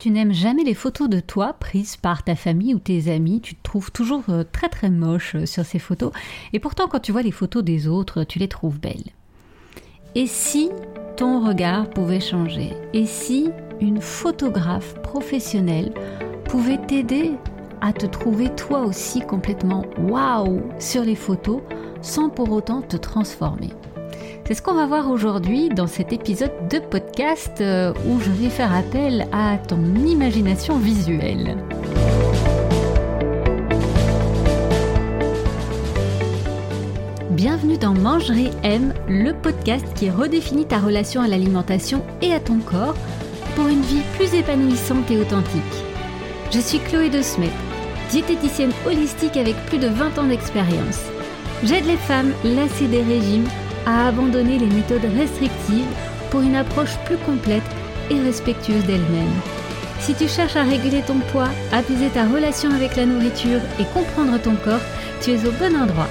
Tu 0.00 0.10
n'aimes 0.10 0.32
jamais 0.32 0.64
les 0.64 0.72
photos 0.72 1.10
de 1.10 1.20
toi 1.20 1.52
prises 1.52 1.98
par 1.98 2.22
ta 2.22 2.34
famille 2.34 2.74
ou 2.74 2.78
tes 2.78 3.12
amis, 3.12 3.42
tu 3.42 3.54
te 3.54 3.62
trouves 3.62 3.92
toujours 3.92 4.22
euh, 4.30 4.44
très 4.50 4.70
très 4.70 4.88
moche 4.88 5.34
euh, 5.34 5.44
sur 5.44 5.66
ces 5.66 5.78
photos, 5.78 6.10
et 6.54 6.58
pourtant 6.58 6.88
quand 6.88 7.00
tu 7.00 7.12
vois 7.12 7.20
les 7.20 7.30
photos 7.30 7.62
des 7.62 7.86
autres, 7.86 8.24
tu 8.24 8.38
les 8.38 8.48
trouves 8.48 8.80
belles. 8.80 9.10
Et 10.14 10.26
si 10.26 10.70
ton 11.18 11.46
regard 11.46 11.90
pouvait 11.90 12.18
changer? 12.18 12.72
Et 12.94 13.04
si 13.04 13.50
une 13.82 14.00
photographe 14.00 14.94
professionnelle 15.02 15.92
pouvait 16.44 16.80
t'aider 16.86 17.32
à 17.82 17.92
te 17.92 18.06
trouver 18.06 18.48
toi 18.54 18.80
aussi 18.80 19.20
complètement 19.20 19.84
waouh 19.98 20.62
sur 20.78 21.04
les 21.04 21.14
photos 21.14 21.60
sans 22.00 22.30
pour 22.30 22.50
autant 22.52 22.80
te 22.80 22.96
transformer? 22.96 23.68
C'est 24.50 24.56
ce 24.56 24.62
qu'on 24.62 24.74
va 24.74 24.86
voir 24.86 25.08
aujourd'hui 25.08 25.68
dans 25.68 25.86
cet 25.86 26.12
épisode 26.12 26.50
de 26.68 26.80
podcast 26.80 27.60
euh, 27.60 27.94
où 28.08 28.18
je 28.18 28.32
vais 28.32 28.48
faire 28.48 28.74
appel 28.74 29.28
à 29.30 29.58
ton 29.58 29.78
imagination 29.94 30.76
visuelle. 30.76 31.56
Bienvenue 37.30 37.78
dans 37.78 37.94
Mangerie 37.94 38.50
M, 38.64 38.92
le 39.06 39.40
podcast 39.40 39.86
qui 39.94 40.10
redéfinit 40.10 40.66
ta 40.66 40.80
relation 40.80 41.22
à 41.22 41.28
l'alimentation 41.28 42.04
et 42.20 42.32
à 42.32 42.40
ton 42.40 42.58
corps 42.58 42.96
pour 43.54 43.68
une 43.68 43.82
vie 43.82 44.02
plus 44.16 44.34
épanouissante 44.34 45.08
et 45.12 45.18
authentique. 45.18 45.62
Je 46.50 46.58
suis 46.58 46.80
Chloé 46.80 47.08
de 47.08 47.22
Smet, 47.22 47.52
diététicienne 48.10 48.72
holistique 48.84 49.36
avec 49.36 49.54
plus 49.66 49.78
de 49.78 49.86
20 49.86 50.18
ans 50.18 50.26
d'expérience. 50.26 51.04
J'aide 51.62 51.86
les 51.86 51.96
femmes 51.96 52.32
lassées 52.42 52.88
des 52.88 53.04
régimes 53.04 53.46
à 53.86 54.08
abandonner 54.08 54.58
les 54.58 54.66
méthodes 54.66 55.10
restrictives 55.16 55.86
pour 56.30 56.40
une 56.40 56.56
approche 56.56 56.96
plus 57.04 57.16
complète 57.18 57.62
et 58.10 58.20
respectueuse 58.20 58.84
d'elle-même. 58.84 59.32
Si 60.00 60.14
tu 60.14 60.28
cherches 60.28 60.56
à 60.56 60.64
réguler 60.64 61.02
ton 61.02 61.18
poids, 61.32 61.48
apaiser 61.72 62.08
ta 62.08 62.24
relation 62.24 62.70
avec 62.70 62.96
la 62.96 63.06
nourriture 63.06 63.60
et 63.78 63.84
comprendre 63.92 64.40
ton 64.40 64.54
corps, 64.56 64.80
tu 65.20 65.32
es 65.32 65.46
au 65.46 65.52
bon 65.52 65.76
endroit. 65.76 66.08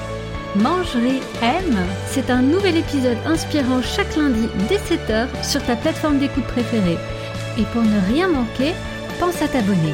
Mangerie 0.56 1.22
M, 1.42 1.76
c'est 2.08 2.30
un 2.30 2.42
nouvel 2.42 2.78
épisode 2.78 3.18
inspirant 3.26 3.82
chaque 3.82 4.16
lundi 4.16 4.48
dès 4.68 4.78
7h 4.78 5.28
sur 5.44 5.64
ta 5.64 5.76
plateforme 5.76 6.20
d'écoute 6.20 6.46
préférée. 6.46 6.98
Et 7.58 7.64
pour 7.74 7.82
ne 7.82 8.14
rien 8.14 8.28
manquer, 8.28 8.74
pense 9.20 9.42
à 9.42 9.48
t'abonner. 9.48 9.94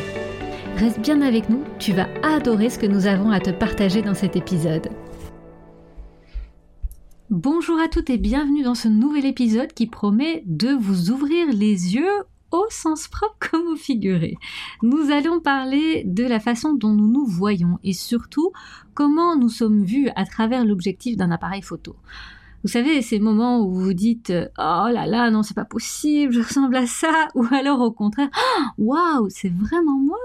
Reste 0.78 1.00
bien 1.00 1.22
avec 1.22 1.50
nous, 1.50 1.64
tu 1.80 1.94
vas 1.94 2.08
adorer 2.24 2.70
ce 2.70 2.80
que 2.80 2.86
nous 2.86 3.08
avons 3.08 3.32
à 3.32 3.40
te 3.40 3.50
partager 3.50 4.02
dans 4.02 4.14
cet 4.14 4.36
épisode. 4.36 4.90
Bonjour 7.32 7.80
à 7.80 7.88
toutes 7.88 8.12
et 8.12 8.20
bienvenue 8.20 8.62
dans 8.62 8.76
ce 8.76 8.88
nouvel 8.88 9.26
épisode 9.26 9.74
qui 9.74 9.88
promet 9.88 10.44
de 10.46 10.70
vous 10.70 11.10
ouvrir 11.10 11.48
les 11.48 11.96
yeux 11.96 12.24
au 12.52 12.64
sens 12.70 13.08
propre 13.08 13.36
comme 13.52 13.68
au 13.68 13.76
figuré. 13.76 14.38
Nous 14.84 15.10
allons 15.10 15.40
parler 15.40 16.04
de 16.06 16.24
la 16.24 16.40
façon 16.40 16.76
dont 16.76 16.94
nous 16.94 17.12
nous 17.12 17.26
voyons 17.26 17.80
et 17.84 17.94
surtout 17.94 18.52
comment 18.94 19.36
nous 19.36 19.50
sommes 19.50 19.84
vus 19.84 20.08
à 20.16 20.26
travers 20.26 20.66
l'objectif 20.66 21.18
d'un 21.18 21.32
appareil 21.32 21.64
photo. 21.64 21.96
Vous 22.64 22.70
savez, 22.70 23.02
ces 23.02 23.18
moments 23.20 23.60
où 23.60 23.74
vous 23.74 23.94
dites 23.94 24.32
Oh 24.60 24.88
là 24.92 25.08
là, 25.08 25.32
non, 25.32 25.42
c'est 25.42 25.56
pas 25.56 25.66
possible, 25.66 26.32
je 26.32 26.42
ressemble 26.42 26.76
à 26.76 26.86
ça, 26.86 27.30
ou 27.34 27.48
alors 27.52 27.82
au 27.82 27.92
contraire 27.92 28.30
Waouh, 28.78 29.30
c'est 29.30 29.52
vraiment 29.52 29.98
moi 29.98 30.20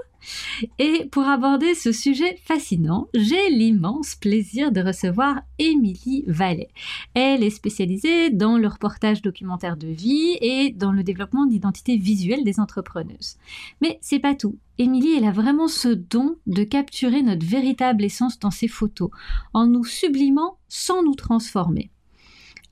et 0.79 1.07
pour 1.11 1.25
aborder 1.25 1.75
ce 1.75 1.93
sujet 1.93 2.37
fascinant, 2.45 3.09
j'ai 3.15 3.51
l'immense 3.51 4.15
plaisir 4.15 4.73
de 4.73 4.81
recevoir 4.81 5.43
Émilie 5.59 6.25
Vallet. 6.27 6.69
Elle 7.15 7.43
est 7.43 7.51
spécialisée 7.51 8.31
dans 8.31 8.59
le 8.59 8.69
reportage 8.69 9.23
documentaire 9.23 9.77
de 9.77 9.89
vie 9.89 10.37
et 10.41 10.71
dans 10.71 10.93
le 10.93 11.03
développement 11.03 11.47
d'identité 11.47 11.97
visuelle 11.97 12.45
des 12.45 12.61
entrepreneuses. 12.61 13.37
Mais 13.81 13.99
c'est 14.01 14.19
pas 14.19 14.35
tout. 14.35 14.57
Émilie, 14.79 15.15
elle 15.17 15.27
a 15.27 15.33
vraiment 15.33 15.69
ce 15.69 15.89
don 15.89 16.37
de 16.47 16.65
capturer 16.65 17.23
notre 17.23 17.47
véritable 17.47 18.05
essence 18.05 18.39
dans 18.39 18.51
ses 18.51 18.69
photos, 18.69 19.11
en 19.53 19.67
nous 19.67 19.85
sublimant 19.85 20.57
sans 20.69 21.03
nous 21.03 21.15
transformer. 21.15 21.91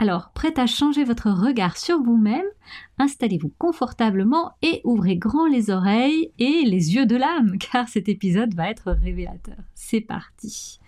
Alors, 0.00 0.30
prête 0.32 0.60
à 0.60 0.66
changer 0.66 1.02
votre 1.02 1.28
regard 1.28 1.76
sur 1.76 2.00
vous-même, 2.00 2.46
installez-vous 2.98 3.52
confortablement 3.58 4.52
et 4.62 4.80
ouvrez 4.84 5.16
grand 5.16 5.46
les 5.46 5.70
oreilles 5.70 6.30
et 6.38 6.62
les 6.64 6.94
yeux 6.94 7.04
de 7.04 7.16
l'âme, 7.16 7.58
car 7.72 7.88
cet 7.88 8.08
épisode 8.08 8.54
va 8.54 8.70
être 8.70 8.92
révélateur. 8.92 9.56
C'est 9.74 10.00
parti. 10.00 10.78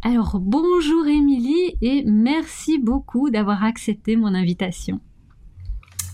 Alors, 0.00 0.40
bonjour 0.40 1.06
Émilie 1.06 1.76
et 1.82 2.04
merci 2.06 2.78
beaucoup 2.78 3.28
d'avoir 3.28 3.64
accepté 3.64 4.16
mon 4.16 4.34
invitation. 4.34 4.98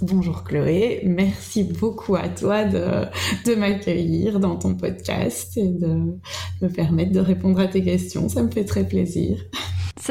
Bonjour 0.03 0.45
Chloé, 0.45 1.01
merci 1.05 1.65
beaucoup 1.65 2.17
à 2.17 2.29
toi 2.29 2.65
de, 2.65 3.55
m'accueillir 3.55 4.41
dans 4.41 4.57
ton 4.57 4.75
podcast 4.75 5.57
et 5.57 5.69
de 5.69 6.19
me 6.61 6.69
permettre 6.69 7.13
de 7.13 7.21
répondre 7.21 7.59
à 7.61 7.67
tes 7.67 7.83
questions. 7.83 8.29
Ça 8.29 8.43
me 8.43 8.51
fait 8.51 8.65
très 8.65 8.87
plaisir 8.87 9.39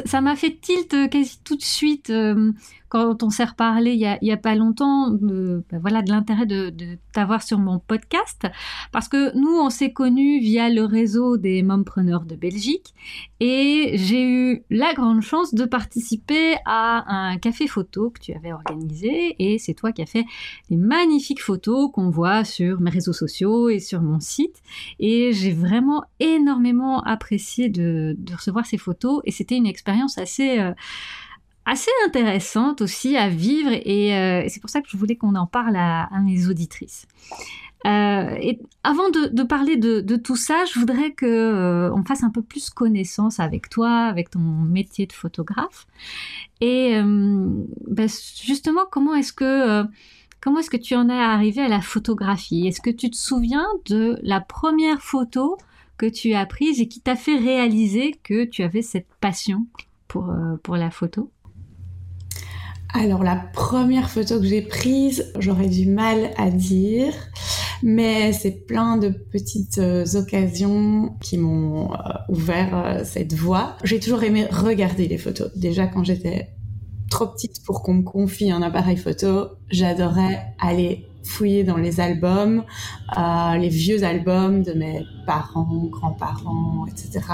ça 0.06 0.20
m'a 0.20 0.36
fait 0.36 0.60
tilt 0.60 0.94
euh, 0.94 1.08
quasi 1.08 1.40
tout 1.44 1.56
de 1.56 1.64
suite 1.64 2.10
euh, 2.10 2.52
quand 2.90 3.24
on 3.24 3.30
s'est 3.30 3.46
reparlé 3.46 3.94
il 3.94 4.00
y 4.00 4.32
a, 4.32 4.38
pas 4.38 4.56
longtemps, 4.56 5.10
ben 5.12 5.64
voilà, 5.80 6.02
de 6.02 6.12
l'intérêt 6.12 6.46
de, 6.46 6.74
t'avoir 7.14 7.42
sur 7.42 7.60
mon 7.60 7.80
podcast, 7.80 8.46
parce 8.92 9.08
que 9.08 9.36
nous, 9.38 9.58
on 9.58 9.70
s'est 9.70 9.94
connus 9.94 10.40
via 10.40 10.70
le 10.70 10.84
réseau 10.84 11.38
des 11.38 11.64
mompreneurs 11.64 12.26
de 12.26 12.36
Belgique, 12.36 12.94
et 13.40 13.94
j'ai 13.96 14.24
eu 14.24 14.64
la 14.70 14.94
grande 14.94 15.22
chance 15.22 15.54
de 15.54 15.66
participer 15.66 16.56
à 16.66 17.06
un 17.08 17.38
café 17.38 17.68
photo 17.68 18.10
que 18.10 18.20
tu 18.20 18.34
avais 18.34 18.52
organisé, 18.52 19.36
et 19.40 19.58
c'est 19.58 19.74
toi 19.74 19.92
qui 19.92 20.02
as 20.02 20.06
fait 20.06 20.26
les 20.70 20.78
magnifiques 20.78 21.42
photos 21.42 21.90
qu'on 21.92 22.10
voit 22.10 22.44
sur 22.44 22.82
mes 22.82 22.92
réseaux 22.92 23.14
sociaux 23.14 23.70
et 23.70 23.80
sur 23.80 24.02
mon 24.02 24.20
site, 24.20 24.62
et 25.00 25.32
j'ai 25.34 25.52
vraiment 25.52 26.04
énormément 26.20 27.02
apprécié 27.04 27.70
de, 27.70 28.16
de, 28.18 28.34
recevoir 28.34 28.66
ces 28.66 28.78
photos, 28.78 29.22
et 29.26 29.32
c'était 29.32 29.56
une 29.56 29.68
expérience 29.68 30.18
assez... 30.18 30.60
Euh, 30.60 30.74
assez 31.66 31.92
intéressante 32.06 32.82
aussi 32.82 33.18
à 33.18 33.28
vivre 33.28 33.72
euh, 33.72 34.42
et, 34.44 34.50
c'est 34.50 34.60
pour 34.60 34.70
ça 34.70 34.82
que 34.82 34.90
je 34.90 34.98
voulais 34.98 35.16
qu'on 35.16 35.36
en 35.36 35.48
parle 35.48 35.76
à, 35.76 36.10
mes 36.24 36.48
auditrices. 36.48 37.08
Euh, 37.86 38.36
et 38.40 38.60
avant 38.84 39.10
de, 39.10 39.44
parler 39.44 39.78
de, 39.78 40.16
tout 40.16 40.36
ça, 40.36 40.64
je 40.66 40.80
voudrais 40.80 41.12
que 41.12 41.26
euh, 41.26 41.94
on 41.94 42.04
fasse 42.04 42.24
un 42.24 42.30
peu 42.30 42.42
plus 42.42 42.70
connaissance 42.70 43.40
avec 43.40 43.70
toi, 43.70 44.06
avec 44.06 44.30
ton 44.32 44.40
métier 44.40 45.06
de 45.06 45.14
photographe. 45.14 45.88
Et 46.62 47.00
ben, 47.02 48.10
justement, 48.42 48.82
comment 48.90 49.16
est-ce 49.16 49.34
que 49.34 49.84
comment 50.42 50.60
est-ce 50.60 50.70
que 50.70 50.78
tu 50.78 50.96
en 50.96 51.10
es 51.10 51.14
arrivé 51.14 51.62
à 51.62 51.68
la 51.68 51.82
photographie? 51.82 52.68
Est-ce 52.68 52.82
que 52.82 52.92
tu 52.92 53.10
te 53.10 53.18
souviens 53.18 53.68
de 53.88 54.20
la 54.22 54.40
première 54.40 55.02
photo 55.02 55.58
que 55.98 56.06
tu 56.06 56.34
as 56.34 56.46
prise 56.46 56.80
et 56.82 56.88
qui 56.88 57.02
t'a 57.02 57.16
fait 57.16 57.38
réaliser 57.38 58.20
que 58.24 58.46
tu 58.46 58.64
avais 58.64 58.82
cette 58.82 59.08
passion 59.20 59.68
pour, 60.08 60.34
pour 60.64 60.78
la 60.78 60.92
photo? 60.92 61.32
Alors 62.96 63.24
la 63.24 63.36
première 63.36 64.10
photo 64.10 64.40
que 64.40 64.46
j'ai 64.46 64.62
prise, 64.62 65.32
j'aurais 65.40 65.68
du 65.68 65.86
mal 65.86 66.32
à 66.38 66.50
dire, 66.50 67.14
mais 67.84 68.32
c'est 68.32 68.66
plein 68.66 68.98
de 68.98 69.10
petites 69.10 69.80
euh, 69.80 70.06
occasions 70.16 71.16
qui 71.20 71.38
m'ont 71.38 71.92
euh, 71.94 71.98
ouvert 72.30 72.78
euh, 72.78 73.04
cette 73.04 73.34
voie. 73.34 73.76
J'ai 73.84 74.00
toujours 74.00 74.24
aimé 74.24 74.48
regarder 74.50 75.08
les 75.08 75.18
photos. 75.18 75.52
Déjà 75.58 75.88
quand 75.88 76.04
j'étais 76.04 76.52
trop 77.10 77.28
petite 77.28 77.64
pour 77.66 77.84
qu'on 77.84 77.96
me 77.96 78.04
confie 78.04 78.50
un 78.50 78.62
appareil 78.62 78.98
photo, 78.98 79.50
j'adorais 79.70 80.56
aller 80.60 81.06
fouiller 81.26 81.64
dans 81.64 81.78
les 81.78 82.00
albums, 82.00 82.64
euh, 83.18 83.58
les 83.58 83.70
vieux 83.70 84.04
albums 84.04 84.64
de 84.64 84.74
mes 84.74 85.04
parents, 85.26 85.88
grands-parents, 85.90 86.86
etc. 86.88 87.26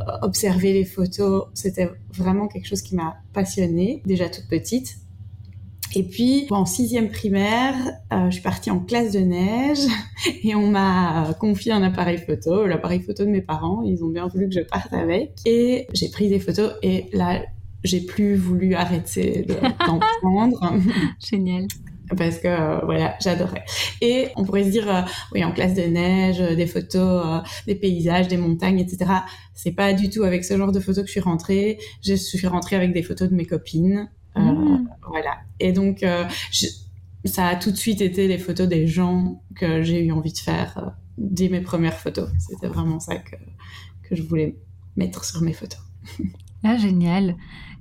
Euh, 0.00 0.04
observer 0.22 0.72
les 0.72 0.84
photos, 0.84 1.44
c'était 1.54 1.90
vraiment 2.12 2.48
quelque 2.48 2.66
chose 2.66 2.82
qui 2.82 2.96
m'a 2.96 3.16
passionnée, 3.32 4.02
déjà 4.04 4.28
toute 4.28 4.48
petite. 4.48 4.96
Et 5.94 6.04
puis, 6.04 6.46
en 6.50 6.64
sixième 6.64 7.10
primaire, 7.10 7.74
euh, 8.12 8.26
je 8.26 8.30
suis 8.30 8.42
partie 8.42 8.70
en 8.70 8.80
classe 8.80 9.12
de 9.12 9.20
neige 9.20 9.86
et 10.42 10.54
on 10.54 10.68
m'a 10.68 11.34
confié 11.38 11.72
un 11.72 11.82
appareil 11.82 12.18
photo, 12.18 12.66
l'appareil 12.66 13.00
photo 13.00 13.24
de 13.24 13.30
mes 13.30 13.42
parents. 13.42 13.82
Ils 13.82 14.02
ont 14.02 14.08
bien 14.08 14.26
voulu 14.26 14.48
que 14.48 14.54
je 14.54 14.60
parte 14.60 14.92
avec. 14.92 15.34
Et 15.44 15.86
j'ai 15.92 16.08
pris 16.08 16.28
des 16.28 16.40
photos 16.40 16.72
et 16.82 17.10
là, 17.12 17.42
j'ai 17.84 18.00
plus 18.00 18.36
voulu 18.36 18.74
arrêter 18.74 19.46
d'en 19.86 19.98
prendre. 20.20 20.72
Génial 21.20 21.66
parce 22.16 22.38
que 22.38 22.48
euh, 22.48 22.78
voilà, 22.84 23.16
j'adorais. 23.20 23.64
Et 24.00 24.28
on 24.36 24.44
pourrait 24.44 24.64
se 24.64 24.70
dire, 24.70 24.88
euh, 24.88 25.02
oui, 25.32 25.44
en 25.44 25.52
classe 25.52 25.74
de 25.74 25.82
neige, 25.82 26.40
euh, 26.40 26.54
des 26.54 26.66
photos, 26.66 27.42
des 27.66 27.74
paysages, 27.74 28.28
des 28.28 28.36
montagnes, 28.36 28.78
etc. 28.78 29.10
C'est 29.54 29.72
pas 29.72 29.92
du 29.92 30.10
tout 30.10 30.22
avec 30.22 30.44
ce 30.44 30.56
genre 30.56 30.72
de 30.72 30.80
photos 30.80 31.02
que 31.02 31.08
je 31.08 31.12
suis 31.12 31.20
rentrée. 31.20 31.78
Je 32.04 32.14
suis 32.14 32.46
rentrée 32.46 32.76
avec 32.76 32.92
des 32.92 33.02
photos 33.02 33.28
de 33.28 33.34
mes 33.34 33.46
copines, 33.46 34.10
mmh. 34.36 34.86
voilà. 35.06 35.38
Et 35.60 35.72
donc, 35.72 36.04
ça 37.24 37.46
a 37.46 37.56
tout 37.56 37.70
de 37.70 37.76
suite 37.76 38.00
été 38.00 38.28
les 38.28 38.38
photos 38.38 38.68
des 38.68 38.86
gens 38.86 39.42
que 39.54 39.82
j'ai 39.82 40.04
eu 40.04 40.12
envie 40.12 40.32
de 40.32 40.38
faire 40.38 40.92
dès 41.18 41.48
mes 41.48 41.60
premières 41.60 41.98
photos. 41.98 42.28
C'était 42.38 42.68
vraiment 42.68 42.98
ça 42.98 43.16
que 43.16 43.36
que 44.02 44.16
je 44.16 44.22
voulais 44.22 44.56
mettre 44.96 45.24
sur 45.24 45.40
mes 45.40 45.52
photos. 45.52 45.80
Ah 46.64 46.76
génial. 46.76 47.36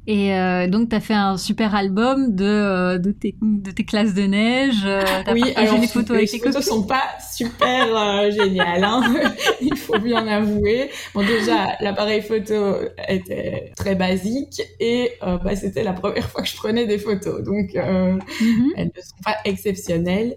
Et 0.07 0.33
euh, 0.33 0.67
donc, 0.67 0.89
tu 0.89 0.95
as 0.95 0.99
fait 0.99 1.13
un 1.13 1.37
super 1.37 1.75
album 1.75 2.35
de, 2.35 2.43
euh, 2.43 2.97
de, 2.97 3.11
tes, 3.11 3.35
de 3.41 3.69
tes 3.69 3.85
classes 3.85 4.15
de 4.15 4.23
neige. 4.23 4.83
Euh, 4.83 5.03
oui, 5.31 5.43
alors 5.55 5.77
les 5.77 5.87
photos 5.87 6.17
les 6.17 6.25
photos 6.25 6.65
sont 6.65 6.83
pas 6.83 7.03
super 7.33 8.31
géniales, 8.31 8.83
hein 8.83 9.01
il 9.61 9.77
faut 9.77 9.99
bien 9.99 10.27
avouer. 10.27 10.89
Bon, 11.13 11.21
déjà, 11.21 11.75
l'appareil 11.81 12.23
photo 12.23 12.77
était 13.07 13.71
très 13.77 13.93
basique 13.93 14.61
et 14.79 15.11
bah, 15.21 15.55
c'était 15.55 15.83
la 15.83 15.93
première 15.93 16.27
fois 16.29 16.41
que 16.41 16.49
je 16.49 16.55
prenais 16.55 16.87
des 16.87 16.97
photos. 16.97 17.43
Donc, 17.43 17.73
mm-hmm. 17.73 18.69
elles 18.75 18.91
ne 18.95 19.01
sont 19.01 19.21
pas 19.23 19.37
exceptionnelles. 19.45 20.35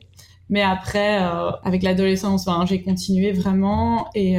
Mais 0.51 0.61
après, 0.61 1.19
avec 1.65 1.83
l'adolescence, 1.83 2.47
j'ai 2.67 2.83
continué 2.83 3.33
vraiment 3.33 4.11
et 4.15 4.39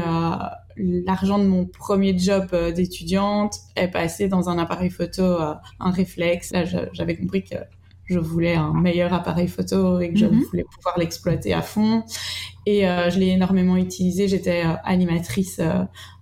l'argent 0.77 1.39
de 1.39 1.45
mon 1.45 1.65
premier 1.65 2.17
job 2.17 2.47
euh, 2.53 2.71
d'étudiante 2.71 3.59
est 3.75 3.87
passé 3.87 4.27
dans 4.27 4.49
un 4.49 4.57
appareil 4.57 4.89
photo, 4.89 5.23
euh, 5.23 5.53
un 5.79 5.91
réflexe. 5.91 6.51
Là, 6.51 6.63
j'avais 6.65 7.15
compris 7.15 7.43
que 7.43 7.55
je 8.05 8.19
voulais 8.19 8.55
un 8.55 8.73
meilleur 8.73 9.13
appareil 9.13 9.47
photo 9.47 9.99
et 9.99 10.11
que 10.11 10.19
je 10.19 10.25
mhm. 10.25 10.43
voulais 10.43 10.65
pouvoir 10.75 10.99
l'exploiter 10.99 11.53
à 11.53 11.61
fond. 11.61 12.03
Et 12.67 12.87
euh, 12.87 13.09
je 13.09 13.19
l'ai 13.19 13.29
énormément 13.29 13.77
utilisé. 13.77 14.27
J'étais 14.27 14.63
animatrice 14.83 15.59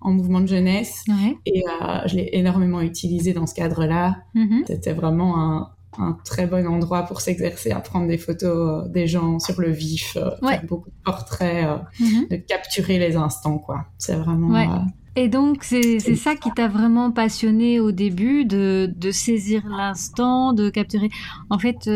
en 0.00 0.12
mouvement 0.12 0.40
de 0.40 0.46
jeunesse 0.46 1.04
et 1.44 1.62
je 2.06 2.16
l'ai 2.16 2.30
énormément 2.32 2.80
utilisé 2.80 3.34
dans 3.34 3.46
ce 3.46 3.54
cadre-là. 3.54 4.16
Mhm. 4.34 4.64
C'était 4.66 4.94
vraiment 4.94 5.38
un, 5.38 5.73
un 5.98 6.16
très 6.24 6.46
bon 6.46 6.66
endroit 6.66 7.02
pour 7.02 7.20
s'exercer 7.20 7.70
à 7.70 7.80
prendre 7.80 8.06
des 8.06 8.18
photos 8.18 8.84
euh, 8.84 8.88
des 8.88 9.06
gens 9.06 9.38
sur 9.38 9.60
le 9.60 9.70
vif, 9.70 10.16
euh, 10.16 10.30
faire 10.46 10.64
beaucoup 10.64 10.90
de 10.90 11.04
portraits, 11.04 11.64
euh, 11.66 12.04
mhm. 12.04 12.28
de 12.30 12.36
capturer 12.36 12.98
les 12.98 13.16
instants, 13.16 13.58
quoi. 13.58 13.86
C'est 13.98 14.16
vraiment. 14.16 14.86
Et 15.16 15.28
donc, 15.28 15.62
c'est 15.62 16.00
ça 16.16 16.34
qui 16.34 16.50
t'a 16.50 16.66
vraiment 16.66 17.12
passionné 17.12 17.78
au 17.78 17.92
début, 17.92 18.44
de, 18.44 18.92
de 18.96 19.10
saisir 19.12 19.62
l'instant, 19.68 20.52
de 20.52 20.70
capturer. 20.70 21.08
En 21.50 21.58
fait, 21.58 21.88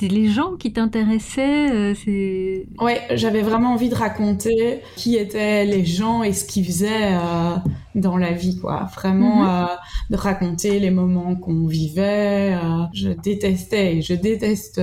les 0.00 0.28
gens 0.28 0.56
qui 0.56 0.72
t'intéressaient 0.72 1.70
euh, 1.70 1.94
c'est 1.94 2.66
ouais 2.80 3.00
j'avais 3.12 3.42
vraiment 3.42 3.72
envie 3.72 3.88
de 3.88 3.94
raconter 3.94 4.80
qui 4.96 5.16
étaient 5.16 5.64
les 5.64 5.84
gens 5.84 6.22
et 6.22 6.32
ce 6.32 6.44
qu'ils 6.44 6.64
faisaient 6.64 7.14
euh, 7.14 7.56
dans 7.94 8.16
la 8.16 8.32
vie 8.32 8.58
quoi. 8.58 8.88
Vraiment 8.94 9.42
mhm. 9.42 9.48
euh, 9.48 9.74
de 10.10 10.16
raconter 10.16 10.80
les 10.80 10.90
moments 10.90 11.36
qu'on 11.36 11.66
vivait 11.66 12.56
je 12.92 13.10
détestais 13.10 14.02
je 14.02 14.14
déteste 14.14 14.80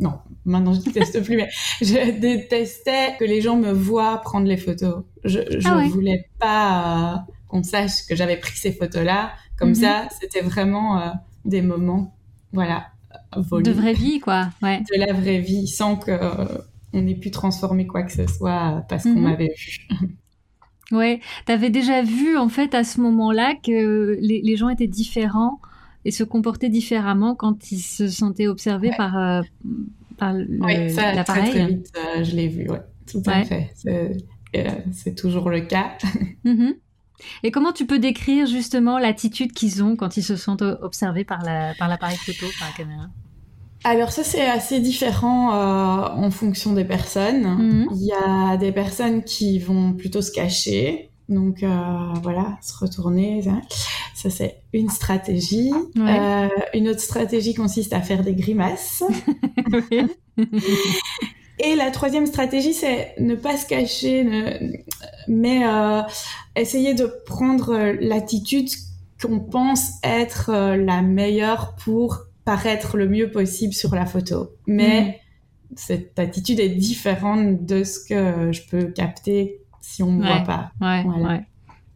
non 0.00 0.14
maintenant 0.44 0.72
je 0.72 0.80
déteste 0.80 1.22
plus 1.24 1.36
mais 1.36 1.48
je 1.80 2.10
détestais 2.18 3.16
que 3.18 3.24
les 3.24 3.40
gens 3.40 3.56
me 3.56 3.72
voient 3.72 4.18
prendre 4.18 4.46
les 4.46 4.56
photos. 4.56 5.04
Je, 5.24 5.40
je 5.58 5.68
ah 5.68 5.82
voulais 5.88 6.28
pas 6.38 7.24
qu'on 7.48 7.62
sache 7.62 8.06
que 8.08 8.16
j'avais 8.16 8.36
pris 8.36 8.56
ces 8.56 8.72
photos 8.72 9.04
là 9.04 9.32
comme 9.58 9.70
mhm. 9.70 9.74
ça 9.76 10.08
c'était 10.20 10.42
vraiment 10.42 11.14
des 11.44 11.62
moments 11.62 12.14
voilà 12.52 12.89
de 13.36 13.70
vraie 13.70 13.92
vie, 13.92 14.20
quoi. 14.20 14.48
Ouais. 14.62 14.80
De 14.80 14.98
la 14.98 15.12
vraie 15.12 15.40
vie, 15.40 15.66
sans 15.66 15.96
qu'on 15.96 16.12
euh, 16.12 17.06
ait 17.06 17.14
pu 17.14 17.30
transformer 17.30 17.86
quoi 17.86 18.02
que 18.02 18.12
ce 18.12 18.26
soit 18.26 18.84
parce 18.88 19.04
qu'on 19.04 19.10
mhm. 19.10 19.22
m'avait 19.22 19.54
vu. 19.56 19.88
ouais, 20.92 21.20
t'avais 21.46 21.70
déjà 21.70 22.02
vu 22.02 22.36
en 22.36 22.48
fait 22.48 22.74
à 22.74 22.84
ce 22.84 23.00
moment-là 23.00 23.54
que 23.62 24.18
les, 24.20 24.56
gens 24.56 24.68
étaient 24.68 24.86
différents 24.86 25.60
et 26.04 26.10
se 26.10 26.24
comportaient 26.24 26.68
différemment 26.68 27.34
quand 27.34 27.70
ils 27.72 27.80
se 27.80 28.08
sentaient 28.08 28.46
observés 28.46 28.90
par, 28.96 29.16
euh, 29.18 29.42
par 30.16 30.32
l'appareil. 30.32 30.90
Très, 31.24 31.24
très 31.24 31.66
vite, 31.66 31.92
euh, 31.96 32.24
je 32.24 32.36
l'ai 32.36 32.48
vu, 32.48 32.68
ouais, 32.68 32.80
tout 33.06 33.22
à 33.26 33.44
fait. 33.44 33.72
C'est 34.92 35.14
toujours 35.14 35.50
le 35.50 35.60
cas. 35.60 35.96
Mhm. 36.42 36.72
Et 37.42 37.50
comment 37.50 37.72
tu 37.72 37.86
peux 37.86 37.98
décrire 37.98 38.46
justement 38.46 38.98
l'attitude 38.98 39.52
qu'ils 39.52 39.82
ont 39.82 39.96
quand 39.96 40.16
ils 40.16 40.22
se 40.22 40.36
sentent 40.36 40.62
observés 40.62 41.24
par 41.24 41.42
l'appareil 41.42 42.16
photo, 42.16 42.46
par 42.58 42.68
la 42.68 42.76
caméra? 42.76 43.06
Alors 43.82 44.12
ça 44.12 44.22
c'est 44.22 44.46
assez 44.46 44.78
différent 44.78 45.54
euh, 45.54 46.08
en 46.14 46.30
fonction 46.30 46.74
des 46.74 46.84
personnes. 46.84 47.44
Mhm. 47.44 47.88
Il 47.94 48.06
y 48.06 48.12
a 48.12 48.58
des 48.58 48.72
personnes 48.72 49.24
qui 49.24 49.58
vont 49.58 49.94
plutôt 49.94 50.20
se 50.20 50.30
cacher, 50.30 51.10
donc 51.30 51.62
euh, 51.62 51.68
voilà, 52.22 52.58
se 52.60 52.76
retourner. 52.76 53.42
Ça, 54.14 54.28
c'est 54.28 54.62
une 54.74 54.90
stratégie. 54.90 55.72
Euh, 55.96 56.48
une 56.74 56.88
autre 56.88 57.00
stratégie 57.00 57.54
consiste 57.54 57.92
à 57.92 58.00
faire 58.02 58.22
des 58.22 58.34
grimaces. 58.34 59.02
Et 61.62 61.76
la 61.76 61.90
troisième 61.90 62.26
stratégie, 62.26 62.74
c'est 62.74 63.14
ne 63.18 63.34
pas 63.34 63.56
se 63.56 63.66
cacher, 63.66 64.26
mais 65.28 65.64
euh, 65.66 66.02
essayer 66.60 66.94
de 66.94 67.06
prendre 67.26 67.76
l'attitude 68.00 68.68
qu'on 69.22 69.40
pense 69.40 69.92
être 70.02 70.50
euh, 70.50 70.76
la 70.76 71.02
meilleure 71.02 71.74
pour 71.76 72.24
paraître 72.44 72.96
le 72.96 73.08
mieux 73.08 73.30
possible 73.30 73.74
sur 73.74 73.94
la 73.94 74.06
photo. 74.06 74.50
Mais 74.66 75.20
mm. 75.70 75.74
cette 75.76 76.18
attitude 76.18 76.60
est 76.60 76.70
différente 76.70 77.64
de 77.64 77.84
ce 77.84 78.00
que 78.00 78.52
je 78.52 78.62
peux 78.68 78.84
capter 78.86 79.60
si 79.80 80.02
on 80.02 80.12
ne 80.12 80.22
me 80.22 80.26
voit 80.26 80.40
pas. 80.40 80.72
Ouais, 80.80 81.04
ouais. 81.04 81.46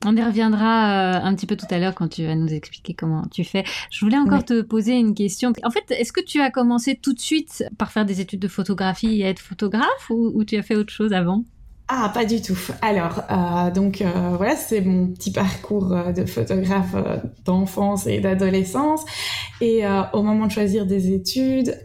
On 0.06 0.14
y 0.16 0.22
reviendra 0.22 1.16
euh, 1.16 1.20
un 1.22 1.34
petit 1.34 1.46
peu 1.46 1.56
tout 1.56 1.66
à 1.70 1.78
l'heure 1.78 1.94
quand 1.94 2.08
tu 2.08 2.26
vas 2.26 2.34
nous 2.34 2.52
expliquer 2.52 2.92
comment 2.92 3.22
tu 3.30 3.42
fais. 3.42 3.64
Je 3.90 4.04
voulais 4.04 4.18
encore 4.18 4.44
te 4.44 4.60
poser 4.60 4.92
une 4.92 5.14
question. 5.14 5.54
En 5.62 5.70
fait, 5.70 5.90
est-ce 5.90 6.12
que 6.12 6.20
tu 6.22 6.42
as 6.42 6.50
commencé 6.50 6.94
tout 6.94 7.14
de 7.14 7.20
suite 7.20 7.64
par 7.78 7.90
faire 7.90 8.04
des 8.04 8.20
études 8.20 8.40
de 8.40 8.48
photographie 8.48 9.22
et 9.22 9.24
être 9.24 9.40
photographe 9.40 10.10
ou 10.10 10.44
tu 10.44 10.56
as 10.56 10.62
fait 10.62 10.76
autre 10.76 10.92
chose 10.92 11.14
avant? 11.14 11.42
Ah, 11.96 12.08
pas 12.08 12.24
du 12.24 12.42
tout. 12.42 12.58
Alors, 12.82 13.22
euh, 13.30 13.70
donc 13.70 14.00
euh, 14.00 14.34
voilà, 14.36 14.56
c'est 14.56 14.80
mon 14.80 15.06
petit 15.06 15.30
parcours 15.30 15.92
euh, 15.92 16.10
de 16.10 16.24
photographe 16.24 16.96
d'enfance 17.44 18.08
et 18.08 18.18
d'adolescence. 18.18 19.04
Et 19.60 19.84
au 20.12 20.22
moment 20.22 20.46
de 20.46 20.50
choisir 20.50 20.86
des 20.86 21.12
études, 21.12 21.80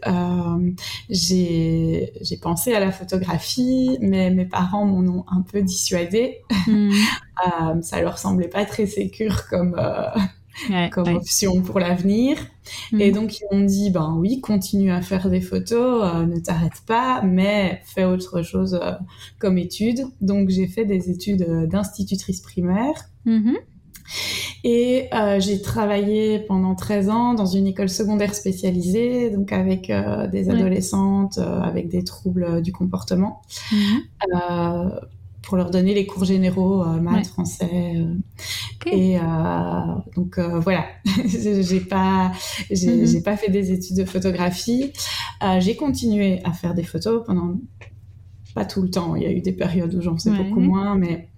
j'ai 1.08 2.10
pensé 2.42 2.74
à 2.74 2.80
la 2.80 2.90
photographie, 2.90 3.98
mais 4.00 4.30
mes 4.30 4.46
parents 4.46 4.84
m'en 4.84 5.20
ont 5.20 5.24
un 5.30 5.42
peu 5.42 5.62
dissuadée. 5.62 6.38
Hmm. 6.66 6.90
ça 7.82 8.02
leur 8.02 8.18
semblait 8.18 8.48
pas 8.48 8.64
très 8.64 8.86
sécure 8.86 9.48
comme 9.48 9.76
comme 10.90 11.16
option 11.16 11.62
pour 11.62 11.80
l'avenir. 11.80 12.36
Et 12.98 13.08
mhm. 13.08 13.14
donc, 13.14 13.38
ils 13.38 13.44
m'ont 13.50 13.64
dit, 13.64 13.90
ben 13.90 14.16
oui, 14.18 14.40
continue 14.40 14.90
à 14.90 15.00
faire 15.00 15.28
des 15.28 15.40
photos, 15.40 16.04
euh, 16.04 16.26
ne 16.26 16.38
t'arrête 16.38 16.82
pas, 16.86 17.22
mais 17.22 17.80
fais 17.84 18.04
autre 18.04 18.42
chose 18.42 18.78
euh, 18.80 18.92
comme 19.38 19.58
étude. 19.58 20.02
Donc, 20.20 20.50
j'ai 20.50 20.66
fait 20.66 20.84
des 20.84 21.10
études 21.10 21.42
euh, 21.42 21.66
d'institutrice 21.66 22.40
primaire. 22.40 22.94
Mhm. 23.24 23.56
Et 24.64 25.08
j'ai 25.38 25.62
travaillé 25.62 26.40
pendant 26.40 26.74
13 26.74 27.10
ans 27.10 27.34
dans 27.34 27.46
une 27.46 27.68
école 27.68 27.88
secondaire 27.88 28.34
spécialisée, 28.34 29.30
donc 29.30 29.52
avec 29.52 29.86
des 30.32 30.50
adolescentes 30.50 31.38
avec 31.38 31.88
des 31.88 32.02
troubles 32.02 32.60
du 32.60 32.72
comportement. 32.72 33.40
Mhm 33.70 34.90
pour 35.50 35.56
leur 35.56 35.72
donner 35.72 35.94
les 35.94 36.06
cours 36.06 36.24
généraux, 36.24 36.84
euh, 36.84 37.00
maths, 37.00 37.26
français. 37.26 37.96
Euh, 37.96 38.14
et 38.86 39.18
euh, 39.18 39.20
donc 40.14 40.38
voilà, 40.38 40.84
j'ai 41.26 41.80
pas, 41.80 42.30
mhm. 42.70 43.04
j'ai 43.04 43.20
pas 43.20 43.36
fait 43.36 43.50
des 43.50 43.72
études 43.72 43.96
de 43.96 44.04
photographie. 44.04 44.92
j'ai 45.58 45.74
continué 45.74 46.40
à 46.44 46.52
faire 46.52 46.74
des 46.74 46.84
photos 46.84 47.24
pendant 47.26 47.56
pas 48.54 48.64
tout 48.64 48.80
le 48.80 48.90
temps. 48.90 49.16
Il 49.16 49.24
y 49.24 49.26
a 49.26 49.32
eu 49.32 49.40
des 49.40 49.50
périodes 49.50 49.92
où 49.92 50.00
j'en 50.00 50.16
faisais 50.16 50.30
beaucoup 50.30 50.60
moins, 50.60 50.94
mais 50.94 51.28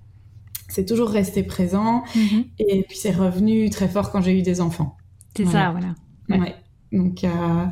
c'est 0.68 0.84
toujours 0.84 1.08
resté 1.08 1.42
présent. 1.42 2.04
Mhm. 2.14 2.44
Et 2.58 2.82
puis 2.86 2.98
c'est 2.98 3.12
revenu 3.12 3.70
très 3.70 3.88
fort 3.88 4.10
quand 4.10 4.20
j'ai 4.20 4.38
eu 4.38 4.42
des 4.42 4.60
enfants. 4.60 4.98
C'est 5.34 5.46
ça, 5.46 5.70
voilà. 5.70 5.94
Ouais. 6.28 6.54
Donc 6.92 7.24
euh, 7.24 7.64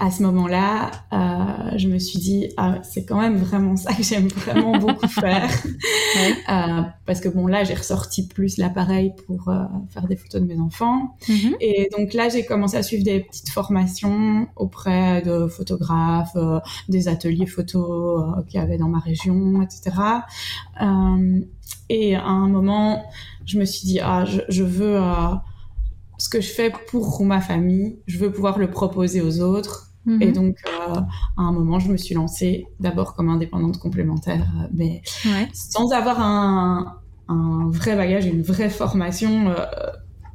à 0.00 0.10
ce 0.10 0.22
moment-là, 0.24 0.90
euh, 1.12 1.78
je 1.78 1.86
me 1.88 1.98
suis 1.98 2.18
dit 2.18 2.48
ah, 2.56 2.78
c'est 2.82 3.04
quand 3.04 3.20
même 3.20 3.36
vraiment 3.36 3.76
ça 3.76 3.94
que 3.94 4.02
j'aime 4.02 4.26
vraiment 4.26 4.76
beaucoup 4.78 5.06
faire 5.06 5.48
euh, 6.50 6.82
parce 7.06 7.20
que 7.20 7.28
bon 7.28 7.46
là 7.46 7.62
j'ai 7.62 7.74
ressorti 7.74 8.26
plus 8.26 8.58
l'appareil 8.58 9.12
pour 9.26 9.52
faire 9.90 10.08
des 10.08 10.16
photos 10.16 10.40
de 10.40 10.46
mes 10.46 10.58
enfants 10.58 11.16
mm-hmm. 11.28 11.54
et 11.60 11.88
donc 11.96 12.14
là 12.14 12.28
j'ai 12.28 12.44
commencé 12.44 12.76
à 12.76 12.82
suivre 12.82 13.04
des 13.04 13.20
petites 13.20 13.48
formations 13.48 14.48
auprès 14.56 15.22
de 15.22 15.46
photographes, 15.46 16.36
des 16.88 17.06
ateliers 17.06 17.46
photos 17.46 18.44
qu'il 18.48 18.58
y 18.58 18.62
avait 18.62 18.78
dans 18.78 18.88
ma 18.88 18.98
région, 18.98 19.62
etc. 19.62 19.96
et 21.88 22.16
à 22.16 22.26
un 22.26 22.48
moment 22.48 23.04
je 23.44 23.58
me 23.58 23.64
suis 23.64 23.86
dit 23.86 24.00
ah 24.00 24.24
je, 24.24 24.40
je 24.48 24.64
veux 24.64 24.98
ce 26.18 26.28
que 26.28 26.40
je 26.40 26.48
fais 26.48 26.72
pour 26.88 27.24
ma 27.24 27.40
famille, 27.40 27.98
je 28.06 28.18
veux 28.18 28.32
pouvoir 28.32 28.58
le 28.58 28.70
proposer 28.70 29.20
aux 29.20 29.40
autres. 29.40 29.90
Mhm. 30.06 30.22
Et 30.22 30.32
donc, 30.32 30.56
euh, 30.66 30.94
à 31.36 31.42
un 31.42 31.52
moment, 31.52 31.78
je 31.78 31.90
me 31.90 31.96
suis 31.96 32.14
lancée 32.14 32.66
d'abord 32.78 33.14
comme 33.14 33.28
indépendante 33.28 33.78
complémentaire, 33.78 34.46
euh, 34.60 34.68
mais 34.72 35.02
sans 35.52 35.92
avoir 35.92 36.20
un, 36.20 37.00
un, 37.28 37.68
vrai 37.70 37.96
bagage, 37.96 38.26
une 38.26 38.42
vraie 38.42 38.68
formation 38.68 39.48
euh, 39.48 39.64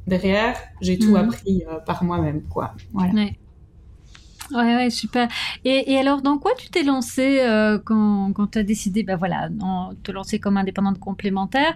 derrière. 0.06 0.56
J'ai 0.80 0.98
tout 0.98 1.10
mhm. 1.10 1.16
appris 1.16 1.62
par 1.86 2.02
moi-même, 2.02 2.42
quoi. 2.42 2.74
Voilà. 2.92 3.12
Ouais, 3.12 3.38
ouais, 4.54 4.90
super. 4.90 5.28
Et, 5.64 5.92
et 5.92 5.98
alors, 5.98 6.22
dans 6.22 6.38
quoi 6.38 6.52
tu 6.58 6.68
t'es 6.70 6.82
lancée 6.82 7.40
euh, 7.40 7.78
quand, 7.84 8.32
quand 8.34 8.48
tu 8.52 8.58
as 8.58 8.62
décidé, 8.62 9.02
ben 9.02 9.16
voilà, 9.16 9.48
de 9.48 9.94
te 10.02 10.12
lancer 10.12 10.38
comme 10.38 10.56
indépendante 10.56 10.98
complémentaire? 10.98 11.74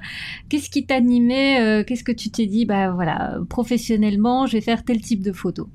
Qu'est-ce 0.49 0.71
qui 0.71 0.87
t'animait 0.87 1.61
euh, 1.61 1.85
Qu'est-ce 1.85 2.05
que 2.05 2.13
tu 2.13 2.31
t'es 2.31 2.47
dit, 2.47 2.65
ben 2.67 2.93
voilà, 2.93 3.37
professionnellement, 3.49 4.47
je 4.47 4.53
vais 4.53 4.61
faire 4.61 4.85
tel 4.85 5.01
type 5.01 5.23
de 5.23 5.33
photo? 5.33 5.69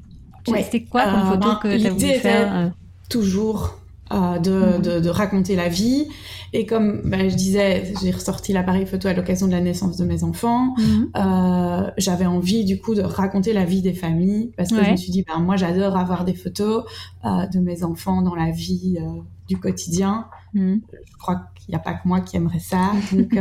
Ouais. 0.48 0.64
C'était 0.64 0.84
quoi 0.84 1.06
comme 1.06 1.20
Euh, 1.20 1.26
photo 1.26 1.50
ben, 1.50 1.60
que 1.62 1.78
tu 1.78 1.90
voulu 1.90 2.14
faire 2.20 2.56
euh? 2.56 2.70
toujours 3.10 3.79
euh, 4.12 4.40
de, 4.40 4.52
Mhm. 4.52 4.82
de, 4.82 5.00
de 5.00 5.10
raconter 5.10 5.56
la 5.56 5.70
vie. 5.70 6.08
Et 6.52 6.66
comme 6.66 7.02
ben, 7.08 7.30
je 7.30 7.36
disais, 7.36 7.94
j'ai 8.02 8.10
ressorti 8.10 8.54
l'appareil 8.54 8.88
photo 8.88 9.08
à 9.08 9.14
l'occasion 9.14 9.46
de 9.46 9.52
la 9.52 9.62
naissance 9.62 9.98
de 9.98 10.06
mes 10.06 10.24
enfants. 10.24 10.74
Mhm. 10.78 11.12
Euh, 11.16 11.92
j'avais 11.98 12.26
envie 12.26 12.66
du 12.66 12.80
coup 12.82 12.96
de 12.96 13.04
raconter 13.04 13.54
la 13.54 13.66
vie 13.66 13.84
des 13.84 13.94
familles 13.94 14.52
parce 14.58 14.70
que 14.70 14.84
je 14.84 14.92
me 14.92 14.96
suis 14.98 15.12
dit, 15.12 15.24
ben, 15.24 15.40
moi 15.40 15.58
j'adore 15.58 15.96
avoir 15.96 16.26
des 16.26 16.34
photos 16.34 16.86
euh, 17.24 17.46
de 17.48 17.60
mes 17.60 17.84
enfants 17.84 18.24
dans 18.24 18.34
la 18.36 18.50
vie 18.50 18.98
du 19.48 19.58
quotidien. 19.58 20.26
Mhm. 20.56 20.82
Je 20.92 21.18
crois 21.18 21.42
qu'il 21.56 21.70
n'y 21.70 21.76
a 21.76 21.80
pas 21.80 21.94
que 21.94 22.08
moi 22.08 22.22
qui 22.22 22.36
aimerais 22.38 22.60
ça. 22.60 22.92
Donc 23.12 23.38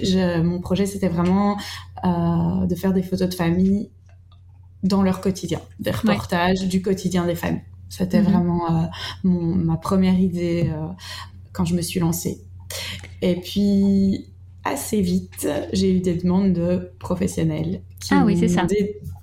je, 0.00 0.40
mon 0.40 0.60
projet 0.60 0.86
c'était 0.86 1.08
vraiment 1.08 1.58
de 2.04 2.74
faire 2.74 2.94
des 2.94 3.02
photos 3.02 3.28
de 3.28 3.34
famille 3.34 3.90
dans 4.82 5.02
leur 5.02 5.20
quotidien, 5.20 5.60
des 5.80 5.90
reportages 5.90 6.66
du 6.66 6.80
quotidien 6.80 7.26
des 7.26 7.34
familles. 7.34 7.62
C'était 7.88 8.20
Mhm. 8.22 8.30
vraiment 8.30 8.82
euh, 8.82 8.86
mon, 9.24 9.54
ma 9.56 9.76
première 9.76 10.18
idée 10.18 10.70
euh, 10.72 10.86
quand 11.52 11.64
je 11.64 11.74
me 11.74 11.82
suis 11.82 12.00
lancée. 12.00 12.40
Et 13.22 13.36
puis, 13.36 14.26
assez 14.64 15.00
vite, 15.00 15.48
j'ai 15.72 15.96
eu 15.96 16.00
des 16.00 16.14
demandes 16.14 16.52
de 16.52 16.92
professionnels 16.98 17.82
qui 18.00 18.14
Ah 18.14 18.24
oui, 18.24 18.36
c'est 18.38 18.48
ça. 18.48 18.66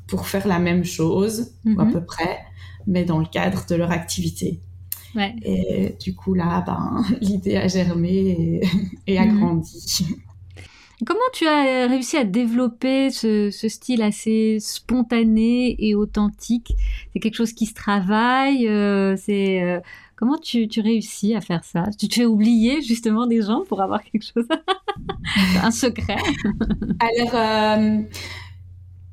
pour 0.07 0.27
faire 0.27 0.48
la 0.48 0.60
même 0.60 0.84
chose, 0.84 1.53
ou 1.65 1.79
à 1.79 1.86
Mhm. 1.86 1.93
peu 1.93 2.03
près, 2.05 2.39
mais 2.88 3.05
dans 3.05 3.19
le 3.19 3.25
cadre 3.25 3.65
de 3.69 3.75
leur 3.75 3.91
activité. 3.91 4.62
Ouais. 5.15 5.34
Et 5.43 5.95
du 6.01 6.13
coup, 6.15 6.34
là, 6.34 6.62
ben, 6.65 7.03
l'idée 7.22 7.55
a 7.57 7.67
germé 7.67 8.10
et, 8.12 8.62
et 9.07 9.17
a 9.17 9.25
Mhm. 9.25 9.38
grandi. 9.38 10.05
Comment 11.05 11.19
tu 11.33 11.45
as 11.45 11.88
réussi 11.88 12.17
à 12.17 12.24
développer 12.24 13.12
ce, 13.12 13.51
ce 13.51 13.69
style 13.69 14.01
assez 14.01 14.57
spontané 14.59 15.75
et 15.79 15.95
authentique? 15.95 16.74
C'est 17.13 17.19
quelque 17.19 17.35
chose 17.35 17.53
qui 17.53 17.65
se 17.65 17.74
travaille 17.74 18.67
euh, 18.67 19.15
C'est 19.17 19.62
euh, 19.62 19.79
comment 20.15 20.38
tu, 20.38 20.67
tu 20.67 20.81
réussis 20.81 21.35
à 21.35 21.41
faire 21.41 21.63
ça? 21.63 21.83
Tu 22.00 22.07
te 22.07 22.15
fais 22.15 22.25
oublier 22.25 22.81
justement 22.81 23.27
des 23.27 23.41
gens 23.41 23.63
pour 23.67 23.81
avoir 23.81 24.03
quelque 24.03 24.24
chose, 24.24 24.47
un 25.63 25.71
secret? 25.71 26.17
Alors, 27.00 27.35
euh, 27.35 28.01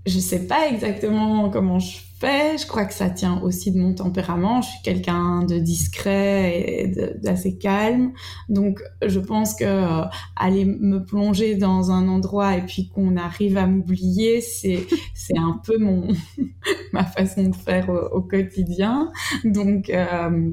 je 0.07 0.19
sais 0.19 0.47
pas 0.47 0.69
exactement 0.69 1.49
comment 1.51 1.79
je 1.79 1.99
fais. 2.19 2.59
Je 2.59 2.67
crois 2.67 2.85
que 2.85 2.95
ça 2.95 3.09
tient 3.09 3.41
aussi 3.41 3.71
de 3.71 3.79
mon 3.79 3.95
tempérament. 3.95 4.61
Je 4.61 4.69
suis 4.69 4.83
quelqu'un 4.83 5.45
de 5.45 5.59
discret 5.59 6.61
et 6.61 6.93
d'assez 7.23 7.57
calme. 7.57 8.13
Donc, 8.49 8.81
je 9.07 9.21
pense 9.21 9.55
que 9.55 9.65
euh, 9.65 10.05
aller 10.35 10.65
me 10.65 11.05
plonger 11.05 11.55
dans 11.55 11.93
un 11.93 12.09
endroit 12.09 12.57
et 12.57 12.63
puis 12.63 12.89
qu'on 12.89 13.17
arrive 13.17 13.57
à 13.57 13.67
m'oublier, 13.67 14.41
c'est 14.41 14.87
c'est 15.15 15.39
un 15.39 15.61
peu 15.65 15.79
mon 15.79 16.09
ma 16.93 17.05
façon 17.05 17.45
de 17.45 17.55
faire 17.55 17.89
au, 17.89 18.23
quotidien. 18.23 19.13
Donc, 19.45 19.89
euh, 19.91 20.51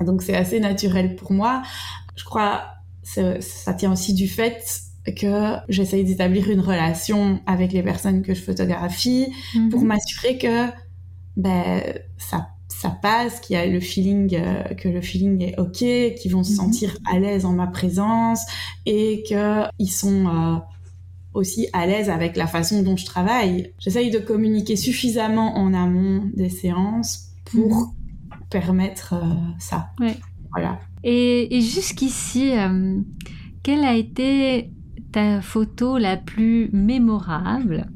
donc 0.00 0.22
c'est 0.22 0.36
assez 0.36 0.58
naturel 0.58 1.14
pour 1.14 1.32
moi. 1.32 1.62
Je 2.16 2.24
crois 2.24 2.64
ça, 3.04 3.40
ça 3.40 3.74
tient 3.74 3.92
aussi 3.92 4.14
du 4.14 4.26
fait 4.26 4.64
que 5.12 5.56
j'essaye 5.68 6.04
d'établir 6.04 6.50
une 6.50 6.60
relation 6.60 7.40
avec 7.46 7.72
les 7.72 7.82
personnes 7.82 8.22
que 8.22 8.32
je 8.34 8.40
photographie 8.42 9.26
pour 9.70 9.80
Mhm. 9.80 9.86
m'assurer 9.88 10.38
que 10.38 10.68
ben 11.36 11.82
ça 12.18 12.48
ça 12.68 12.90
passe, 12.90 13.40
qu'il 13.40 13.54
y 13.54 13.58
a 13.58 13.66
le 13.66 13.80
feeling 13.80 14.34
euh, 14.34 14.62
que 14.74 14.88
le 14.88 15.00
feeling 15.00 15.40
est 15.42 15.58
ok, 15.58 15.76
qu'ils 16.16 16.30
vont 16.32 16.42
se 16.42 16.50
Mhm. 16.50 16.56
sentir 16.56 16.98
à 17.10 17.18
l'aise 17.18 17.44
en 17.44 17.52
ma 17.52 17.66
présence 17.66 18.40
et 18.86 19.22
que 19.28 19.62
ils 19.78 19.90
sont 19.90 20.26
euh, 20.26 20.56
aussi 21.34 21.68
à 21.72 21.86
l'aise 21.86 22.10
avec 22.10 22.36
la 22.36 22.46
façon 22.46 22.82
dont 22.82 22.96
je 22.96 23.04
travaille. 23.06 23.72
J'essaye 23.78 24.10
de 24.10 24.18
communiquer 24.18 24.76
suffisamment 24.76 25.56
en 25.56 25.72
amont 25.74 26.30
des 26.34 26.48
séances 26.48 27.28
pour 27.44 27.94
permettre 28.50 29.14
euh, 29.14 29.34
ça. 29.58 29.90
Ouais. 30.00 30.16
Voilà. 30.52 30.78
Et, 31.04 31.56
et 31.56 31.60
jusqu'ici, 31.60 32.52
quelle 33.62 33.84
a 33.84 33.94
été 33.94 34.70
ta 35.14 35.40
photo 35.42 35.98
la 35.98 36.16
plus 36.18 36.70
mémorable 36.72 37.86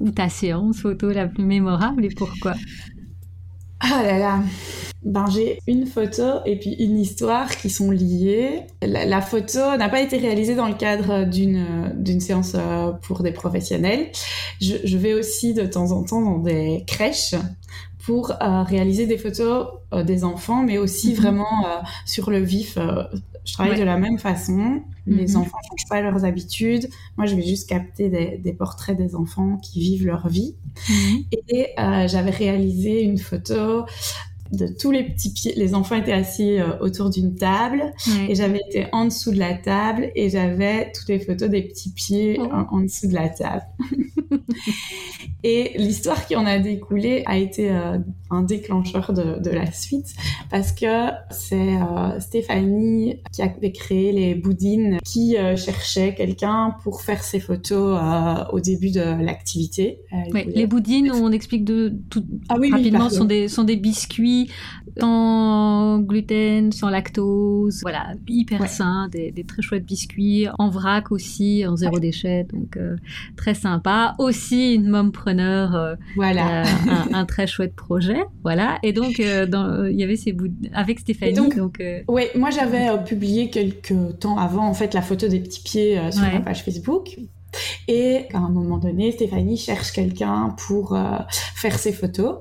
ou 0.00 0.10
ta 0.12 0.28
séance 0.28 0.78
photo 0.80 1.10
la 1.10 1.26
plus 1.28 1.44
mémorable 1.44 2.04
et 2.04 2.10
pourquoi? 2.10 2.54
Ah 3.80 4.02
là 4.02 4.18
là. 4.18 4.42
Ben, 5.04 5.26
j'ai 5.30 5.60
une 5.68 5.86
photo 5.86 6.40
et 6.44 6.58
puis 6.58 6.72
une 6.74 6.98
histoire 6.98 7.48
qui 7.56 7.70
sont 7.70 7.92
liées. 7.92 8.62
La, 8.82 9.04
la 9.06 9.20
photo 9.20 9.60
n'a 9.78 9.88
pas 9.88 10.00
été 10.00 10.18
réalisée 10.18 10.56
dans 10.56 10.66
le 10.68 10.74
cadre 10.74 11.24
d'une 11.24 12.20
séance 12.20 12.52
euh, 12.56 12.90
pour 13.02 13.22
des 13.22 13.30
professionnels. 13.32 14.10
Je, 14.60 14.76
je 14.84 14.98
vais 14.98 15.14
aussi 15.14 15.54
de 15.54 15.64
temps 15.64 15.92
en 15.92 16.02
temps 16.02 16.22
dans 16.22 16.38
des 16.38 16.84
crèches 16.88 17.36
pour 18.04 18.32
euh, 18.42 18.62
réaliser 18.64 19.06
des 19.06 19.18
photos 19.18 19.68
euh, 19.94 20.02
des 20.02 20.24
enfants, 20.24 20.64
mais 20.64 20.78
aussi 20.78 21.14
Mhm. 21.14 21.14
vraiment 21.14 21.66
euh, 21.66 21.80
sur 22.04 22.30
le 22.30 22.40
vif. 22.40 22.76
Je 23.48 23.54
travaille 23.54 23.72
Ouais. 23.72 23.78
de 23.80 23.84
la 23.84 23.96
même 23.96 24.18
façon. 24.18 24.82
Les 25.06 25.26
Mhm. 25.28 25.36
enfants 25.36 25.56
ne 25.62 25.68
changent 25.78 25.88
pas 25.88 26.02
leurs 26.02 26.24
habitudes. 26.26 26.88
Moi, 27.16 27.26
je 27.26 27.34
vais 27.34 27.42
juste 27.46 27.66
capter 27.68 28.10
des, 28.10 28.36
des 28.36 28.52
portraits 28.52 28.96
des 28.96 29.14
enfants 29.14 29.56
qui 29.56 29.80
vivent 29.80 30.04
leur 30.06 30.28
vie. 30.28 30.54
Et 31.32 31.68
euh, 31.78 32.06
j'avais 32.06 32.30
réalisé 32.30 33.02
une 33.02 33.16
photo 33.18 33.84
de 34.52 34.66
tous 34.66 34.90
les 34.90 35.04
petits 35.04 35.32
pieds. 35.32 35.52
Les 35.56 35.74
enfants 35.74 35.96
étaient 35.96 36.12
assis 36.12 36.58
euh, 36.58 36.78
autour 36.80 37.10
d'une 37.10 37.34
table 37.34 37.92
Ouais. 38.08 38.30
et 38.30 38.34
j'avais 38.34 38.60
été 38.68 38.86
en 38.92 39.04
dessous 39.06 39.30
de 39.32 39.38
la 39.38 39.54
table 39.54 40.10
et 40.14 40.30
j'avais 40.30 40.90
toutes 40.94 41.08
les 41.08 41.18
photos 41.20 41.48
des 41.50 41.62
petits 41.62 41.90
pieds 41.92 42.38
Oh. 42.40 42.48
en, 42.52 42.76
en 42.76 42.80
dessous 42.80 43.08
de 43.08 43.14
la 43.14 43.28
table. 43.28 43.62
et 45.44 45.72
l'histoire 45.76 46.26
qui 46.26 46.36
en 46.36 46.46
a 46.46 46.58
découlé 46.58 47.22
a 47.26 47.36
été 47.38 47.70
euh, 47.70 47.98
un 48.30 48.42
déclencheur 48.42 49.12
de, 49.12 49.38
de 49.40 49.50
la 49.50 49.70
suite 49.72 50.14
parce 50.50 50.72
que 50.72 51.10
c'est 51.30 51.56
euh, 51.76 52.18
Stéphanie 52.20 53.16
qui 53.32 53.42
avait 53.42 53.72
créé 53.72 54.12
les 54.12 54.34
boudines 54.34 54.98
qui 55.04 55.36
cherchait 55.56 56.14
quelqu'un 56.14 56.74
pour 56.82 57.02
faire 57.02 57.22
ses 57.22 57.40
photos 57.40 57.98
au 58.52 58.60
début 58.60 58.90
de 58.90 59.00
l'activité. 59.22 60.00
Ouais, 60.32 60.44
les 60.48 60.66
boudines, 60.66 61.10
on 61.12 61.32
explique 61.32 61.64
de 61.64 61.94
tout 62.10 62.24
Ah 62.48 62.56
oui, 62.58 62.70
rapidement, 62.70 63.08
sont 63.10 63.24
des 63.24 63.48
sont 63.48 63.64
des 63.64 63.76
biscuits 63.76 64.37
sans 65.00 65.98
gluten, 66.00 66.72
sans 66.72 66.90
lactose, 66.90 67.80
voilà, 67.82 68.14
hyper 68.28 68.60
Ouais. 68.60 68.68
sains, 68.68 69.08
des, 69.10 69.30
des 69.30 69.44
très 69.44 69.62
chouettes 69.62 69.84
biscuits 69.86 70.46
en 70.58 70.68
vrac 70.70 71.12
aussi, 71.12 71.64
en 71.66 71.76
zéro 71.76 71.98
déchet, 71.98 72.46
donc 72.52 72.76
euh, 72.76 72.96
très 73.36 73.54
sympa. 73.54 74.14
Aussi 74.18 74.74
une 74.74 74.88
mompreneur, 74.88 75.74
euh, 75.74 75.94
Voilà. 76.16 76.62
euh, 76.62 76.66
un, 76.88 77.14
un 77.14 77.24
très 77.32 77.46
chouette 77.46 77.74
projet, 77.74 78.18
voilà. 78.42 78.78
Et 78.82 78.92
donc 78.92 79.20
euh, 79.20 79.46
il 79.90 79.98
y 79.98 80.02
avait 80.02 80.16
ces 80.16 80.32
boudines 80.32 80.70
avec 80.74 80.98
Stéphanie, 81.00 81.32
Et 81.32 81.34
donc- 81.34 81.56
donc, 81.56 81.82
Oui, 82.08 82.24
moi 82.34 82.50
j'avais 82.50 82.88
publié 83.04 83.50
quelques 83.50 84.18
temps 84.20 84.38
avant 84.38 84.66
en 84.66 84.74
fait 84.74 84.94
la 84.94 85.02
photo 85.02 85.28
des 85.28 85.40
petits 85.40 85.62
pieds 85.62 86.00
sur 86.10 86.22
Ouais. 86.22 86.32
ma 86.34 86.40
page 86.40 86.62
Facebook. 86.64 87.16
Et 87.88 88.26
à 88.34 88.38
un 88.38 88.50
moment 88.50 88.78
donné, 88.78 89.12
Stéphanie 89.12 89.56
cherche 89.56 89.92
quelqu'un 89.92 90.54
pour 90.66 90.94
euh, 90.94 91.16
faire 91.30 91.78
ses 91.78 91.92
photos. 91.92 92.36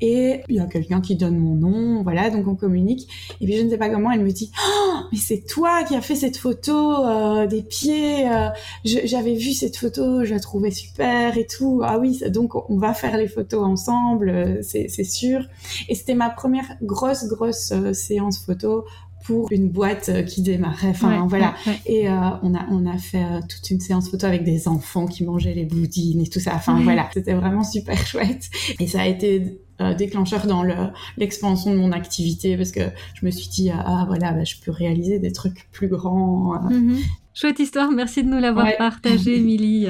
Et 0.00 0.40
il 0.48 0.56
y 0.56 0.60
a 0.60 0.66
quelqu'un 0.66 1.00
qui 1.00 1.16
donne 1.16 1.38
mon 1.38 1.54
nom, 1.54 2.02
voilà, 2.02 2.30
donc 2.30 2.46
on 2.48 2.54
communique. 2.54 3.08
Et 3.40 3.44
puis 3.46 3.56
je 3.56 3.62
ne 3.62 3.70
sais 3.70 3.78
pas 3.78 3.88
comment, 3.88 4.10
elle 4.10 4.24
me 4.24 4.30
dit 4.30 4.50
oh, 4.60 4.94
mais 5.12 5.18
c'est 5.18 5.44
toi 5.46 5.84
qui 5.84 5.94
as 5.94 6.00
fait 6.00 6.16
cette 6.16 6.36
photo 6.36 7.04
euh, 7.06 7.46
des 7.46 7.62
pieds. 7.62 8.28
euh, 8.28 8.48
J'avais 8.84 9.34
vu 9.34 9.52
cette 9.52 9.76
photo, 9.76 10.24
je 10.24 10.34
la 10.34 10.40
trouvais 10.40 10.70
super 10.70 11.36
et 11.38 11.46
tout. 11.46 11.80
Ah 11.84 11.98
oui, 11.98 12.20
donc 12.30 12.54
on 12.70 12.78
va 12.78 12.94
faire 12.94 13.16
les 13.16 13.28
photos 13.28 13.64
ensemble, 13.64 14.58
c'est 14.62 14.88
sûr. 15.04 15.40
Et 15.88 15.94
c'était 15.94 16.14
ma 16.14 16.30
première 16.30 16.76
grosse, 16.82 17.26
grosse 17.28 17.72
séance 17.92 18.38
photo 18.38 18.84
pour 19.28 19.46
une 19.52 19.68
boîte 19.68 20.08
euh, 20.08 20.22
qui 20.22 20.42
démarrait. 20.42 20.88
Enfin, 20.88 21.20
ouais, 21.22 21.28
voilà. 21.28 21.54
ouais, 21.66 21.72
ouais. 21.72 21.80
Et 21.86 22.08
euh, 22.08 22.12
on, 22.42 22.54
a, 22.54 22.66
on 22.70 22.86
a 22.86 22.98
fait 22.98 23.22
euh, 23.22 23.40
toute 23.48 23.70
une 23.70 23.78
séance 23.78 24.08
photo 24.10 24.26
avec 24.26 24.42
des 24.42 24.66
enfants 24.66 25.06
qui 25.06 25.22
mangeaient 25.22 25.54
les 25.54 25.64
boudines 25.64 26.20
et 26.22 26.28
tout 26.28 26.40
ça. 26.40 26.52
Enfin, 26.54 26.80
voilà. 26.82 27.08
C'était 27.14 27.34
vraiment 27.34 27.62
super 27.62 27.96
chouette. 28.06 28.48
Et 28.80 28.86
ça 28.86 29.02
a 29.02 29.06
été 29.06 29.60
euh, 29.80 29.94
déclencheur 29.94 30.46
dans 30.46 30.62
le- 30.62 30.88
l'expansion 31.18 31.70
de 31.72 31.76
mon 31.76 31.92
activité 31.92 32.56
parce 32.56 32.72
que 32.72 32.80
je 33.14 33.24
me 33.26 33.30
suis 33.30 33.48
dit, 33.48 33.70
ah 33.70 34.04
voilà, 34.08 34.32
bah, 34.32 34.44
je 34.44 34.54
peux 34.64 34.72
réaliser 34.72 35.18
des 35.18 35.30
trucs 35.32 35.68
plus 35.70 35.88
grands. 35.88 36.54
euh. 36.54 36.70
Mhm. 36.70 36.96
Chouette 37.34 37.58
histoire, 37.60 37.92
merci 37.92 38.24
de 38.24 38.28
nous 38.28 38.40
l'avoir 38.40 38.64
Ouais. 38.66 38.76
partagée, 38.76 39.36
Émilie. 39.36 39.86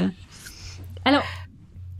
Alors, 1.07 1.23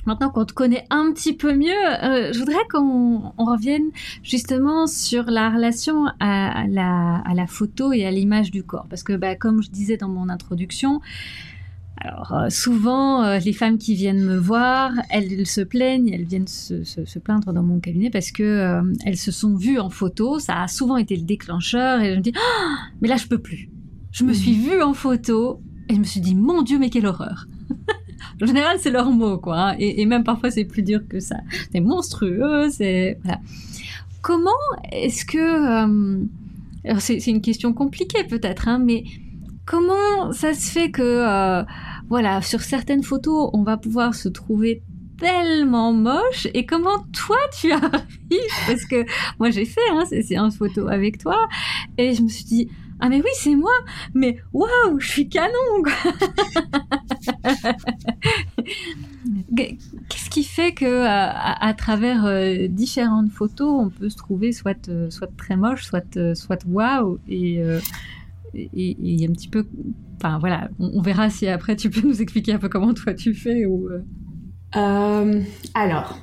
maintenant 0.09 0.31
qu'on 0.31 0.45
te 0.45 0.53
connaît 0.53 0.85
un 0.91 1.13
petit 1.13 1.35
peu 1.35 1.55
mieux, 1.55 1.87
euh, 2.03 2.33
je 2.33 2.39
voudrais 2.39 2.67
qu'on 2.71 3.33
on 3.37 3.45
revienne 3.45 3.91
justement 4.23 4.87
sur 4.87 5.25
la 5.25 5.51
relation 5.51 6.07
à, 6.19 6.67
la, 6.69 7.23
à 7.25 7.35
la 7.35 7.47
photo 7.47 7.93
et 7.93 8.05
à 8.05 8.11
l'image 8.11 8.51
du 8.51 8.65
corps. 8.65 8.87
Parce 8.91 9.03
que, 9.03 9.13
bah, 9.13 9.37
comme 9.37 9.63
je 9.63 9.71
disais 9.71 9.97
dans 9.97 10.09
mon 10.09 10.29
introduction, 10.29 11.01
alors 12.01 12.33
euh, 12.33 12.49
souvent, 12.49 13.25
euh, 13.25 13.39
les 13.39 13.53
femmes 13.53 13.77
qui 13.77 13.95
viennent 13.95 14.25
me 14.25 14.37
voir, 14.37 14.93
elles, 15.11 15.47
se 15.47 15.61
plaignent, 15.61 16.09
elles 16.09 16.25
viennent 16.25 16.47
se, 16.47 17.19
plaindre 17.19 17.53
dans 17.53 17.63
mon 17.63 17.81
cabinet 17.81 18.09
parce 18.09 18.31
que 18.31 18.43
euh, 18.43 18.83
elles 19.05 19.17
se 19.17 19.33
sont 19.33 19.57
vues 19.57 19.79
en 19.79 19.91
photo. 19.91 20.39
Ça 20.39 20.63
a 20.63 20.69
souvent 20.69 20.97
été 20.97 21.17
le 21.17 21.23
déclencheur 21.23 22.01
et 22.01 22.13
je 22.13 22.17
me 22.17 22.23
dis, 22.23 22.33
ah, 22.37 22.77
mais 23.01 23.09
là 23.09 23.17
je 23.17 23.27
peux 23.27 23.39
plus. 23.39 23.69
Je 24.13 24.25
me 24.25 24.33
suis 24.33 24.55
vue 24.55 24.81
en 24.81 24.95
photo 24.95 25.61
et 25.89 25.95
je 25.95 25.99
me 25.99 26.05
suis 26.05 26.21
dit, 26.21 26.35
mon 26.35 26.63
Dieu, 26.63 26.79
mais 26.79 26.91
quelle 26.91 27.07
horreur. 27.07 27.47
en 28.43 28.47
général, 28.47 28.79
c'est 28.81 28.91
leur 28.91 29.11
mot, 29.11 29.39
quoi. 29.39 29.71
Hein. 29.71 29.77
Et, 29.79 30.05
même 30.07 30.25
parfois, 30.25 30.51
c'est 30.51 30.65
plus 30.65 30.83
dur 30.83 31.01
que 31.09 31.21
ça. 31.21 31.37
C'est 31.73 31.81
monstrueux, 31.81 32.69
c'est. 32.71 33.19
Comment 34.23 34.51
est-ce 34.91 35.25
que 35.25 36.27
alors 36.85 37.01
c'est 37.01 37.27
une 37.27 37.41
question 37.41 37.73
compliquée 37.73 38.25
peut-être, 38.25 38.69
hein, 38.69 38.79
mais 38.79 39.05
comment 39.67 40.33
ça 40.33 40.55
se 40.55 40.71
fait 40.71 40.91
que, 40.91 41.03
euh, 41.03 41.63
voilà, 42.09 42.41
sur 42.41 42.61
certaines 42.63 43.03
photos, 43.03 43.51
on 43.53 43.63
va 43.63 43.77
pouvoir 43.77 44.15
se 44.15 44.29
trouver 44.29 44.83
tellement 45.19 45.93
moche? 45.93 46.47
Et 46.55 46.65
comment 46.65 46.99
toi 47.13 47.37
tu 47.61 47.73
arrives? 47.73 48.57
Parce 48.67 48.85
que 48.85 49.05
moi 49.39 49.51
j'ai 49.51 49.67
fait 49.67 49.81
hein, 49.91 50.05
ces 50.09 50.23
séances 50.23 50.57
photo 50.57 50.89
avec 50.89 51.19
toi 51.19 51.49
et 51.99 52.15
je 52.15 52.23
me 52.23 52.29
suis 52.29 52.45
dit 52.45 52.69
ah 53.01 53.09
mais 53.09 53.19
oui 53.19 53.31
c'est 53.35 53.55
moi 53.55 53.73
mais 54.15 54.39
waouh 54.53 54.99
je 54.99 55.09
suis 55.09 55.29
canon 55.29 55.49
qu'est-ce 59.57 60.31
qui 60.31 60.45
fait 60.45 60.73
que 60.73 60.85
euh, 60.85 61.07
à, 61.07 61.75
travers 61.75 62.25
euh, 62.25 62.67
différentes 62.69 63.31
photos 63.31 63.87
on 63.87 63.91
peut 63.91 64.09
se 64.09 64.17
trouver 64.17 64.53
soit 64.53 64.91
soit 65.11 65.31
très 65.37 65.57
moche 65.57 65.85
soit 65.85 66.19
soit 66.35 66.65
waouh 66.67 67.19
et 67.29 67.63
et, 68.55 69.27
un 69.29 69.33
petit 69.33 69.49
peu. 69.49 69.67
Enfin 70.17 70.39
voilà, 70.39 70.69
on, 70.79 71.01
verra 71.01 71.31
si 71.31 71.47
après 71.47 71.77
tu 71.77 71.91
peux 71.91 72.07
nous 72.07 72.21
expliquer 72.21 72.53
un 72.53 72.59
peu 72.59 72.69
comment 72.69 72.95
toi 72.95 73.15
tu 73.15 73.35
fais 73.35 73.67
ou. 73.67 73.89
Euh. 73.89 74.03
Euh, 74.77 75.43
alors, 75.75 76.19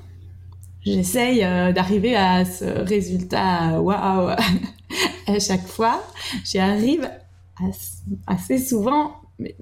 j'essaye 0.81 1.43
euh, 1.43 1.71
d'arriver 1.71 2.15
à 2.15 2.45
ce 2.45 2.65
résultat 2.65 3.81
waouh 3.81 4.35
à 5.27 5.39
chaque 5.39 5.67
fois. 5.67 6.03
J'y 6.43 6.59
arrive 6.59 7.09
assez 8.27 8.57
souvent, 8.57 9.15
mais 9.39 9.55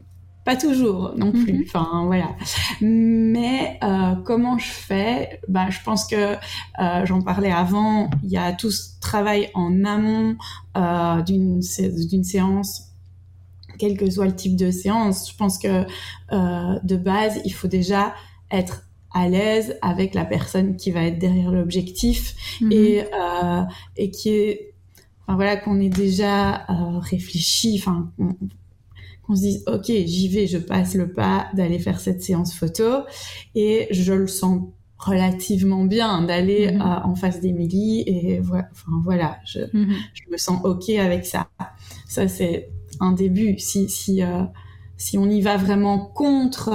pas 0.44 0.56
toujours 0.58 1.14
non 1.16 1.32
plus. 1.32 1.54
Mhm. 1.54 1.64
Enfin 1.68 2.04
voilà. 2.06 2.36
Mais 2.82 3.80
euh, 3.84 4.16
comment 4.26 4.58
je 4.58 4.70
fais? 4.70 5.40
Ben 5.48 5.70
je 5.70 5.80
pense 5.84 6.06
que 6.06 6.36
euh, 6.36 7.06
j'en 7.06 7.22
parlais 7.22 7.52
avant. 7.52 8.10
Il 8.24 8.30
y 8.30 8.38
a 8.38 8.52
tout 8.52 8.72
ce 8.72 9.00
travail 9.00 9.50
en 9.54 9.84
amont 9.86 10.36
euh, 10.76 11.22
d'une 11.22 11.62
d'une 11.62 12.24
séance, 12.24 12.90
quel 13.80 13.98
que 13.98 14.10
soit 14.10 14.26
le 14.26 14.36
type 14.36 14.56
de 14.56 14.72
séance. 14.72 15.32
Je 15.32 15.38
pense 15.38 15.58
que 15.58 15.86
de 16.32 16.98
base, 16.98 17.40
il 17.46 17.54
faut 17.54 17.68
déjà 17.70 18.14
être 18.52 18.84
à 19.16 19.30
l'aise 19.30 19.78
avec 19.82 20.16
la 20.16 20.26
personne 20.26 20.76
qui 20.76 20.90
va 20.92 21.04
être 21.04 21.20
derrière 21.20 21.52
l'objectif 21.52 22.60
mhm. 22.62 22.72
et 22.72 23.04
et 23.96 24.12
qui 24.12 24.30
est 24.30 24.73
enfin 25.26 25.36
voilà 25.36 25.58
qu'on 25.58 25.80
est 25.80 25.90
déjà 25.90 26.70
euh, 26.70 27.00
réfléchi 27.00 27.76
enfin 27.80 28.12
qu'on 29.24 29.36
se 29.36 29.42
dise 29.42 29.64
ok 29.68 29.86
j'y 29.86 30.28
vais 30.28 30.48
je 30.48 30.58
passe 30.58 30.96
le 30.96 31.12
pas 31.12 31.48
d'aller 31.54 31.80
faire 31.80 32.00
cette 32.00 32.22
séance 32.22 32.54
photo 32.54 33.04
et 33.56 33.88
je 33.92 34.14
le 34.14 34.28
sens 34.28 34.64
relativement 34.98 35.86
bien 35.86 36.22
d'aller 36.22 36.72
mhm. 36.72 36.82
euh, 36.82 37.04
en 37.04 37.16
face 37.16 37.42
d'Emilie 37.42 38.04
et 38.06 38.40
voilà 38.40 38.68
enfin 38.72 38.92
voilà 39.04 39.38
je, 39.46 39.60
mhm. 39.74 39.94
je, 40.14 40.32
me 40.32 40.38
sens 40.38 40.60
ok 40.64 40.90
avec 40.90 41.26
ça 41.26 41.50
ça 42.08 42.28
c'est 42.28 42.70
un 43.00 43.12
début 43.12 43.60
si 43.60 43.90
si 43.90 44.24
euh, 44.24 44.44
si 44.98 45.18
on 45.18 45.30
y 45.30 45.42
va 45.42 45.58
vraiment 45.58 46.00
contre 46.00 46.70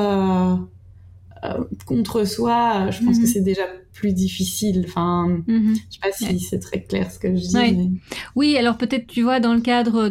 euh, 1.44 1.48
euh 1.48 1.64
contre 1.86 2.24
soi 2.24 2.90
je 2.90 3.04
pense 3.04 3.16
que 3.18 3.22
mhm. 3.22 3.28
c'est 3.28 3.40
déjà 3.40 3.62
plus 3.92 4.12
difficile. 4.12 4.84
Enfin, 4.86 5.28
mm 5.46 5.74
je 5.74 5.94
sais 5.94 6.00
pas 6.00 6.12
si 6.12 6.40
c'est 6.40 6.60
très 6.60 6.82
clair 6.82 7.10
ce 7.10 7.18
que 7.18 7.34
je 7.34 7.42
dis. 7.42 8.00
Oui, 8.36 8.56
alors 8.56 8.78
peut-être 8.78 9.06
tu 9.06 9.22
vois 9.22 9.40
dans 9.40 9.54
le 9.54 9.60
cadre 9.60 10.08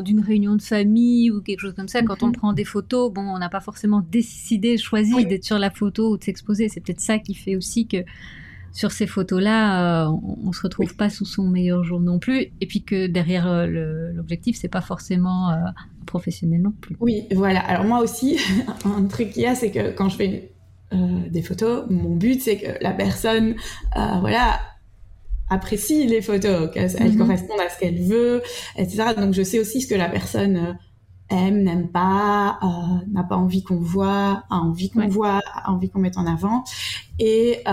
d'une 0.00 0.20
réunion 0.20 0.56
de 0.56 0.62
famille 0.62 1.30
ou 1.30 1.40
quelque 1.40 1.60
chose 1.60 1.74
comme 1.74 1.88
ça, 1.88 2.02
quand 2.02 2.22
on 2.22 2.28
mhm. 2.28 2.32
prend 2.32 2.52
des 2.52 2.64
photos, 2.64 3.12
bon, 3.12 3.22
on 3.22 3.38
n'a 3.38 3.48
pas 3.48 3.60
forcément 3.60 4.04
décidé, 4.10 4.78
choisi 4.78 5.24
d'être 5.26 5.44
sur 5.44 5.58
la 5.58 5.70
photo 5.70 6.12
ou 6.12 6.18
de 6.18 6.24
s'exposer. 6.24 6.68
C'est 6.68 6.80
peut-être 6.80 7.00
ça 7.00 7.18
qui 7.18 7.34
fait 7.34 7.56
aussi 7.56 7.86
que 7.86 7.98
sur 8.76 8.92
ces 8.92 9.06
photos-là, 9.06 10.04
euh, 10.04 10.12
on, 10.44 10.52
se 10.52 10.60
retrouve 10.60 10.94
pas 10.96 11.08
sous 11.08 11.24
son 11.24 11.44
meilleur 11.44 11.82
jour 11.82 11.98
non 11.98 12.18
plus, 12.18 12.52
et 12.60 12.66
puis 12.66 12.82
que 12.82 13.06
derrière 13.06 13.48
euh, 13.48 14.12
l'objectif, 14.12 14.58
c'est 14.60 14.68
pas 14.68 14.82
forcément 14.82 15.50
euh, 15.50 15.54
professionnel 16.04 16.60
non 16.60 16.74
plus. 16.78 16.94
Oui, 17.00 17.26
voilà. 17.34 17.60
Alors 17.60 17.86
moi 17.86 18.00
aussi, 18.00 18.38
un 18.84 19.04
truc 19.04 19.30
qu'il 19.30 19.44
y 19.44 19.46
a, 19.46 19.54
c'est 19.54 19.70
que 19.70 19.92
quand 19.92 20.10
je 20.10 20.16
fais 20.16 20.28
euh, 20.28 20.55
des 20.92 21.42
photos. 21.42 21.84
Mon 21.90 22.14
but, 22.14 22.40
c'est 22.40 22.58
que 22.58 22.82
la 22.82 22.92
personne, 22.92 23.56
euh, 23.96 24.20
voilà, 24.20 24.60
apprécie 25.48 26.06
les 26.06 26.22
photos, 26.22 26.70
qu'elles 26.72 27.12
mhm. 27.12 27.18
correspondent 27.18 27.60
à 27.60 27.68
ce 27.68 27.78
qu'elle 27.78 28.02
veut, 28.02 28.42
etc. 28.76 29.14
Donc, 29.16 29.34
je 29.34 29.42
sais 29.42 29.58
aussi 29.58 29.80
ce 29.80 29.86
que 29.86 29.94
la 29.94 30.08
personne 30.08 30.56
euh, 30.56 30.72
aime, 31.30 31.62
n'aime 31.62 31.88
pas, 31.88 32.60
n'a 33.12 33.24
pas 33.24 33.36
envie 33.36 33.64
qu'on 33.64 33.80
voit, 33.80 34.44
a 34.48 34.56
envie 34.56 34.90
qu'on 34.90 35.08
voit, 35.08 35.40
a 35.54 35.72
envie 35.72 35.90
qu'on 35.90 35.98
mette 35.98 36.18
en 36.18 36.26
avant. 36.26 36.62
Et, 37.18 37.64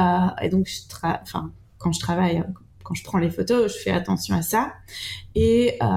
et 0.41 0.49
donc, 0.49 0.67
je 0.67 0.80
enfin, 1.21 1.52
quand 1.78 1.91
je 1.91 1.99
travaille 1.99 2.43
quand 2.84 2.93
je 2.93 3.04
prends 3.04 3.17
les 3.17 3.30
photos, 3.30 3.74
je 3.74 3.80
fais 3.80 3.91
attention 3.91 4.36
à 4.36 4.41
ça. 4.41 4.74
Et, 5.36 5.78
euh, 5.82 5.88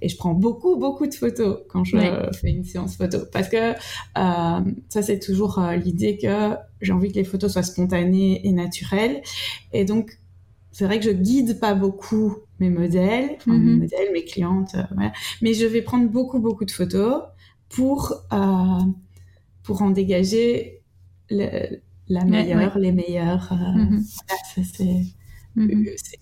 et 0.00 0.08
je 0.08 0.16
prends 0.16 0.34
beaucoup, 0.34 0.76
beaucoup 0.76 1.06
de 1.06 1.14
photos 1.14 1.60
quand 1.68 1.84
je 1.84 1.96
fais 2.40 2.50
une 2.50 2.64
séance 2.64 2.96
photo. 2.96 3.18
Parce 3.32 3.48
que 3.48 3.72
euh, 3.72 4.72
ça, 4.88 5.02
c'est 5.02 5.18
toujours 5.18 5.58
euh, 5.58 5.76
l'idée 5.76 6.18
que 6.18 6.54
j'ai 6.80 6.92
envie 6.92 7.10
que 7.10 7.16
les 7.16 7.24
photos 7.24 7.52
soient 7.52 7.62
spontanées 7.62 8.46
et 8.46 8.52
naturelles. 8.52 9.22
Et 9.72 9.84
donc, 9.84 10.18
c'est 10.72 10.84
vrai 10.84 10.98
que 10.98 11.04
je 11.04 11.10
guide 11.10 11.58
pas 11.58 11.74
beaucoup 11.74 12.36
mes 12.60 12.70
modèles, 12.70 13.36
enfin, 13.36 13.52
mes 13.52 13.72
mhm. 13.72 13.78
modèles, 13.78 14.12
mes 14.12 14.24
clientes, 14.24 14.76
voilà. 14.92 15.12
mais 15.42 15.54
je 15.54 15.64
vais 15.64 15.82
prendre 15.82 16.08
beaucoup, 16.08 16.40
beaucoup 16.40 16.64
de 16.64 16.70
photos 16.70 17.22
pour, 17.68 18.26
pour 19.62 19.82
en 19.82 19.90
dégager 19.90 20.82
le, 21.30 21.78
la 22.08 22.24
meilleure, 22.24 22.78
les 22.78 22.92
meilleures. 22.92 23.52
Mhm. 23.52 24.04
Voilà, 24.04 24.42
ça, 24.54 24.62
c'est 24.74 25.02
Mhm. 25.58 25.86
Euh, 25.86 25.92
c'est 25.96 26.18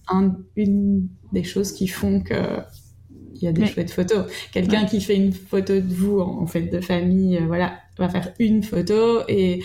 une 0.57 1.09
des 1.33 1.45
choses 1.45 1.73
qui 1.73 1.89
font 1.89 2.21
que 2.21 2.61
il 3.35 3.43
y 3.43 3.49
a 3.49 3.53
des 3.53 3.67
chouettes 3.67 3.91
photos. 3.91 4.25
Quelqu'un 4.51 4.87
qui 4.87 4.99
fait 4.99 5.15
une 5.15 5.31
photo 5.33 5.75
de 5.75 5.95
vous 5.95 6.21
en, 6.21 6.47
fait 6.47 6.63
de 6.63 6.81
famille, 6.81 7.37
euh, 7.37 7.47
voilà, 7.47 7.79
va 7.99 8.09
faire 8.09 8.33
une 8.39 8.63
photo 8.63 9.21
et 9.29 9.63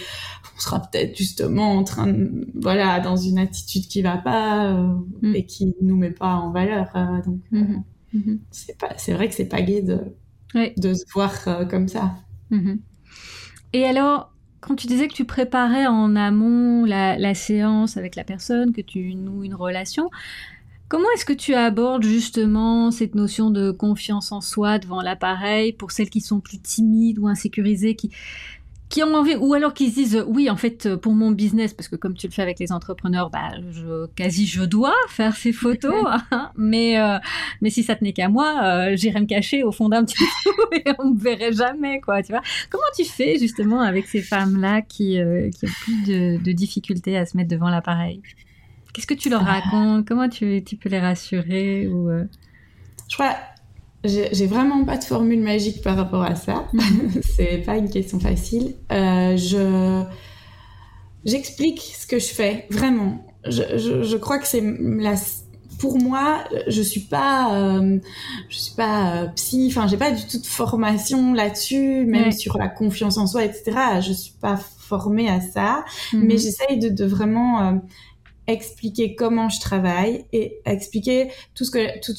on 0.58 0.60
sera 0.60 0.82
peut-être 0.82 1.18
justement 1.18 1.72
en 1.72 1.86
train 1.86 2.08
de, 2.08 2.50
voilà, 2.56 3.00
dans 3.00 3.16
une 3.16 3.38
attitude 3.38 3.88
qui 3.88 4.02
va 4.02 4.18
pas 4.18 4.74
euh, 4.74 4.94
mhm. 5.22 5.36
et 5.36 5.46
qui 5.46 5.74
nous 5.82 5.96
met 5.96 6.12
pas 6.12 6.36
en 6.36 6.52
valeur. 6.52 6.90
donc, 7.26 7.40
mhm. 7.52 8.40
c'est 8.52 8.78
pas, 8.78 8.98
c'est 8.98 9.14
vrai 9.14 9.30
que 9.30 9.36
c'est 9.36 9.48
pas 9.48 9.62
gai 9.62 9.82
de, 9.82 10.00
de 10.76 10.94
se 10.94 11.06
voir 11.14 11.68
comme 11.70 11.88
ça. 11.88 12.18
Et 13.72 13.86
alors, 13.86 14.31
quand 14.62 14.76
tu 14.76 14.88
disais 14.88 15.08
que 15.08 15.14
tu 15.14 15.26
préparais 15.26 15.88
en 15.88 16.16
amont 16.16 16.86
la, 16.86 17.34
séance 17.34 17.98
avec 17.98 18.16
la 18.16 18.24
personne, 18.24 18.72
que 18.72 18.82
tu 18.82 19.16
noues 19.16 19.44
une 19.44 19.56
relation, 19.56 20.10
comment 20.88 21.08
est-ce 21.16 21.26
que 21.26 21.34
tu 21.34 21.56
abordes 21.56 22.04
justement 22.04 22.92
cette 22.92 23.16
notion 23.16 23.50
de 23.50 23.72
confiance 23.72 24.32
en 24.32 24.40
soi 24.40 24.78
devant 24.78 25.02
l'appareil 25.02 25.74
pour 25.74 25.92
celles 25.92 26.12
qui 26.12 26.22
sont 26.22 26.40
plus 26.40 26.60
timides 26.60 27.18
ou 27.18 27.28
insécurisées, 27.28 27.96
qui, 27.96 28.12
qui 28.92 29.02
ont 29.04 29.16
envie, 29.16 29.36
ou 29.36 29.54
alors 29.54 29.74
qui 29.74 29.90
se 29.90 29.96
disent, 29.96 30.26
oui, 30.28 30.50
en 30.50 30.58
fait, 30.58 30.96
pour 30.98 31.14
mon 31.14 31.32
business, 31.32 31.74
parce 31.74 31.88
que 31.88 31.96
comme 31.96 32.14
tu 32.14 32.28
le 32.28 32.34
fais 32.34 32.42
avec 32.42 32.60
les 32.60 32.74
entrepreneurs, 32.74 33.30
bah, 33.30 33.50
je, 33.72 34.06
quasi 34.18 34.46
je 34.46 34.64
dois 34.64 34.94
faire 35.08 35.36
ces 35.36 35.54
photos, 35.54 36.06
hein, 36.32 36.52
mais, 36.58 37.00
euh, 37.00 37.18
mais 37.62 37.70
si 37.70 37.84
ça 37.84 37.96
tenait 37.96 38.12
qu'à 38.12 38.28
moi, 38.28 38.60
euh, 38.62 38.96
j'irais 38.98 39.22
me 39.22 39.26
cacher 39.26 39.64
au 39.64 39.72
fond 39.72 39.88
d'un 39.88 40.04
petit 40.04 40.16
trou 40.46 40.52
et 40.74 40.84
on 41.00 41.12
me 41.12 41.20
verrait 41.20 41.54
jamais, 41.54 42.02
quoi, 42.02 42.22
tu 42.22 42.34
vois. 42.34 42.42
Comment 42.70 42.84
tu 42.96 43.06
fais 43.06 43.40
justement 43.40 43.80
avec 43.80 44.08
ces 44.08 44.22
femmes-là 44.22 44.82
qui, 44.82 45.20
euh, 45.20 45.50
qui 45.50 45.66
ont 45.66 45.74
plus 45.84 46.04
de, 46.04 46.44
de, 46.44 46.52
difficultés 46.52 47.18
à 47.18 47.26
se 47.26 47.38
mettre 47.38 47.50
devant 47.50 47.70
l'appareil? 47.70 48.22
Qu'est-ce 48.94 49.08
que 49.08 49.14
tu 49.14 49.30
leur 49.30 49.46
racontes? 49.46 50.06
Comment 50.06 50.28
tu, 50.28 50.62
tu 50.66 50.76
peux 50.76 50.90
les 50.90 51.00
rassurer 51.00 51.88
ou, 51.88 52.10
Je 53.08 53.14
crois, 53.16 53.38
j'ai 54.04 54.48
vraiment 54.48 54.84
pas 54.84 54.98
de 54.98 55.04
formule 55.04 55.42
magique 55.42 55.82
par 55.82 55.96
rapport 55.96 56.24
à 56.24 56.36
ça. 56.36 56.68
C'est 57.22 57.60
pas 57.66 57.78
une 57.78 57.90
question 57.90 58.20
facile. 58.20 58.76
Euh, 58.92 59.38
je 59.38 60.04
j'explique 61.24 61.80
ce 62.00 62.08
que 62.08 62.18
je 62.18 62.28
fais 62.28 62.66
vraiment. 62.70 63.26
Je, 63.46 63.78
je, 63.78 64.04
je 64.04 64.18
crois 64.18 64.40
que 64.40 64.48
c'est 64.48 64.62
la 64.62 65.16
pour 65.82 65.98
moi, 65.98 66.44
je 66.68 66.82
suis 66.84 67.00
pas, 67.02 67.56
euh, 67.56 67.98
je 68.50 68.58
suis 68.58 68.76
pas 68.76 69.16
euh, 69.16 69.28
psy. 69.30 69.66
Enfin, 69.68 69.88
j'ai 69.88 69.98
pas 69.98 70.12
du 70.12 70.24
tout 70.28 70.38
de 70.38 70.46
formation 70.46 71.34
là-dessus, 71.34 72.06
même 72.06 72.32
sur 72.32 72.60
la 72.60 72.68
confiance 72.68 73.18
en 73.18 73.26
soi, 73.26 73.44
etc. 73.44 73.72
Je 74.00 74.14
suis 74.14 74.36
pas 74.40 74.58
formée 74.58 75.28
à 75.28 75.42
ça, 75.42 75.84
mhm. 76.14 76.26
mais 76.26 76.38
j'essaye 76.38 76.78
de, 76.78 76.90
de, 76.90 77.04
vraiment 77.04 77.64
euh, 77.64 77.74
expliquer 78.46 79.16
comment 79.16 79.50
je 79.50 79.60
travaille 79.60 80.26
et 80.32 80.60
expliquer 80.66 81.32
tout 81.56 81.66
ce 81.66 81.72
que 81.72 82.00
tout, 82.00 82.14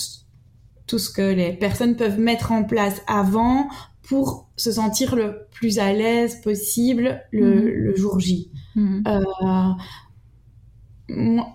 tout 0.87 0.99
ce 0.99 1.11
que 1.11 1.23
les 1.23 1.53
personnes 1.53 1.97
peuvent 1.97 2.18
mettre 2.18 2.53
en 2.53 2.64
place 2.64 3.03
avant 3.07 3.68
pour 4.03 4.49
se 4.57 4.73
sentir 4.73 5.14
le 5.14 5.47
plus 5.53 5.79
à 5.79 5.92
l'aise 5.92 6.40
possible 6.42 7.23
le, 7.31 7.90
mhm. 7.90 7.97
jour 7.97 8.21
J. 8.21 8.51
Mhm. 8.75 9.05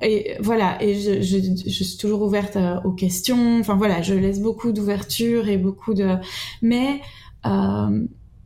et 0.01 0.35
voilà, 0.39 0.81
et 0.83 0.95
je, 0.95 1.21
je, 1.21 1.83
suis 1.83 1.97
toujours 1.97 2.21
ouverte 2.21 2.57
aux 2.83 2.91
questions. 2.91 3.59
Enfin 3.59 3.75
voilà, 3.75 4.01
je 4.01 4.13
laisse 4.13 4.39
beaucoup 4.39 4.71
d'ouverture 4.71 5.47
et 5.47 5.57
beaucoup 5.57 5.93
de. 5.93 6.15
Mais 6.61 7.01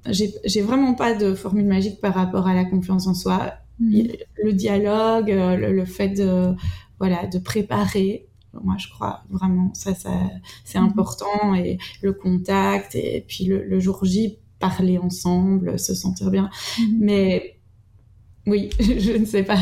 j'ai 0.09 0.61
vraiment 0.61 0.93
pas 0.93 1.13
de 1.13 1.33
formule 1.33 1.65
magique 1.65 2.01
par 2.01 2.13
rapport 2.13 2.47
à 2.47 2.53
la 2.53 2.65
confiance 2.65 3.07
en 3.07 3.13
soi. 3.13 3.53
Mhm. 3.79 4.07
Le 4.43 4.53
dialogue, 4.53 5.31
euh, 5.31 5.55
le, 5.55 5.85
fait 5.85 6.09
de, 6.09 6.53
voilà, 6.99 7.27
de 7.27 7.39
préparer, 7.39 8.27
moi 8.63 8.75
je 8.77 8.89
crois 8.89 9.23
vraiment 9.29 9.73
ça, 9.73 9.95
ça 9.95 10.09
c'est 10.65 10.79
mhm. 10.79 10.87
important 10.87 11.55
et 11.55 11.77
le 12.01 12.13
contact 12.13 12.95
et 12.95 13.23
puis 13.27 13.45
le, 13.45 13.79
jour 13.79 14.03
J 14.03 14.37
parler 14.59 14.97
ensemble 14.97 15.79
se 15.79 15.95
sentir 15.95 16.31
bien 16.31 16.49
mhm. 16.79 16.97
mais 16.99 17.57
oui 18.47 18.69
je 18.79 19.17
ne 19.17 19.25
sais 19.25 19.43
pas 19.43 19.59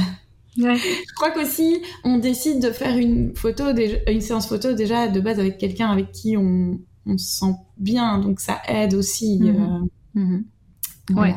je 0.58 1.14
crois 1.16 1.32
qu'aussi 1.32 1.82
on 2.04 2.18
décide 2.18 2.62
de 2.62 2.72
faire 2.72 2.98
une 2.98 3.36
photo 3.36 3.66
une 4.08 4.22
séance 4.22 4.48
photo 4.48 4.74
déjà 4.74 5.08
de 5.08 5.20
base 5.22 5.40
avec 5.40 5.58
quelqu'un 5.58 5.88
avec 5.88 6.12
qui 6.12 6.36
on, 6.36 6.80
on, 7.06 7.18
se 7.18 7.40
sent 7.40 7.56
bien 7.78 8.20
donc 8.20 8.40
ça 8.40 8.60
aide 8.68 8.94
aussi 8.94 9.40
euh, 9.44 9.80
Mhm. 10.16 10.46
Ouais. 11.12 11.36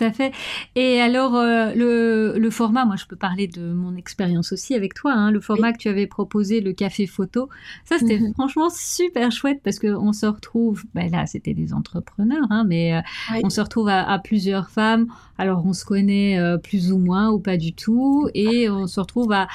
Tout 0.00 0.06
à 0.06 0.12
fait. 0.12 0.32
Et 0.76 0.98
alors, 0.98 1.36
euh, 1.36 1.74
le, 1.74 2.38
le, 2.38 2.50
format, 2.50 2.86
moi 2.86 2.96
je 2.96 3.04
peux 3.04 3.16
parler 3.16 3.48
de 3.48 3.72
mon 3.72 3.96
expérience 3.96 4.50
aussi 4.50 4.74
avec 4.74 4.94
toi, 4.94 5.12
hein, 5.12 5.30
le 5.30 5.40
format 5.40 5.74
que 5.74 5.78
tu 5.78 5.88
avais 5.88 6.06
proposé, 6.06 6.62
le 6.62 6.72
café 6.72 7.06
photo, 7.06 7.50
ça 7.84 7.98
c'était 7.98 8.18
mhm. 8.18 8.32
franchement 8.32 8.70
super 8.70 9.30
chouette 9.30 9.60
parce 9.62 9.78
qu'on 9.78 10.14
se 10.14 10.24
retrouve, 10.24 10.84
ben 10.94 11.10
là 11.10 11.26
c'était 11.26 11.52
des 11.52 11.74
entrepreneurs, 11.74 12.46
hein, 12.48 12.64
mais 12.66 12.94
euh, 12.94 13.00
on 13.44 13.50
se 13.50 13.60
retrouve 13.60 13.88
à, 13.88 14.18
plusieurs 14.24 14.70
femmes, 14.70 15.06
alors 15.36 15.66
on 15.66 15.74
se 15.74 15.84
connaît 15.84 16.38
euh, 16.38 16.56
plus 16.56 16.92
ou 16.92 16.98
moins 16.98 17.28
ou 17.28 17.38
pas 17.38 17.58
du 17.58 17.74
tout, 17.74 18.30
et 18.32 18.70
on 18.70 18.86
se 18.86 19.00
retrouve 19.00 19.32
à, 19.32 19.48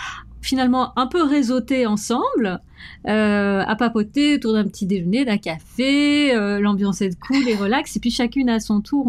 finalement 0.45 0.97
un 0.97 1.07
peu 1.07 1.23
réseautés 1.23 1.85
ensemble, 1.87 2.61
euh, 3.07 3.63
à 3.65 3.75
papoter 3.75 4.35
autour 4.35 4.53
d'un 4.53 4.65
petit 4.65 4.85
déjeuner, 4.85 5.25
d'un 5.25 5.37
café, 5.37 6.35
euh, 6.35 6.59
l'ambiance 6.59 7.01
est 7.01 7.19
cool 7.19 7.47
et 7.47 7.55
relax, 7.55 7.95
et 7.95 7.99
puis 7.99 8.11
chacune 8.11 8.49
à 8.49 8.59
son 8.59 8.81
tour, 8.81 9.07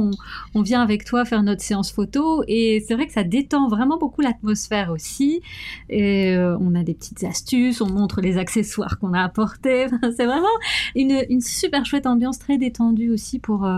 on, 0.54 0.62
vient 0.62 0.82
avec 0.82 1.04
toi 1.04 1.24
faire 1.24 1.42
notre 1.42 1.62
séance 1.62 1.92
photo, 1.92 2.42
et 2.48 2.84
c'est 2.86 2.94
vrai 2.94 3.06
que 3.06 3.12
ça 3.12 3.22
détend 3.22 3.68
vraiment 3.68 3.98
beaucoup 3.98 4.22
l'atmosphère 4.22 4.90
aussi, 4.90 5.42
et 5.88 6.34
euh, 6.34 6.56
on 6.60 6.74
a 6.74 6.82
des 6.82 6.94
petites 6.94 7.24
astuces, 7.24 7.80
on 7.80 7.90
montre 7.90 8.20
les 8.20 8.38
accessoires 8.38 8.98
qu'on 8.98 9.12
a 9.12 9.22
apportés, 9.22 9.86
c'est 10.16 10.26
vraiment 10.26 10.46
une, 10.94 11.40
super 11.40 11.84
chouette 11.84 12.06
ambiance 12.06 12.38
très 12.38 12.58
détendue 12.58 13.10
aussi 13.10 13.38
pour 13.38 13.68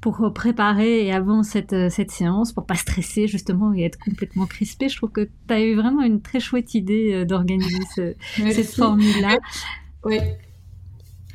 pour 0.00 0.32
préparer 0.32 1.06
et 1.06 1.12
avant 1.12 1.42
cette, 1.42 1.72
euh, 1.72 1.90
cette 1.90 2.10
séance, 2.10 2.52
pour 2.52 2.66
pas 2.66 2.76
stresser 2.76 3.26
justement 3.26 3.74
et 3.74 3.82
être 3.82 3.98
complètement 3.98 4.46
crispé. 4.46 4.88
Je 4.88 4.96
trouve 4.96 5.10
que 5.10 5.28
tu 5.48 5.54
as 5.54 5.60
eu 5.60 5.74
vraiment 5.74 6.02
une 6.02 6.20
très 6.20 6.40
chouette 6.40 6.74
idée 6.74 7.12
euh, 7.12 7.24
d'organiser 7.24 7.82
cette 8.52 8.74
formule-là. 8.74 9.38
Oui. 10.04 10.16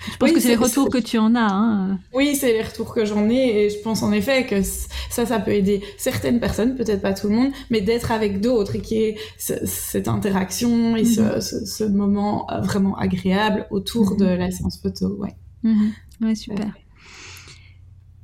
Je 0.09 0.17
pense 0.17 0.31
que 0.31 0.39
c'est 0.39 0.49
les 0.49 0.55
retours 0.55 0.89
que 0.89 0.97
tu 0.97 1.17
en 1.17 1.35
as. 1.35 1.51
Hein. 1.51 1.99
Oui, 2.13 2.35
c'est 2.35 2.53
les 2.53 2.61
retours 2.61 2.93
que 2.93 3.03
j'en 3.05 3.29
ai 3.29 3.65
et 3.65 3.69
je 3.69 3.77
pense 3.79 4.03
en 4.03 4.11
effet 4.13 4.45
que 4.45 4.61
ça, 4.63 5.25
ça 5.25 5.39
peut 5.39 5.51
aider 5.51 5.81
certaines 5.97 6.39
personnes, 6.39 6.75
peut-être 6.75 7.01
pas 7.01 7.13
tout 7.13 7.27
le 7.27 7.35
monde, 7.35 7.51
mais 7.69 7.81
d'être 7.81 8.11
avec 8.11 8.39
d'autres 8.39 8.77
et 8.77 8.81
qu'il 8.81 8.97
y 8.97 9.03
ait 9.03 9.17
cette 9.37 10.07
interaction 10.07 10.95
et 10.95 11.05
ce, 11.05 11.39
ce, 11.41 11.83
moment 11.83 12.49
euh, 12.51 12.61
vraiment 12.61 12.97
agréable 12.97 13.67
autour 13.69 14.11
mhm. 14.11 14.17
de 14.17 14.25
la 14.25 14.49
séance 14.49 14.79
photo. 14.81 15.15
Ouais. 15.19 15.35
Mhm. 15.63 15.91
Ouais, 16.21 16.35
super. 16.35 16.73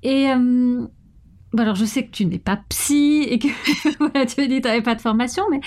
Et 0.04 0.30
euh, 0.30 0.88
alors 1.58 1.76
je 1.76 1.86
sais 1.86 2.06
que 2.06 2.12
tu 2.12 2.26
n'es 2.26 2.40
pas 2.40 2.62
psy 2.70 3.26
et 3.28 3.40
que 3.40 3.48
tu 4.34 4.42
as 4.42 4.48
dit 4.48 4.58
que 4.58 4.62
tu 4.62 4.68
n'avais 4.68 4.82
pas 4.82 4.96
de 4.96 5.02
formation, 5.02 5.44
mais 5.50 5.60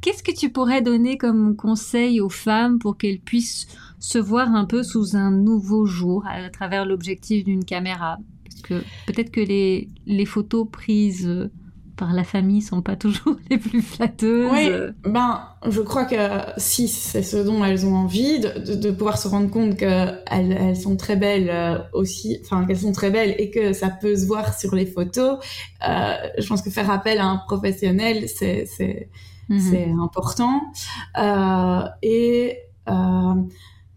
qu'est-ce 0.00 0.22
que 0.22 0.32
tu 0.32 0.50
pourrais 0.50 0.82
donner 0.82 1.16
comme 1.16 1.56
conseil 1.56 2.20
aux 2.20 2.28
femmes 2.28 2.78
pour 2.78 2.96
qu'elles 2.96 3.20
puissent 3.20 3.66
se 3.98 4.18
voir 4.18 4.54
un 4.54 4.66
peu 4.66 4.82
sous 4.82 5.16
un 5.16 5.30
nouveau 5.30 5.86
jour 5.86 6.24
à 6.26 6.50
travers 6.50 6.84
l'objectif 6.84 7.44
d'une 7.44 7.64
caméra? 7.64 8.18
Parce 8.44 8.60
que 8.62 8.82
peut-être 9.06 9.30
que 9.30 9.40
les, 9.40 9.88
les 10.06 10.26
photos 10.26 10.68
prises 10.70 11.50
par 11.96 12.12
la 12.12 12.24
famille 12.24 12.62
sont 12.62 12.82
pas 12.82 12.96
toujours 12.96 13.36
les 13.50 13.58
plus 13.58 13.82
flatteuses. 13.82 14.50
Oui, 14.52 14.70
ben, 15.04 15.42
je 15.68 15.80
crois 15.80 16.04
que 16.04 16.16
si 16.56 16.88
c'est 16.88 17.22
ce 17.22 17.36
dont 17.36 17.64
elles 17.64 17.86
ont 17.86 17.94
envie, 17.94 18.40
de, 18.40 18.74
de, 18.74 18.90
pouvoir 18.90 19.18
se 19.18 19.28
rendre 19.28 19.50
compte 19.50 19.76
qu'elles 19.76 20.22
elles 20.30 20.76
sont 20.76 20.96
très 20.96 21.16
belles 21.16 21.50
euh, 21.50 21.78
aussi, 21.92 22.38
enfin 22.42 22.64
qu'elles 22.64 22.80
sont 22.80 22.92
très 22.92 23.10
belles 23.10 23.34
et 23.38 23.50
que 23.50 23.72
ça 23.72 23.88
peut 23.88 24.16
se 24.16 24.26
voir 24.26 24.58
sur 24.58 24.74
les 24.74 24.86
photos, 24.86 25.38
euh, 25.88 26.14
je 26.38 26.46
pense 26.46 26.62
que 26.62 26.70
faire 26.70 26.90
appel 26.90 27.18
à 27.18 27.26
un 27.26 27.38
professionnel, 27.38 28.28
c'est 28.28 28.66
c'est 28.66 29.86
mhm. 29.86 30.00
important 30.00 30.62
euh, 31.18 31.82
et 32.02 32.58
euh, 32.88 33.34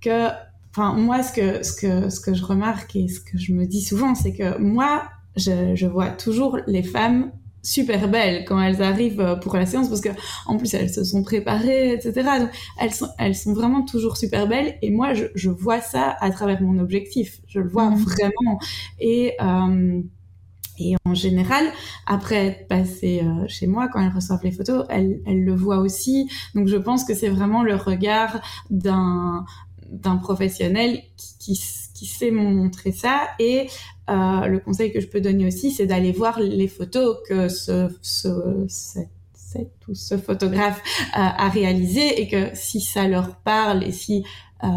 que, 0.01 0.27
enfin 0.71 0.93
moi 0.93 1.23
ce 1.23 1.33
que 1.33 1.63
ce 1.63 1.73
que 1.73 2.09
ce 2.09 2.19
que 2.19 2.33
je 2.33 2.43
remarque 2.43 2.95
et 2.95 3.07
ce 3.07 3.19
que 3.19 3.37
je 3.37 3.53
me 3.53 3.65
dis 3.65 3.81
souvent, 3.81 4.15
c'est 4.15 4.33
que 4.33 4.57
moi 4.57 5.03
je, 5.35 5.75
je 5.75 5.87
vois 5.87 6.09
toujours 6.09 6.57
les 6.67 6.83
femmes 6.83 7.31
super 7.63 8.07
belles 8.07 8.45
quand 8.45 8.59
elles 8.61 8.81
arrivent 8.81 9.19
euh, 9.19 9.35
pour 9.35 9.55
la 9.55 9.65
séance 9.65 9.89
parce 9.89 10.01
que 10.01 10.09
en 10.45 10.57
plus 10.57 10.73
elles 10.73 10.89
se 10.89 11.03
sont 11.03 11.23
préparées 11.23 11.93
etc 11.93 12.29
donc 12.39 12.49
elles 12.79 12.93
sont 12.93 13.09
elles 13.17 13.35
sont 13.35 13.53
vraiment 13.53 13.83
toujours 13.83 14.17
super 14.17 14.47
belles 14.47 14.77
et 14.81 14.89
moi 14.89 15.13
je, 15.13 15.25
je 15.35 15.49
vois 15.49 15.81
ça 15.81 16.15
à 16.19 16.31
travers 16.31 16.61
mon 16.61 16.79
objectif 16.79 17.41
je 17.47 17.59
le 17.59 17.67
vois 17.67 17.89
mhm. 17.89 17.97
vraiment 17.97 18.59
et 18.99 19.33
euh, 19.41 20.01
et 20.79 20.95
en 21.05 21.13
général, 21.13 21.65
après 22.05 22.47
être 22.47 22.67
passé 22.67 23.21
euh, 23.23 23.47
chez 23.47 23.67
moi, 23.67 23.87
quand 23.87 23.99
elles 23.99 24.13
reçoivent 24.13 24.43
les 24.43 24.51
photos, 24.51 24.85
elles, 24.89 25.21
elles 25.25 25.43
le 25.43 25.55
voient 25.55 25.79
aussi. 25.79 26.29
Donc 26.53 26.67
je 26.67 26.77
pense 26.77 27.03
que 27.03 27.15
c'est 27.15 27.29
vraiment 27.29 27.63
le 27.63 27.75
regard 27.75 28.39
d'un 28.69 29.45
d'un 29.89 30.17
professionnel 30.17 31.01
qui, 31.15 31.37
qui, 31.39 31.55
qui, 31.97 32.05
sait 32.05 32.31
montrer 32.31 32.91
ça 32.91 33.27
et 33.39 33.67
euh, 34.09 34.47
le 34.47 34.59
conseil 34.59 34.91
que 34.91 35.01
je 35.01 35.07
peux 35.07 35.21
donner 35.21 35.45
aussi, 35.45 35.71
c'est 35.71 35.85
d'aller 35.85 36.11
voir 36.11 36.39
les 36.39 36.67
photos 36.67 37.17
que 37.27 37.49
ce, 37.49 37.89
ce, 38.01 38.65
cette, 38.67 39.09
ou 39.87 39.95
ce 39.95 40.17
photographe 40.17 40.81
euh, 41.15 41.19
a 41.19 41.49
réalisées 41.49 42.21
et 42.21 42.27
que 42.27 42.49
si 42.53 42.79
ça 42.79 43.07
leur 43.07 43.37
parle 43.37 43.83
et 43.83 43.91
si 43.91 44.23
euh, 44.63 44.67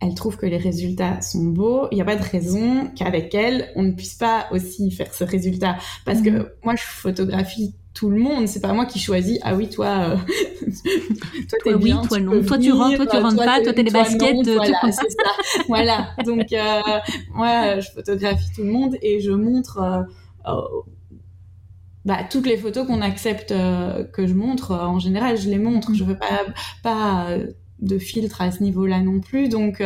elles 0.00 0.14
trouvent 0.14 0.36
que 0.36 0.46
les 0.46 0.56
résultats 0.56 1.20
sont 1.20 1.44
beaux, 1.44 1.88
il 1.90 1.96
n'y 1.96 2.02
a 2.02 2.06
pas 2.06 2.16
de 2.16 2.22
raison 2.22 2.90
qu'avec 2.96 3.34
elles, 3.34 3.70
on 3.76 3.82
ne 3.82 3.92
puisse 3.92 4.14
pas 4.14 4.48
aussi 4.50 4.90
faire 4.90 5.12
ce 5.14 5.24
résultat. 5.24 5.76
Parce 6.04 6.22
que 6.22 6.30
mhm. 6.30 6.48
moi, 6.64 6.74
je 6.74 6.82
photographie 6.82 7.74
tout 8.00 8.08
le 8.08 8.18
monde. 8.18 8.48
C'est 8.48 8.60
pas 8.60 8.72
moi 8.72 8.86
qui 8.86 8.98
choisis. 8.98 9.38
Ah 9.42 9.54
oui, 9.54 9.68
toi, 9.68 9.86
euh, 9.86 10.16
toi 11.48 11.58
t'es 11.62 11.74
oui, 11.74 11.92
toi 12.08 12.18
non. 12.18 12.42
toi 12.42 12.56
tu 12.56 12.72
rentres, 12.72 12.96
toi 12.96 13.06
tu 13.06 13.16
rentres 13.18 13.44
pas, 13.44 13.60
toi 13.60 13.74
t'es 13.74 13.82
les 13.82 13.90
baskets. 13.90 14.48
voilà, 14.48 14.80
c'est 14.84 15.10
ça. 15.10 15.62
voilà. 15.68 16.08
Donc 16.24 16.50
euh, 16.52 16.80
moi, 17.34 17.78
je 17.78 17.90
photographie 17.90 18.50
tout 18.54 18.62
le 18.62 18.70
monde 18.72 18.96
et 19.02 19.20
je 19.20 19.32
montre. 19.32 20.06
Euh, 20.48 20.62
bah, 22.06 22.20
toutes 22.30 22.46
les 22.46 22.56
photos 22.56 22.86
qu'on 22.86 23.02
accepte 23.02 23.50
que 23.50 24.26
je 24.26 24.32
montre, 24.32 24.72
en 24.72 24.98
général, 24.98 25.36
je 25.36 25.50
les 25.50 25.58
montre. 25.58 25.92
Je 25.92 26.02
veux 26.02 26.16
pas, 26.16 26.46
pas 26.82 27.26
de 27.80 27.98
filtre 27.98 28.40
à 28.40 28.50
ce 28.50 28.62
niveau-là 28.62 29.00
non 29.00 29.20
plus. 29.20 29.50
Donc, 29.50 29.82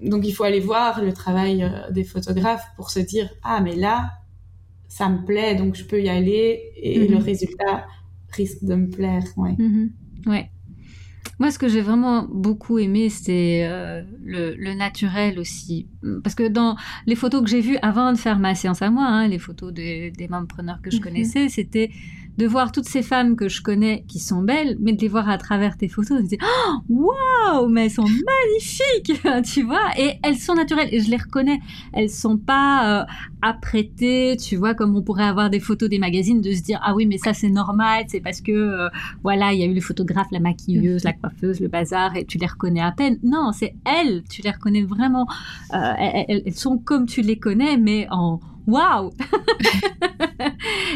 donc 0.00 0.24
il 0.24 0.32
faut 0.32 0.44
aller 0.44 0.60
voir 0.60 1.02
le 1.02 1.12
travail 1.12 1.68
des 1.90 2.04
photographes 2.04 2.66
pour 2.76 2.90
se 2.90 3.00
dire 3.00 3.28
ah 3.42 3.60
mais 3.60 3.74
là 3.74 4.12
ça 4.96 5.10
me 5.10 5.26
plaît, 5.26 5.54
donc 5.54 5.74
je 5.74 5.84
peux 5.84 6.00
y 6.00 6.08
aller 6.08 6.72
et 6.74 7.06
le 7.06 7.16
mhm. 7.16 7.22
résultat 7.22 7.86
risque 8.32 8.64
de 8.64 8.74
me 8.76 8.88
plaire. 8.88 9.24
Ouais. 9.36 9.54
Mhm. 9.58 9.90
ouais. 10.24 10.50
Moi, 11.38 11.50
ce 11.50 11.58
que 11.58 11.68
j'ai 11.68 11.82
vraiment 11.82 12.26
beaucoup 12.26 12.78
aimé, 12.78 13.10
c'est 13.10 13.66
euh, 13.66 14.02
le, 14.24 14.72
naturel 14.72 15.38
aussi. 15.38 15.86
Parce 16.24 16.34
que 16.34 16.48
dans 16.48 16.76
les 17.04 17.14
photos 17.14 17.42
que 17.42 17.50
j'ai 17.50 17.60
vues 17.60 17.76
avant 17.82 18.10
de 18.10 18.16
faire 18.16 18.38
ma 18.38 18.54
séance 18.54 18.80
à 18.80 18.88
moi, 18.90 19.04
hein, 19.04 19.28
les 19.28 19.38
photos 19.38 19.70
des 19.70 20.12
preneurs 20.48 20.80
que 20.80 20.90
je 20.90 20.96
mhm. 20.96 21.02
connaissais, 21.02 21.50
c'était 21.50 21.90
de 22.38 22.46
voir 22.46 22.72
toutes 22.72 22.88
ces 22.88 23.02
femmes 23.02 23.36
que 23.36 23.48
je 23.48 23.62
connais 23.62 24.04
qui 24.08 24.18
sont 24.18 24.42
belles, 24.42 24.76
mais 24.80 24.92
de 24.92 25.00
les 25.00 25.08
voir 25.08 25.28
à 25.28 25.38
travers 25.38 25.76
tes 25.76 25.88
photos, 25.88 26.18
de 26.18 26.22
me 26.22 26.28
dire 26.28 26.38
oh, 26.42 26.78
waouh, 26.88 27.68
mais 27.68 27.86
elles 27.86 27.90
sont 27.90 28.02
magnifiques, 28.02 29.22
tu 29.44 29.62
vois, 29.62 29.90
et 29.98 30.18
elles 30.22 30.36
sont 30.36 30.54
naturelles 30.54 30.88
et 30.92 31.00
je 31.00 31.10
les 31.10 31.16
reconnais. 31.16 31.60
Elles 31.92 32.10
sont 32.10 32.36
pas 32.36 33.00
euh, 33.00 33.04
apprêtées, 33.42 34.36
tu 34.36 34.56
vois, 34.56 34.74
comme 34.74 34.96
on 34.96 35.02
pourrait 35.02 35.24
avoir 35.24 35.50
des 35.50 35.60
photos 35.60 35.88
des 35.88 35.98
magazines 35.98 36.40
de 36.40 36.52
se 36.52 36.62
dire 36.62 36.80
ah 36.82 36.94
oui, 36.94 37.06
mais 37.06 37.18
ça 37.18 37.32
c'est 37.32 37.50
normal, 37.50 38.04
c'est 38.08 38.20
parce 38.20 38.40
que 38.40 38.52
euh, 38.52 38.88
voilà, 39.22 39.52
il 39.52 39.60
y 39.60 39.62
a 39.62 39.66
eu 39.66 39.74
le 39.74 39.80
photographe, 39.80 40.28
la 40.30 40.40
maquilleuse, 40.40 41.04
la 41.04 41.12
coiffeuse, 41.12 41.60
le 41.60 41.68
bazar, 41.68 42.16
et 42.16 42.24
tu 42.24 42.38
les 42.38 42.46
reconnais 42.46 42.80
à 42.80 42.92
peine. 42.92 43.18
Non, 43.22 43.52
c'est 43.52 43.74
elles, 43.84 44.22
tu 44.28 44.42
les 44.42 44.50
reconnais 44.50 44.82
vraiment. 44.82 45.26
Euh, 45.72 45.92
elles 46.28 46.54
sont 46.54 46.78
comme 46.78 47.06
tu 47.06 47.22
les 47.22 47.38
connais, 47.38 47.76
mais 47.76 48.06
en 48.10 48.40
waouh 48.66 49.12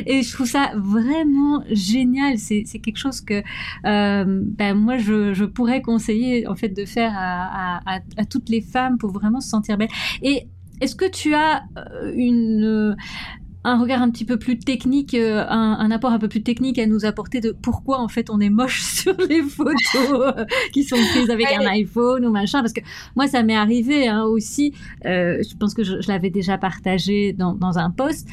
Et 0.06 0.22
je 0.22 0.32
trouve 0.32 0.46
ça 0.46 0.72
vraiment 0.76 1.62
génial. 1.70 2.38
C'est 2.38 2.64
quelque 2.64 2.96
chose 2.96 3.20
que 3.20 3.42
euh, 3.84 4.24
ben 4.44 4.74
moi 4.74 4.98
je, 4.98 5.34
je, 5.34 5.44
pourrais 5.44 5.82
conseiller 5.82 6.46
en 6.46 6.54
fait 6.54 6.68
de 6.68 6.84
faire 6.84 7.12
à, 7.14 7.80
à, 8.16 8.24
toutes 8.24 8.48
les 8.48 8.60
femmes 8.60 8.98
pour 8.98 9.10
vraiment 9.12 9.40
se 9.40 9.48
sentir 9.48 9.76
belles. 9.76 9.88
Et 10.22 10.48
est-ce 10.80 10.96
que 10.96 11.08
tu 11.08 11.34
as 11.34 11.64
une 12.14 12.96
un 13.62 13.78
regard 13.78 14.00
un 14.00 14.10
petit 14.10 14.24
peu 14.24 14.38
plus 14.38 14.58
technique, 14.58 15.14
euh, 15.14 15.44
un, 15.46 15.90
apport 15.90 16.12
un 16.12 16.18
peu 16.18 16.28
plus 16.28 16.42
technique 16.42 16.78
à 16.78 16.86
nous 16.86 17.04
apporter 17.04 17.40
de 17.40 17.52
pourquoi 17.52 18.00
en 18.00 18.08
fait 18.08 18.30
on 18.30 18.40
est 18.40 18.48
moche 18.48 18.82
sur 18.82 19.14
les 19.28 19.42
photos 19.42 20.34
euh, 20.36 20.44
qui 20.72 20.84
sont 20.84 20.96
prises 20.96 21.30
avec 21.30 21.48
un 21.48 21.66
iPhone 21.66 22.24
ou 22.24 22.30
machin. 22.30 22.60
Parce 22.60 22.72
que 22.72 22.80
moi 23.16 23.26
ça 23.26 23.42
m'est 23.42 23.56
arrivé 23.56 24.08
hein, 24.08 24.24
aussi, 24.24 24.72
euh, 25.04 25.42
je 25.42 25.56
pense 25.56 25.74
que 25.74 25.84
je, 25.84 25.96
l'avais 26.08 26.30
déjà 26.30 26.56
partagé 26.56 27.32
dans, 27.32 27.54
dans 27.54 27.78
un 27.78 27.90
post. 27.90 28.26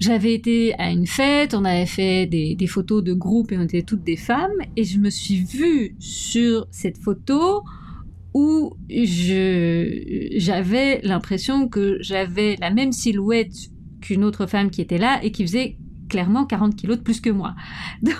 J'avais 0.00 0.32
été 0.32 0.74
à 0.78 0.90
une 0.90 1.08
fête, 1.08 1.54
on 1.54 1.64
avait 1.64 1.86
fait 1.86 2.26
des, 2.26 2.54
des, 2.54 2.66
photos 2.68 3.02
de 3.02 3.14
groupe 3.14 3.50
et 3.50 3.58
on 3.58 3.62
était 3.62 3.82
toutes 3.82 4.04
des 4.04 4.16
femmes 4.16 4.52
et 4.76 4.84
je 4.84 4.98
me 4.98 5.10
suis 5.10 5.40
vue 5.40 5.96
sur 5.98 6.68
cette 6.70 6.98
photo 6.98 7.64
où 8.32 8.76
j'avais 8.88 11.00
l'impression 11.02 11.68
que 11.68 11.98
j'avais 12.00 12.56
la 12.60 12.70
même 12.70 12.92
silhouette 12.92 13.70
qu'une 14.00 14.24
autre 14.24 14.46
femme 14.46 14.70
qui 14.70 14.80
était 14.80 14.98
là 14.98 15.20
et 15.22 15.32
qui 15.32 15.42
faisait 15.42 15.76
clairement 16.08 16.46
40 16.46 16.74
kilos 16.74 16.98
de 16.98 17.02
plus 17.02 17.20
que 17.20 17.30
moi. 17.30 17.54
Donc, 18.02 18.14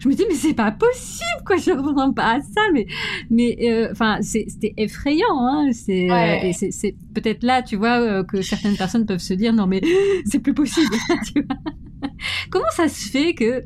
je 0.00 0.08
me 0.08 0.14
dis, 0.14 0.24
mais 0.28 0.34
c'est 0.34 0.54
pas 0.54 0.70
possible, 0.70 1.44
quoi, 1.46 1.56
je 1.56 1.70
ne 1.70 1.80
comprends 1.80 2.12
pas 2.12 2.34
à 2.36 2.40
ça, 2.40 2.60
mais, 2.72 2.86
mais, 3.30 3.56
euh, 3.62 3.88
enfin, 3.92 4.18
c'était 4.20 4.74
effrayant, 4.76 5.38
hein, 5.40 5.70
c'est, 5.72 6.10
euh, 6.10 6.52
c'est 6.52 6.94
peut-être 7.14 7.42
là, 7.42 7.62
tu 7.62 7.76
vois, 7.76 8.00
euh, 8.00 8.24
que 8.24 8.42
certaines 8.42 8.76
personnes 8.76 9.06
peuvent 9.06 9.18
se 9.18 9.34
dire, 9.34 9.52
non, 9.52 9.66
mais 9.66 9.80
c'est 10.26 10.40
plus 10.40 10.54
possible, 10.54 10.94
tu 11.32 11.42
vois. 11.42 12.10
Comment 12.50 12.70
ça 12.72 12.88
se 12.88 13.08
fait 13.08 13.34
que 13.34 13.64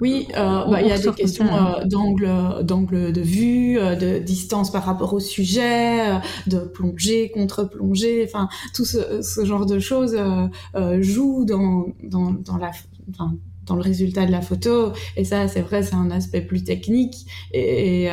oui, 0.00 0.26
euh, 0.36 0.64
bah, 0.66 0.82
il 0.82 0.88
y 0.88 0.92
a 0.92 0.98
des 0.98 1.12
questions 1.12 1.46
hein. 1.46 1.76
euh, 1.78 1.84
d'angle, 1.84 2.64
d'angle 2.64 3.12
de 3.12 3.20
vue, 3.20 3.78
euh, 3.78 3.94
de 3.94 4.18
distance 4.18 4.72
par 4.72 4.84
rapport 4.84 5.14
au 5.14 5.20
sujet, 5.20 6.20
de 6.46 6.58
plongée, 6.58 7.30
contre-plongée, 7.30 8.24
enfin 8.26 8.48
tout 8.74 8.84
ce, 8.84 9.22
ce, 9.22 9.44
genre 9.44 9.66
de 9.66 9.78
choses 9.78 10.16
joue 10.98 11.44
dans, 11.44 11.86
dans, 12.02 12.32
dans 12.32 12.56
la, 12.56 12.70
enfin, 13.10 13.36
dans 13.64 13.76
le 13.76 13.82
résultat 13.82 14.26
de 14.26 14.32
la 14.32 14.40
photo. 14.40 14.92
Et 15.16 15.24
ça, 15.24 15.46
c'est 15.46 15.62
vrai, 15.62 15.82
c'est 15.82 15.94
un 15.94 16.10
aspect 16.10 16.40
plus 16.40 16.64
technique. 16.64 17.26
Et, 17.52 18.04
et, 18.06 18.10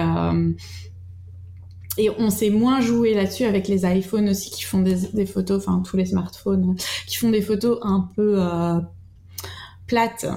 et 1.98 2.12
on 2.20 2.30
s'est 2.30 2.52
moins 2.52 2.82
joué 2.82 3.16
là-dessus 3.16 3.46
avec 3.46 3.68
les 3.68 3.84
iPhones 3.84 4.30
aussi 4.30 4.52
qui 4.52 4.62
font 4.62 4.82
des, 4.82 5.08
des 5.14 5.26
photos, 5.26 5.66
enfin 5.66 5.82
tous 5.84 5.98
les 5.98 6.06
smartphones 6.06 6.76
qui 7.08 7.18
font 7.18 7.32
des 7.32 7.42
photos 7.42 7.80
un 7.82 8.12
peu 8.16 8.40
plates 9.88 10.28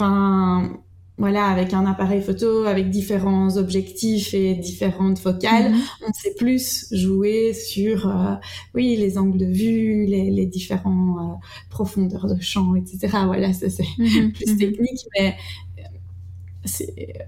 Enfin, 0.00 0.80
voilà, 1.18 1.48
avec 1.48 1.74
un 1.74 1.84
appareil 1.84 2.22
photo, 2.22 2.64
avec 2.64 2.88
différents 2.88 3.58
objectifs 3.58 4.32
et 4.32 4.54
différentes 4.54 5.18
focales, 5.18 5.72
mhm. 5.72 5.80
on 6.08 6.12
sait 6.14 6.32
plus 6.38 6.86
jouer 6.92 7.52
sur, 7.52 8.08
euh, 8.08 8.36
oui, 8.74 8.96
les 8.96 9.18
angles 9.18 9.36
de 9.36 9.44
vue, 9.44 10.06
les, 10.06 10.30
les 10.30 10.46
différents 10.46 11.18
euh, 11.18 11.34
profondeurs 11.68 12.26
de 12.34 12.40
champ, 12.40 12.74
etc. 12.74 13.18
Voilà, 13.26 13.52
ça 13.52 13.68
c'est 13.68 13.84
mhm. 13.98 14.32
plus 14.32 14.52
mhm. 14.52 14.58
technique, 14.58 15.06
mais 15.18 15.36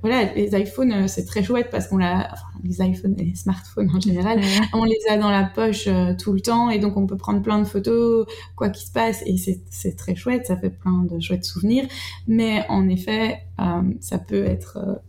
voilà, 0.03 0.33
les 0.35 0.55
iPhones, 0.55 0.93
euh, 0.93 1.07
c'est 1.09 1.25
très 1.25 1.43
chouette 1.43 1.69
parce 1.71 1.89
qu'on 1.89 1.97
l'a, 1.97 2.29
enfin, 2.33 2.47
les 2.63 2.83
iPhones 2.83 3.15
et 3.19 3.25
les 3.25 3.35
smartphones 3.35 3.91
en 3.95 4.01
général, 4.01 4.41
on 4.75 4.85
les 4.85 4.99
a 5.09 5.17
dans 5.17 5.31
la 5.31 5.45
poche 5.45 5.87
euh, 5.87 6.13
tout 6.15 6.33
le 6.33 6.41
temps 6.41 6.69
et 6.69 6.79
donc 6.79 6.97
on 6.99 7.07
peut 7.07 7.17
prendre 7.17 7.41
plein 7.41 7.59
de 7.59 7.65
photos, 7.65 8.27
quoi 8.57 8.69
qu'il 8.69 8.87
se 8.87 8.93
passe 8.93 9.23
et 9.25 9.37
c'est 9.71 9.97
très 9.97 10.15
chouette, 10.15 10.47
ça 10.47 10.57
fait 10.57 10.71
plein 10.71 11.05
de 11.05 11.19
chouettes 11.19 11.47
souvenirs. 11.47 11.87
Mais 12.29 12.67
en 12.69 12.89
effet, 12.89 13.39
euh, 13.59 13.83
ça 14.01 14.19
peut 14.19 14.45
être, 14.45 15.01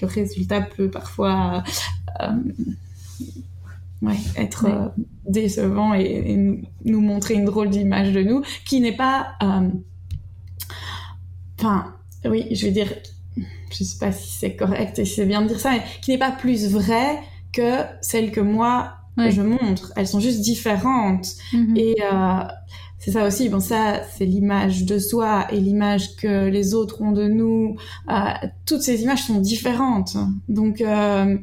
le 0.00 0.06
résultat 0.06 0.60
peut 0.60 0.90
parfois 0.90 1.62
ouais, 4.02 4.16
être 4.36 4.92
décevant 5.28 5.94
et, 5.94 6.02
et, 6.02 6.62
nous 6.84 7.00
montrer 7.00 7.34
une 7.34 7.44
drôle 7.44 7.70
d'image 7.70 8.12
de 8.12 8.22
nous 8.22 8.42
qui 8.64 8.80
n'est 8.80 8.96
pas, 8.96 9.34
enfin, 11.58 11.94
oui, 12.24 12.48
je 12.52 12.66
veux 12.66 12.72
dire 12.72 12.92
je 13.70 13.84
sais 13.84 13.98
pas 13.98 14.12
si 14.12 14.32
c'est 14.32 14.56
correct 14.56 14.98
et 14.98 15.04
si 15.04 15.14
c'est 15.14 15.26
bien 15.26 15.42
de 15.42 15.48
dire 15.48 15.60
ça, 15.60 15.72
mais 15.72 15.82
qui 16.02 16.10
n'est 16.10 16.18
pas 16.18 16.32
plus 16.32 16.68
vraie 16.68 17.20
que 17.52 17.82
celle 18.00 18.30
que 18.30 18.40
moi 18.40 18.98
je 19.26 19.42
montre. 19.42 19.92
Elles 19.96 20.06
sont 20.06 20.20
juste 20.20 20.40
différentes. 20.40 21.34
Mhm. 21.52 21.76
Et 21.76 21.96
euh, 22.00 22.42
c'est 22.98 23.12
ça 23.12 23.26
aussi. 23.26 23.48
Bon, 23.48 23.60
ça, 23.60 24.02
c'est 24.16 24.24
l'image 24.24 24.84
de 24.84 24.98
soi 24.98 25.46
et 25.52 25.60
l'image 25.60 26.16
que 26.16 26.48
les 26.48 26.74
autres 26.74 27.02
ont 27.02 27.12
de 27.12 27.26
nous. 27.26 27.76
Euh, 28.10 28.14
toutes 28.66 28.82
ces 28.82 29.02
images 29.02 29.24
sont 29.24 29.40
différentes. 29.40 30.16
Donc, 30.48 30.80
euh, 30.80 31.36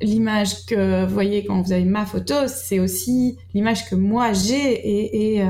l'image 0.00 0.66
que 0.66 1.04
vous 1.04 1.14
voyez 1.14 1.44
quand 1.44 1.60
vous 1.60 1.72
avez 1.72 1.84
ma 1.84 2.06
photo, 2.06 2.34
c'est 2.46 2.80
aussi 2.80 3.36
l'image 3.54 3.88
que 3.88 3.94
moi 3.94 4.32
j'ai 4.32 4.72
et, 4.72 5.36
et, 5.36 5.46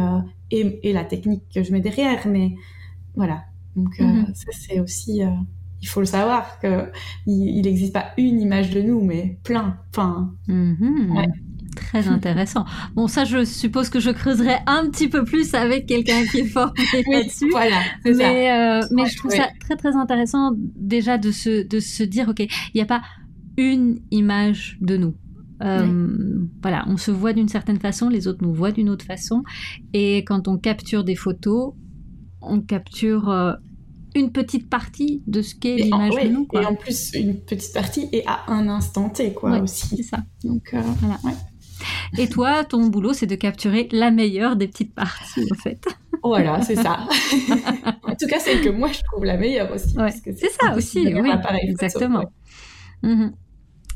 et, 0.51 0.81
et, 0.83 0.93
la 0.93 1.05
technique 1.05 1.45
que 1.55 1.63
je 1.63 1.73
mets 1.73 1.81
derrière. 1.81 2.27
Mais 2.27 2.55
voilà. 3.15 3.45
Donc, 3.77 3.99
mhm. 3.99 4.27
ça, 4.35 4.51
c'est 4.53 4.81
aussi 4.81 5.23
il 5.83 5.89
faut 5.89 6.01
le 6.01 6.07
savoir 6.07 6.61
que 6.61 6.91
il 7.27 7.63
n'existe 7.63 7.93
pas 7.93 8.13
une 8.17 8.41
image 8.41 8.71
de 8.71 8.81
nous, 8.81 9.03
mais 9.03 9.39
plein. 9.45 9.77
Enfin, 9.91 10.33
mhm. 10.49 11.27
Très 11.75 12.09
intéressant. 12.09 12.67
Bon, 12.95 13.09
ça, 13.09 13.25
je 13.25 13.45
suppose 13.45 13.89
que 13.89 13.99
je 13.99 14.11
creuserai 14.11 14.57
un 14.67 14.91
petit 14.91 15.09
peu 15.09 15.25
plus 15.25 15.55
avec 15.55 15.87
quelqu'un 15.87 16.25
qui 16.27 16.41
est 16.41 16.47
fort 16.47 16.73
là-dessus. 17.11 17.49
Voilà, 17.51 17.81
mais, 18.05 18.15
ça. 18.15 18.31
Euh, 18.31 18.83
mais 18.91 19.07
je 19.07 19.17
trouve 19.17 19.31
ça 19.31 19.49
très, 19.59 19.77
très 19.77 19.97
intéressant 19.97 20.53
déjà 20.57 21.17
de 21.17 21.31
se, 21.31 21.67
de 21.67 21.81
se 21.81 22.03
dire, 22.03 22.29
OK, 22.29 22.41
il 22.41 22.49
n'y 22.75 22.83
a 22.83 22.87
pas 22.87 23.03
une 23.57 24.01
image 24.11 24.77
de 24.81 24.97
nous. 24.97 25.15
Euh, 25.63 26.47
voilà, 26.61 26.85
on 26.89 26.97
se 26.97 27.11
voit 27.11 27.33
d'une 27.33 27.49
certaine 27.49 27.79
façon, 27.79 28.09
les 28.09 28.27
autres 28.27 28.43
nous 28.43 28.53
voient 28.53 28.73
d'une 28.73 28.91
autre 28.91 29.05
façon. 29.05 29.43
Et 29.93 30.19
quand 30.25 30.49
on 30.49 30.59
capture 30.59 31.05
des 31.05 31.15
photos, 31.15 31.73
on 32.41 32.61
capture 32.61 33.31
euh, 33.31 33.53
une 34.15 34.33
petite 34.33 34.69
partie 34.69 35.23
de 35.27 35.43
ce 35.43 35.55
qu'est 35.55 35.77
l'image 35.77 36.15
de 36.23 36.29
nous. 36.29 36.47
Et 36.53 36.65
en 36.65 36.75
plus, 36.75 37.13
une 37.15 37.41
petite 37.41 37.73
partie 37.73 38.09
et 38.13 38.25
à 38.27 38.45
un 38.49 38.69
instant 38.69 39.09
T, 39.09 39.33
quoi, 39.33 39.59
aussi. 39.59 39.97
C'est 39.97 40.03
ça. 40.03 40.19
Donc, 40.45 40.75
euh, 40.75 40.81
voilà. 41.01 41.19
Et 42.19 42.29
toi, 42.29 42.65
ton 42.65 42.87
boulot, 42.87 43.13
c'est 43.13 43.27
de 43.27 43.35
capturer 43.35 43.89
la 43.91 44.11
meilleure 44.11 44.57
des 44.57 44.69
petites 44.69 44.95
parties, 44.95 45.49
en 45.51 45.55
fait. 45.57 45.85
Voilà, 46.23 46.63
c'est 46.63 46.77
ça. 46.77 47.01
en 48.05 48.15
tout 48.15 48.27
cas, 48.29 48.39
c'est 48.39 48.61
que 48.61 48.69
moi, 48.69 48.89
je 48.93 49.01
trouve 49.03 49.25
la 49.25 49.37
meilleure 49.37 49.73
aussi. 49.73 49.95
c'est 50.25 50.51
ça 50.61 50.77
aussi, 50.77 51.01
oui. 51.01 51.31
Exactement. 51.63 52.25
Mhm. 53.03 53.33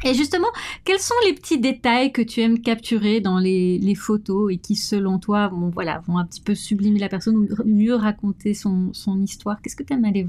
Et 0.04 0.14
justement, 0.14 0.48
quels 0.84 1.00
sont 1.00 1.14
les 1.24 1.32
petits 1.32 1.58
détails 1.58 2.12
que 2.12 2.22
tu 2.22 2.40
aimes 2.40 2.60
capturer 2.60 3.20
dans 3.20 3.38
les, 3.38 3.94
photos 3.96 4.52
et 4.52 4.58
qui, 4.58 4.76
selon 4.76 5.18
toi, 5.18 5.48
vont, 5.48 5.70
voilà, 5.70 6.00
vont 6.06 6.18
un 6.18 6.26
petit 6.26 6.40
peu 6.40 6.54
sublimer 6.54 6.98
la 6.98 7.08
personne 7.08 7.36
ou 7.36 7.48
mieux 7.64 7.94
raconter 7.94 8.54
son, 8.54 8.92
histoire? 9.22 9.60
Qu'est-ce 9.62 9.76
que 9.76 9.82
tu 9.82 9.94
aimes 9.94 10.04
aller 10.04 10.26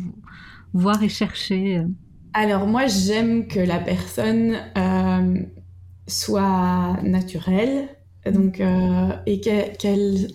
voir 0.74 1.04
et 1.04 1.10
chercher 1.10 1.80
euh? 1.80 1.88
Alors 2.34 2.68
moi, 2.68 2.88
j'aime 2.88 3.48
que 3.48 3.60
la 3.60 3.80
personne 3.80 4.58
euh, 4.78 5.40
soit 6.08 6.98
naturelle 7.04 7.90
donc, 8.32 8.60
euh, 8.60 9.10
et 9.26 9.40
qu'elle 9.42 10.28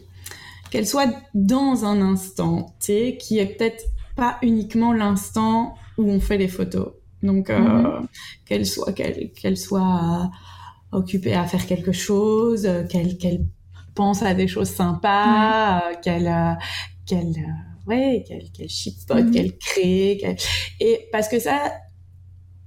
qu'elle 0.71 0.87
soit 0.87 1.15
dans 1.35 1.85
un 1.85 2.01
instant, 2.01 2.75
qui 2.81 3.39
est 3.39 3.57
peut-être 3.57 3.85
pas 4.17 4.39
uniquement 4.43 4.95
l'instant 4.95 5.75
où 5.99 6.11
on 6.11 6.19
fait 6.19 6.39
les 6.39 6.49
photos. 6.49 6.93
Donc, 7.23 7.51
euh, 7.51 7.59
mhm. 7.59 8.07
qu'elle 8.45 8.67
soit, 8.67 8.93
qu'elle, 8.93 9.57
soit 9.57 10.31
occupée 10.91 11.35
à 11.35 11.45
faire 11.45 11.67
quelque 11.67 11.93
chose, 11.93 12.69
qu'elle, 12.89 13.17
qu'elle 13.17 13.47
pense 13.95 14.23
à 14.23 14.35
des 14.35 14.49
choses 14.49 14.71
sympas, 14.71 15.79
euh, 15.79 15.95
qu'elle, 16.03 16.27
euh, 16.27 16.55
qu'elle, 17.07 17.35
ouais, 17.87 18.25
qu'elle, 18.27 18.51
qu'elle 18.51 18.69
chipote, 18.69 19.25
mhm. 19.25 19.31
qu'elle 19.31 19.57
crée, 19.57 20.37
et 20.81 21.09
parce 21.13 21.29
que 21.29 21.39
ça, 21.39 21.73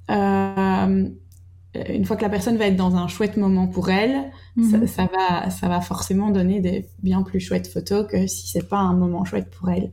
une 0.10 2.06
fois 2.06 2.16
que 2.16 2.22
la 2.22 2.30
personne 2.30 2.56
va 2.56 2.68
être 2.68 2.78
dans 2.78 2.96
un 2.96 3.08
chouette 3.08 3.36
moment 3.36 3.68
pour 3.68 3.90
elle, 3.90 4.32
mhm. 4.56 4.88
ça, 4.88 5.10
va, 5.12 5.50
ça 5.50 5.68
va 5.68 5.82
forcément 5.82 6.30
donner 6.30 6.62
des 6.62 6.88
bien 7.04 7.24
plus 7.24 7.42
chouettes 7.42 7.68
photos 7.68 8.08
que 8.10 8.26
si 8.28 8.48
c'est 8.48 8.70
pas 8.70 8.80
un 8.80 8.94
moment 8.94 9.26
chouette 9.26 9.50
pour 9.50 9.70
elle. 9.70 9.92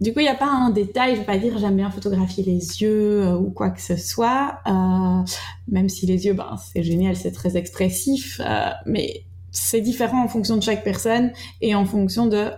Du 0.00 0.12
coup, 0.12 0.20
il 0.20 0.24
n'y 0.24 0.28
a 0.28 0.36
pas 0.36 0.50
un 0.50 0.70
détail, 0.70 1.14
je 1.14 1.20
vais 1.20 1.26
pas 1.26 1.38
dire 1.38 1.58
j'aime 1.58 1.76
bien 1.76 1.90
photographier 1.90 2.44
les 2.44 2.82
yeux 2.82 3.22
euh, 3.22 3.36
ou 3.36 3.50
quoi 3.50 3.70
que 3.70 3.80
ce 3.80 3.96
soit, 3.96 4.60
euh, 4.68 5.24
même 5.66 5.88
si 5.88 6.06
les 6.06 6.26
yeux, 6.26 6.34
ben, 6.34 6.56
c'est 6.72 6.84
génial, 6.84 7.16
c'est 7.16 7.32
très 7.32 7.56
expressif, 7.56 8.40
euh, 8.44 8.70
mais 8.86 9.24
c'est 9.50 9.80
différent 9.80 10.22
en 10.22 10.28
fonction 10.28 10.56
de 10.56 10.62
chaque 10.62 10.84
personne 10.84 11.32
et 11.60 11.74
en 11.74 11.84
fonction 11.84 12.26
de 12.28 12.50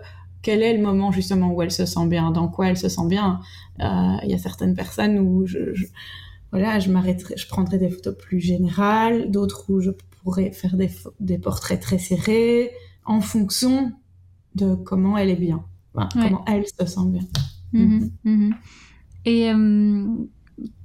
quel 0.43 0.63
est 0.63 0.77
le 0.77 0.83
moment 0.83 1.13
justement 1.13 1.51
où 1.53 1.63
elle 1.63 1.71
se 1.71 1.87
sent 1.87 2.07
bien, 2.09 2.31
dans 2.31 2.49
quoi 2.49 2.69
elle 2.69 2.77
se 2.77 2.91
sent 2.91 3.07
bien. 3.07 3.41
Il 3.79 4.29
y 4.29 4.35
a 4.35 4.39
certaines 4.39 4.75
personnes 4.75 5.19
où 5.19 5.47
je, 5.47 5.73
je 5.75 5.87
voilà, 6.51 6.79
je 6.79 6.91
je 6.91 7.47
prendrai 7.47 7.79
des 7.79 7.89
photos 7.89 8.17
plus 8.17 8.41
générales, 8.41 9.31
d'autres 9.31 9.65
où 9.69 9.81
je 9.81 9.91
pourrais 10.23 10.53
faire 10.53 10.77
des, 10.77 10.91
des 11.21 11.39
portraits 11.39 11.81
très 11.81 11.99
serrés 11.99 12.73
en 13.07 13.21
fonction 13.21 13.93
de 14.57 14.75
comment 14.75 15.17
elle 15.17 15.31
est 15.31 15.37
bien 15.37 15.65
comment 15.95 16.45
elle 16.47 16.65
se 16.67 16.87
sent 16.87 17.07
bien. 17.07 17.23
Mhm, 17.73 18.11
mhm. 18.25 18.55
Et 19.25 19.51
euh, 19.51 20.07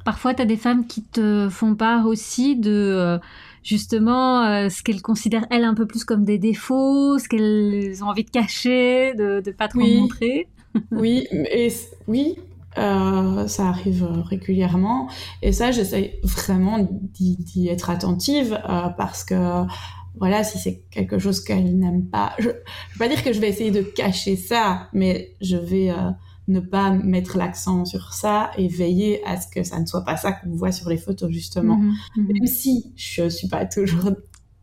parfois, 0.04 0.34
tu 0.34 0.42
as 0.42 0.46
des 0.46 0.58
femmes 0.58 0.86
qui 0.88 1.04
te 1.04 1.48
font 1.50 1.76
part 1.76 2.06
aussi 2.06 2.56
de, 2.56 2.72
euh, 2.72 3.18
justement 3.64 4.44
euh, 4.44 4.70
ce 4.70 4.84
qu'elles 4.84 5.02
considèrent 5.02 5.48
elles 5.50 5.64
un 5.64 5.74
peu 5.74 5.86
plus 5.86 6.04
comme 6.04 6.26
des 6.26 6.38
défauts, 6.38 7.18
ce 7.18 7.28
qu'elles 7.28 8.04
ont 8.04 8.08
envie 8.08 8.26
de 8.26 8.30
cacher, 8.30 9.14
de 9.16 9.42
ne 9.46 9.52
pas 9.52 9.68
trop 9.68 9.80
montrer. 9.80 10.48
oui, 10.92 11.26
et 11.32 11.70
oui, 12.08 12.36
ça 12.76 13.70
arrive 13.70 14.06
régulièrement. 14.26 15.10
Et 15.42 15.54
ça, 15.54 15.72
j'essaie 15.72 16.20
vraiment 16.24 16.86
d'y 17.14 17.70
être 17.70 17.90
attentive 17.90 18.60
parce 18.98 19.24
que, 19.24 19.64
voilà, 20.18 20.44
si 20.44 20.58
c'est 20.58 20.84
quelque 20.92 21.20
chose 21.20 21.44
qu'elle 21.44 21.78
n'aime 21.78 22.06
pas, 22.08 22.34
je 22.40 22.48
ne 22.48 22.54
vais 22.54 22.60
pas 23.00 23.08
dire 23.08 23.24
que 23.24 23.34
je 23.34 23.40
vais 23.40 23.50
essayer 23.50 23.72
de 23.72 23.82
cacher 23.82 24.36
ça, 24.36 24.90
mais 24.94 25.36
je 25.42 25.58
vais 25.58 25.92
euh, 25.92 26.12
ne 26.48 26.60
pas 26.60 26.92
mettre 26.92 27.38
l'accent 27.38 27.86
sur 27.86 28.14
ça 28.14 28.52
et 28.58 28.68
veiller 28.68 29.26
à 29.26 29.40
ce 29.40 29.48
que 29.48 29.64
ça 29.64 29.80
ne 29.80 29.86
soit 29.86 30.04
pas 30.04 30.18
ça 30.18 30.32
qu'on 30.32 30.56
voit 30.56 30.72
sur 30.72 30.90
les 30.90 30.98
photos, 30.98 31.32
justement. 31.32 31.78
Mhm, 31.78 31.94
mhm. 32.18 32.28
Même 32.28 32.48
si 32.48 32.94
je 32.96 33.30
suis 33.30 33.48
pas 33.48 33.66
toujours 33.66 34.12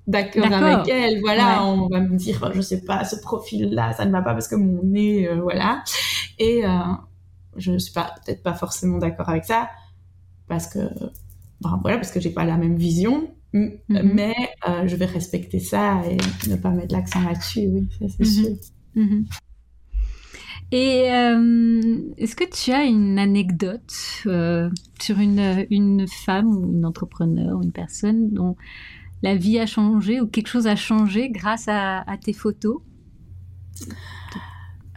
d'accord 0.07 0.53
avec 0.53 0.89
elle, 0.89 1.21
voilà, 1.21 1.65
on 1.65 1.89
va 1.89 2.01
me 2.01 2.17
dire, 2.17 2.51
je 2.55 2.61
sais 2.61 2.83
pas, 2.83 3.05
ce 3.05 3.17
profil-là, 3.17 3.93
ça 3.93 4.05
ne 4.05 4.13
va 4.13 4.23
pas 4.23 4.33
parce 4.33 4.49
que 4.49 4.57
mon 4.57 4.83
nez, 4.83 5.29
voilà. 5.43 5.85
Et 6.39 6.63
je 7.57 7.73
ne 7.73 7.79
suis 7.79 7.93
pas 7.93 8.15
peut-être 8.25 8.43
pas 8.43 8.55
forcément 8.55 8.99
d'accord 8.99 9.29
avec 9.29 9.45
ça 9.45 9.69
parce 10.49 10.67
que 10.67 10.79
ben, 11.61 11.79
voilà 11.83 11.99
parce 11.99 12.11
que 12.11 12.21
j'ai 12.21 12.31
pas 12.31 12.45
la 12.45 12.57
même 12.57 12.77
vision 12.77 13.35
mhm. 13.53 13.79
mais 13.89 14.35
euh, 14.69 14.87
je 14.87 14.97
vais 14.97 15.07
respecter 15.07 15.59
ça 15.59 16.03
et 16.07 16.17
ne 16.49 16.57
pas 16.57 16.71
mettre 16.71 16.95
l'accent 16.95 17.21
là-dessus 17.23 17.67
oui 17.67 17.89
ça 17.99 18.07
c'est 18.09 18.25
mhm. 18.25 18.45
sûr 18.45 18.57
mhm. 18.95 19.25
et 20.71 21.13
euh, 21.13 22.13
est-ce 22.17 22.37
que 22.37 22.45
tu 22.45 22.73
as 22.73 22.85
une 22.85 23.19
anecdote 23.19 23.93
euh, 24.27 24.71
sur 25.01 25.19
une, 25.19 25.67
une 25.71 26.07
femme 26.09 26.47
ou 26.47 26.73
une 26.73 26.87
entrepreneur 26.87 27.59
ou 27.59 27.63
une 27.63 27.73
personne 27.73 28.31
dont 28.31 28.57
la 29.23 29.37
vie 29.37 29.59
a 29.59 29.67
changé 29.67 30.21
ou 30.21 30.27
quelque 30.27 30.49
chose 30.49 30.67
a 30.67 30.77
changé 30.77 31.31
grâce 31.31 31.69
à, 31.69 32.01
à 32.11 32.17
tes 32.17 32.33
photos? 32.33 32.81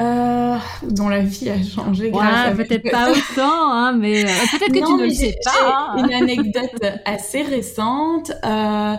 Euh, 0.01 0.57
dont 0.89 1.07
la 1.07 1.21
vie 1.21 1.49
a 1.49 1.61
changé 1.63 2.11
grâce 2.11 2.55
ouais, 2.55 2.65
peut-être 2.65 2.91
pas 2.91 3.11
autant, 3.11 3.71
hein, 3.71 3.93
mais 3.93 4.25
euh, 4.25 4.27
peut-être 4.51 4.73
que 4.73 4.85
tu 4.85 4.93
ne 4.93 5.03
le 5.03 5.09
sais 5.09 5.35
pas. 5.43 5.93
Hein. 5.93 6.05
Une 6.05 6.13
anecdote 6.13 6.83
assez 7.05 7.41
récente. 7.43 8.31
Euh, 8.43 8.95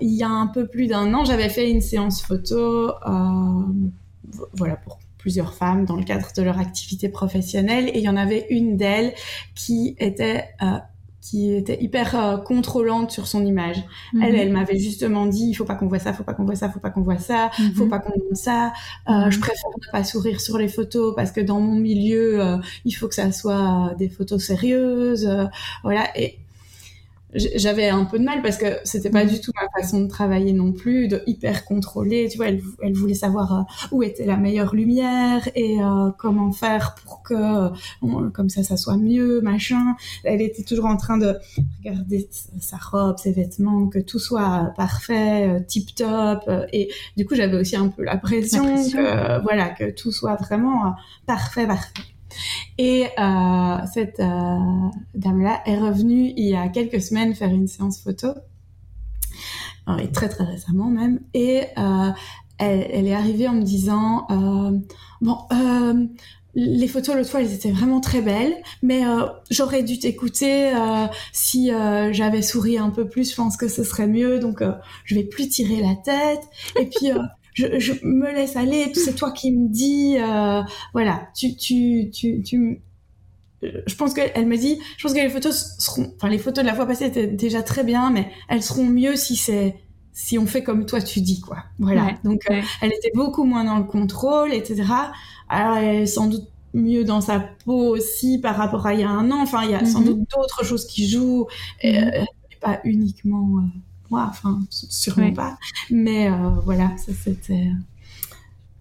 il 0.00 0.14
y 0.14 0.22
a 0.22 0.28
un 0.28 0.46
peu 0.46 0.66
plus 0.66 0.86
d'un 0.86 1.12
an, 1.14 1.24
j'avais 1.24 1.48
fait 1.48 1.70
une 1.70 1.80
séance 1.80 2.22
photo, 2.22 2.90
euh, 2.90 3.62
voilà, 4.54 4.76
pour 4.76 4.98
plusieurs 5.18 5.54
femmes 5.54 5.84
dans 5.84 5.96
le 5.96 6.04
cadre 6.04 6.28
de 6.36 6.42
leur 6.42 6.58
activité 6.58 7.08
professionnelle, 7.08 7.88
et 7.88 7.98
il 7.98 8.04
y 8.04 8.08
en 8.08 8.16
avait 8.16 8.46
une 8.50 8.76
d'elles 8.76 9.14
qui 9.54 9.96
était 9.98 10.44
euh, 10.62 10.78
qui 11.24 11.54
était 11.54 11.82
hyper 11.82 12.14
euh, 12.14 12.36
contrôlante 12.36 13.10
sur 13.10 13.26
son 13.26 13.46
image. 13.46 13.82
Elle, 14.12 14.18
mhm. 14.18 14.34
elle 14.34 14.52
m'avait 14.52 14.78
justement 14.78 15.24
dit, 15.24 15.46
il 15.48 15.54
faut 15.54 15.64
pas 15.64 15.74
qu'on 15.74 15.86
voit 15.86 15.98
ça, 15.98 16.12
faut 16.12 16.22
pas 16.22 16.34
qu'on 16.34 16.44
voit 16.44 16.54
ça, 16.54 16.68
faut 16.68 16.80
pas 16.80 16.90
qu'on 16.90 17.00
voit 17.00 17.16
ça, 17.18 17.50
il 17.58 17.74
faut 17.74 17.84
mhm. 17.84 17.90
pas 17.90 17.98
qu'on 17.98 18.12
monte 18.18 18.36
ça. 18.36 18.74
Euh, 19.08 19.12
mhm. 19.12 19.32
Je 19.32 19.40
préfère 19.40 19.70
ne 19.70 19.90
pas 19.90 20.04
sourire 20.04 20.40
sur 20.40 20.58
les 20.58 20.68
photos 20.68 21.14
parce 21.16 21.32
que 21.32 21.40
dans 21.40 21.60
mon 21.60 21.76
milieu, 21.76 22.42
euh, 22.42 22.58
il 22.84 22.92
faut 22.92 23.08
que 23.08 23.14
ça 23.14 23.32
soit 23.32 23.94
des 23.98 24.10
photos 24.10 24.44
sérieuses. 24.44 25.26
voilà. 25.82 26.06
Et 26.14 26.38
j'avais 27.34 27.88
un 27.88 28.04
peu 28.04 28.18
de 28.18 28.24
mal 28.24 28.42
parce 28.42 28.56
que 28.56 28.66
c'était 28.84 29.10
pas 29.10 29.24
mm. 29.24 29.28
du 29.28 29.40
tout 29.40 29.50
ma 29.60 29.80
façon 29.80 30.00
de 30.02 30.08
travailler 30.08 30.52
non 30.52 30.72
plus, 30.72 31.08
de 31.08 31.22
hyper 31.26 31.64
contrôler. 31.64 32.28
Tu 32.30 32.36
vois, 32.36 32.48
elle, 32.48 32.60
elle 32.82 32.94
voulait 32.94 33.14
savoir 33.14 33.52
euh, 33.52 33.62
où 33.92 34.02
était 34.02 34.24
la 34.24 34.36
meilleure 34.36 34.74
lumière 34.74 35.48
et 35.54 35.82
euh, 35.82 36.10
comment 36.18 36.52
faire 36.52 36.94
pour 36.94 37.22
que 37.22 37.34
euh, 37.34 38.30
comme 38.32 38.48
ça 38.48 38.62
ça 38.62 38.76
soit 38.76 38.96
mieux, 38.96 39.40
machin. 39.40 39.96
Elle 40.22 40.42
était 40.42 40.62
toujours 40.62 40.86
en 40.86 40.96
train 40.96 41.18
de 41.18 41.36
regarder 41.84 42.28
sa 42.60 42.76
robe, 42.76 43.18
ses 43.18 43.32
vêtements, 43.32 43.88
que 43.88 43.98
tout 43.98 44.18
soit 44.18 44.72
parfait, 44.76 45.64
tip 45.66 45.94
top. 45.94 46.48
et 46.72 46.90
du 47.16 47.26
coup, 47.26 47.34
j'avais 47.34 47.56
aussi 47.56 47.76
un 47.76 47.88
peu 47.88 48.04
la 48.04 48.16
pression, 48.16 48.64
la 48.64 48.72
pression. 48.74 48.98
que 48.98 49.42
voilà 49.42 49.70
que 49.70 49.90
tout 49.90 50.12
soit 50.12 50.36
vraiment 50.36 50.94
parfait, 51.26 51.66
parfait. 51.66 52.13
Et 52.78 53.06
euh, 53.18 53.76
cette 53.92 54.20
euh, 54.20 54.58
dame-là 55.14 55.62
est 55.66 55.78
revenue 55.78 56.32
il 56.36 56.48
y 56.48 56.56
a 56.56 56.68
quelques 56.68 57.00
semaines 57.00 57.34
faire 57.34 57.50
une 57.50 57.68
séance 57.68 58.00
photo, 58.00 58.28
très 60.12 60.28
très 60.28 60.44
récemment 60.44 60.88
même, 60.88 61.20
et 61.34 61.64
euh, 61.78 62.10
elle, 62.58 63.06
est 63.06 63.14
arrivée 63.14 63.48
en 63.48 63.54
me 63.54 63.62
disant 63.62 64.26
bon 65.20 65.38
les 66.56 66.86
photos 66.86 67.16
l'autre 67.16 67.30
fois 67.30 67.42
elles 67.42 67.52
étaient 67.52 67.72
vraiment 67.72 68.00
très 68.00 68.22
belles 68.22 68.54
mais 68.80 69.02
j'aurais 69.50 69.82
dû 69.82 69.98
t'écouter 69.98 70.72
si 71.32 71.70
j'avais 72.12 72.42
souri 72.42 72.78
un 72.78 72.90
peu 72.90 73.08
plus. 73.08 73.30
Je 73.30 73.36
pense 73.36 73.56
que 73.56 73.66
ce 73.66 73.82
serait 73.82 74.06
mieux. 74.06 74.38
Donc 74.38 74.62
je 75.04 75.14
vais 75.16 75.24
plus 75.24 75.48
tirer 75.48 75.80
la 75.80 75.96
tête. 75.96 76.42
Et 76.78 76.86
puis 76.86 77.10
je, 77.54 77.78
je, 77.78 77.92
me 78.02 78.32
laisse 78.32 78.56
aller, 78.56 78.92
c'est 78.94 79.14
toi 79.14 79.30
qui 79.30 79.52
me 79.52 79.68
dis, 79.68 80.16
euh, 80.18 80.62
voilà, 80.92 81.28
tu, 81.34 81.56
tu, 81.56 82.10
tu, 82.12 82.42
tu, 82.42 82.82
je 83.62 83.94
pense 83.94 84.12
qu'elle 84.12 84.46
me 84.46 84.56
dit, 84.56 84.78
je 84.98 85.02
pense 85.02 85.14
que 85.14 85.20
les 85.20 85.30
photos 85.30 85.76
seront, 85.78 86.12
enfin 86.16 86.28
les 86.28 86.38
photos 86.38 86.62
de 86.64 86.68
la 86.68 86.74
fois 86.74 86.86
passée 86.86 87.06
étaient 87.06 87.28
déjà 87.28 87.62
très 87.62 87.84
bien, 87.84 88.10
mais 88.10 88.30
elles 88.48 88.62
seront 88.62 88.84
mieux 88.84 89.16
si 89.16 89.36
c'est, 89.36 89.76
si 90.12 90.36
on 90.36 90.46
fait 90.46 90.62
comme 90.62 90.84
toi 90.84 91.00
tu 91.00 91.20
dis, 91.20 91.40
quoi. 91.40 91.58
Voilà. 91.78 92.10
Donc 92.24 92.42
euh, 92.50 92.60
elle 92.82 92.92
était 92.92 93.12
beaucoup 93.14 93.44
moins 93.44 93.64
dans 93.64 93.78
le 93.78 93.84
contrôle, 93.84 94.52
etc. 94.52 94.82
Alors 95.48 95.76
elle 95.76 96.02
est 96.02 96.06
sans 96.06 96.26
doute 96.26 96.48
mieux 96.74 97.04
dans 97.04 97.20
sa 97.20 97.38
peau 97.38 97.94
aussi 97.96 98.38
par 98.38 98.56
rapport 98.56 98.84
à 98.86 98.94
il 98.94 99.00
y 99.00 99.04
a 99.04 99.10
un 99.10 99.30
an. 99.30 99.40
Enfin, 99.40 99.62
il 99.64 99.70
y 99.70 99.74
a 99.74 99.84
sans 99.84 100.00
mhm. 100.00 100.06
doute 100.06 100.18
d'autres 100.34 100.64
choses 100.64 100.86
qui 100.86 101.08
jouent, 101.08 101.46
et, 101.80 102.00
mhm. 102.00 102.10
euh, 102.14 102.24
pas 102.60 102.80
uniquement 102.84 103.60
enfin 104.12 104.60
sûrement 104.70 105.32
pas. 105.32 105.58
Mais 105.90 106.30
euh, 106.30 106.50
voilà, 106.64 106.90
ça 106.96 107.12
c'était 107.12 107.70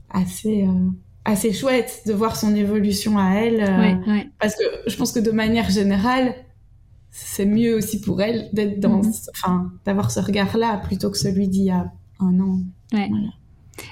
assez 0.09 0.63
euh, 0.63 0.89
assez 1.25 1.53
chouette 1.53 2.03
de 2.05 2.13
voir 2.13 2.36
son 2.36 2.55
évolution 2.55 3.17
à 3.17 3.33
elle, 3.36 3.62
euh, 3.62 4.21
parce 4.39 4.55
que 4.55 4.63
je 4.88 4.95
pense 4.95 5.12
que 5.12 5.19
de 5.19 5.31
manière 5.31 5.69
générale, 5.69 6.36
c'est 7.12 7.45
mieux 7.45 7.75
aussi 7.75 8.01
pour 8.01 8.21
elle 8.21 8.49
d'être 8.53 8.79
dans, 8.79 9.03
mhm. 9.03 9.13
enfin, 9.31 9.71
d'avoir 9.86 10.12
ce 10.12 10.19
regard-là 10.19 10.81
plutôt 10.86 11.09
que 11.09 11.17
celui 11.17 11.47
d'il 11.47 11.65
y 11.65 11.71
a 11.71 11.91
un 12.19 12.39
an. 12.39 12.59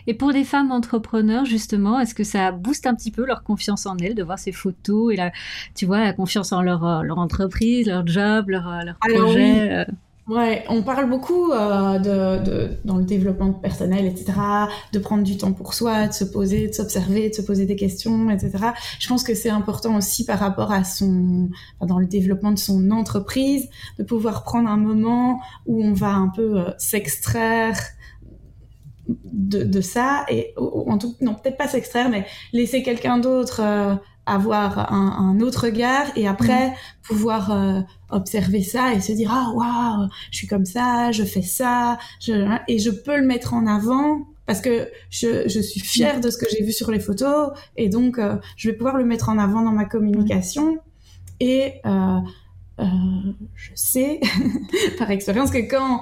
Et 0.06 0.14
pour 0.14 0.32
des 0.32 0.44
femmes 0.44 0.72
entrepreneurs, 0.72 1.46
justement, 1.46 2.00
est-ce 2.00 2.14
que 2.14 2.24
ça 2.24 2.52
booste 2.52 2.86
un 2.86 2.94
petit 2.94 3.10
peu 3.10 3.26
leur 3.26 3.44
confiance 3.44 3.88
en 3.88 3.98
elles 3.98 4.14
de 4.14 4.22
voir 4.22 4.38
ces 4.38 4.52
photos 4.52 5.12
et 5.12 5.16
la, 5.16 5.32
tu 5.74 5.88
vois, 5.88 6.02
la 6.02 6.14
confiance 6.14 6.52
en 6.52 6.62
leur, 6.62 7.04
leur 7.04 7.18
entreprise, 7.18 7.88
leur 7.88 8.06
job, 8.06 8.50
leur, 8.50 8.84
leur 8.86 8.98
projet 9.00 9.88
Ouais, 10.28 10.64
on 10.70 10.84
parle 10.84 11.10
beaucoup 11.10 11.52
euh, 11.52 11.98
de, 11.98 12.44
de, 12.44 12.70
dans 12.86 12.98
le 12.98 13.04
développement 13.04 13.52
personnel, 13.54 14.06
etc., 14.06 14.32
de 14.94 15.00
prendre 15.00 15.24
du 15.24 15.36
temps 15.36 15.52
pour 15.52 15.74
soi, 15.74 16.08
de 16.08 16.14
se 16.14 16.24
poser, 16.24 16.68
de 16.68 16.74
s'observer, 16.74 17.30
de 17.30 17.34
se 17.34 17.42
poser 17.42 17.66
des 17.66 17.76
questions, 17.76 18.30
etc. 18.30 18.52
Je 19.00 19.08
pense 19.08 19.24
que 19.24 19.34
c'est 19.34 19.50
important 19.50 19.98
aussi 19.98 20.24
par 20.24 20.38
rapport 20.38 20.72
à 20.72 20.84
son, 20.84 21.50
dans 21.82 21.98
le 21.98 22.06
développement 22.06 22.52
de 22.52 22.60
son 22.60 22.92
entreprise, 22.92 23.68
de 23.98 24.04
pouvoir 24.04 24.44
prendre 24.44 24.70
un 24.70 24.78
moment 24.78 25.42
où 25.66 25.84
on 25.84 25.94
va 25.94 26.14
un 26.14 26.30
peu 26.30 26.60
euh, 26.60 26.72
s'extraire 26.78 27.78
de, 29.08 29.64
de, 29.64 29.82
ça 29.82 30.26
et 30.30 30.54
en 30.56 30.98
tout, 31.00 31.16
non 31.20 31.34
peut-être 31.34 31.58
pas 31.58 31.68
s'extraire, 31.68 32.10
mais 32.10 32.26
laisser 32.54 32.84
quelqu'un 32.84 33.18
d'autre 33.18 33.62
euh, 33.62 33.96
avoir 34.26 34.94
un, 34.94 35.18
un, 35.18 35.40
autre 35.42 35.66
regard 35.66 36.06
et 36.16 36.28
après 36.28 36.70
mm. 36.70 36.74
pouvoir 37.04 37.52
euh, 37.52 37.82
observer 38.10 38.64
ça 38.64 38.94
et 38.94 39.02
se 39.02 39.12
dire 39.12 39.32
ah 39.34 39.52
waouh 39.54 40.08
je 40.32 40.38
suis 40.38 40.48
comme 40.48 40.66
ça 40.66 41.12
je 41.12 41.24
fais 41.24 41.42
ça 41.42 41.98
je... 42.20 42.48
et 42.68 42.80
je 42.80 42.92
peux 42.92 43.18
le 43.18 43.26
mettre 43.26 43.54
en 43.54 43.66
avant 43.66 44.28
parce 44.46 44.62
que 44.62 44.90
je, 45.10 45.48
je 45.48 45.60
suis 45.60 45.80
fière 45.80 46.20
de 46.20 46.30
ce 46.30 46.38
que 46.38 46.46
j'ai 46.52 46.64
vu 46.64 46.72
sur 46.72 46.92
les 46.92 47.00
photos 47.00 47.52
et 47.78 47.90
donc 47.90 48.20
euh, 48.20 48.38
je 48.58 48.70
vais 48.70 48.76
pouvoir 48.76 48.98
le 48.98 49.06
mettre 49.06 49.30
en 49.30 49.38
avant 49.38 49.64
dans 49.64 49.72
ma 49.72 49.86
communication 49.86 50.78
et 51.40 51.76
euh 51.86 52.20
je 53.56 53.72
sais 53.76 54.20
par 54.98 55.12
expérience 55.12 55.52
que 55.52 55.60
quand 55.60 56.02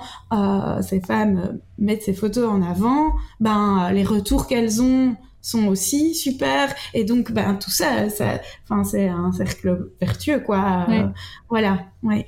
ces 0.81 1.01
femmes 1.01 1.59
mettent 1.77 2.03
ces 2.03 2.13
photos 2.13 2.49
en 2.49 2.61
avant, 2.61 3.11
ben 3.41 3.91
les 3.91 4.05
retours 4.05 4.47
qu'elles 4.47 4.81
ont 4.81 5.17
sont 5.41 5.67
aussi 5.67 6.15
super 6.15 6.73
et 6.93 7.03
donc 7.03 7.31
ben 7.31 7.55
tout 7.55 7.71
ça 7.71 8.09
ça 8.09 8.39
enfin 8.63 8.83
c'est 8.83 9.07
un 9.07 9.31
cercle 9.31 9.91
vertueux 9.99 10.39
quoi 10.39 10.85
euh, 10.89 11.07
voilà 11.49 11.85
ouais 12.03 12.27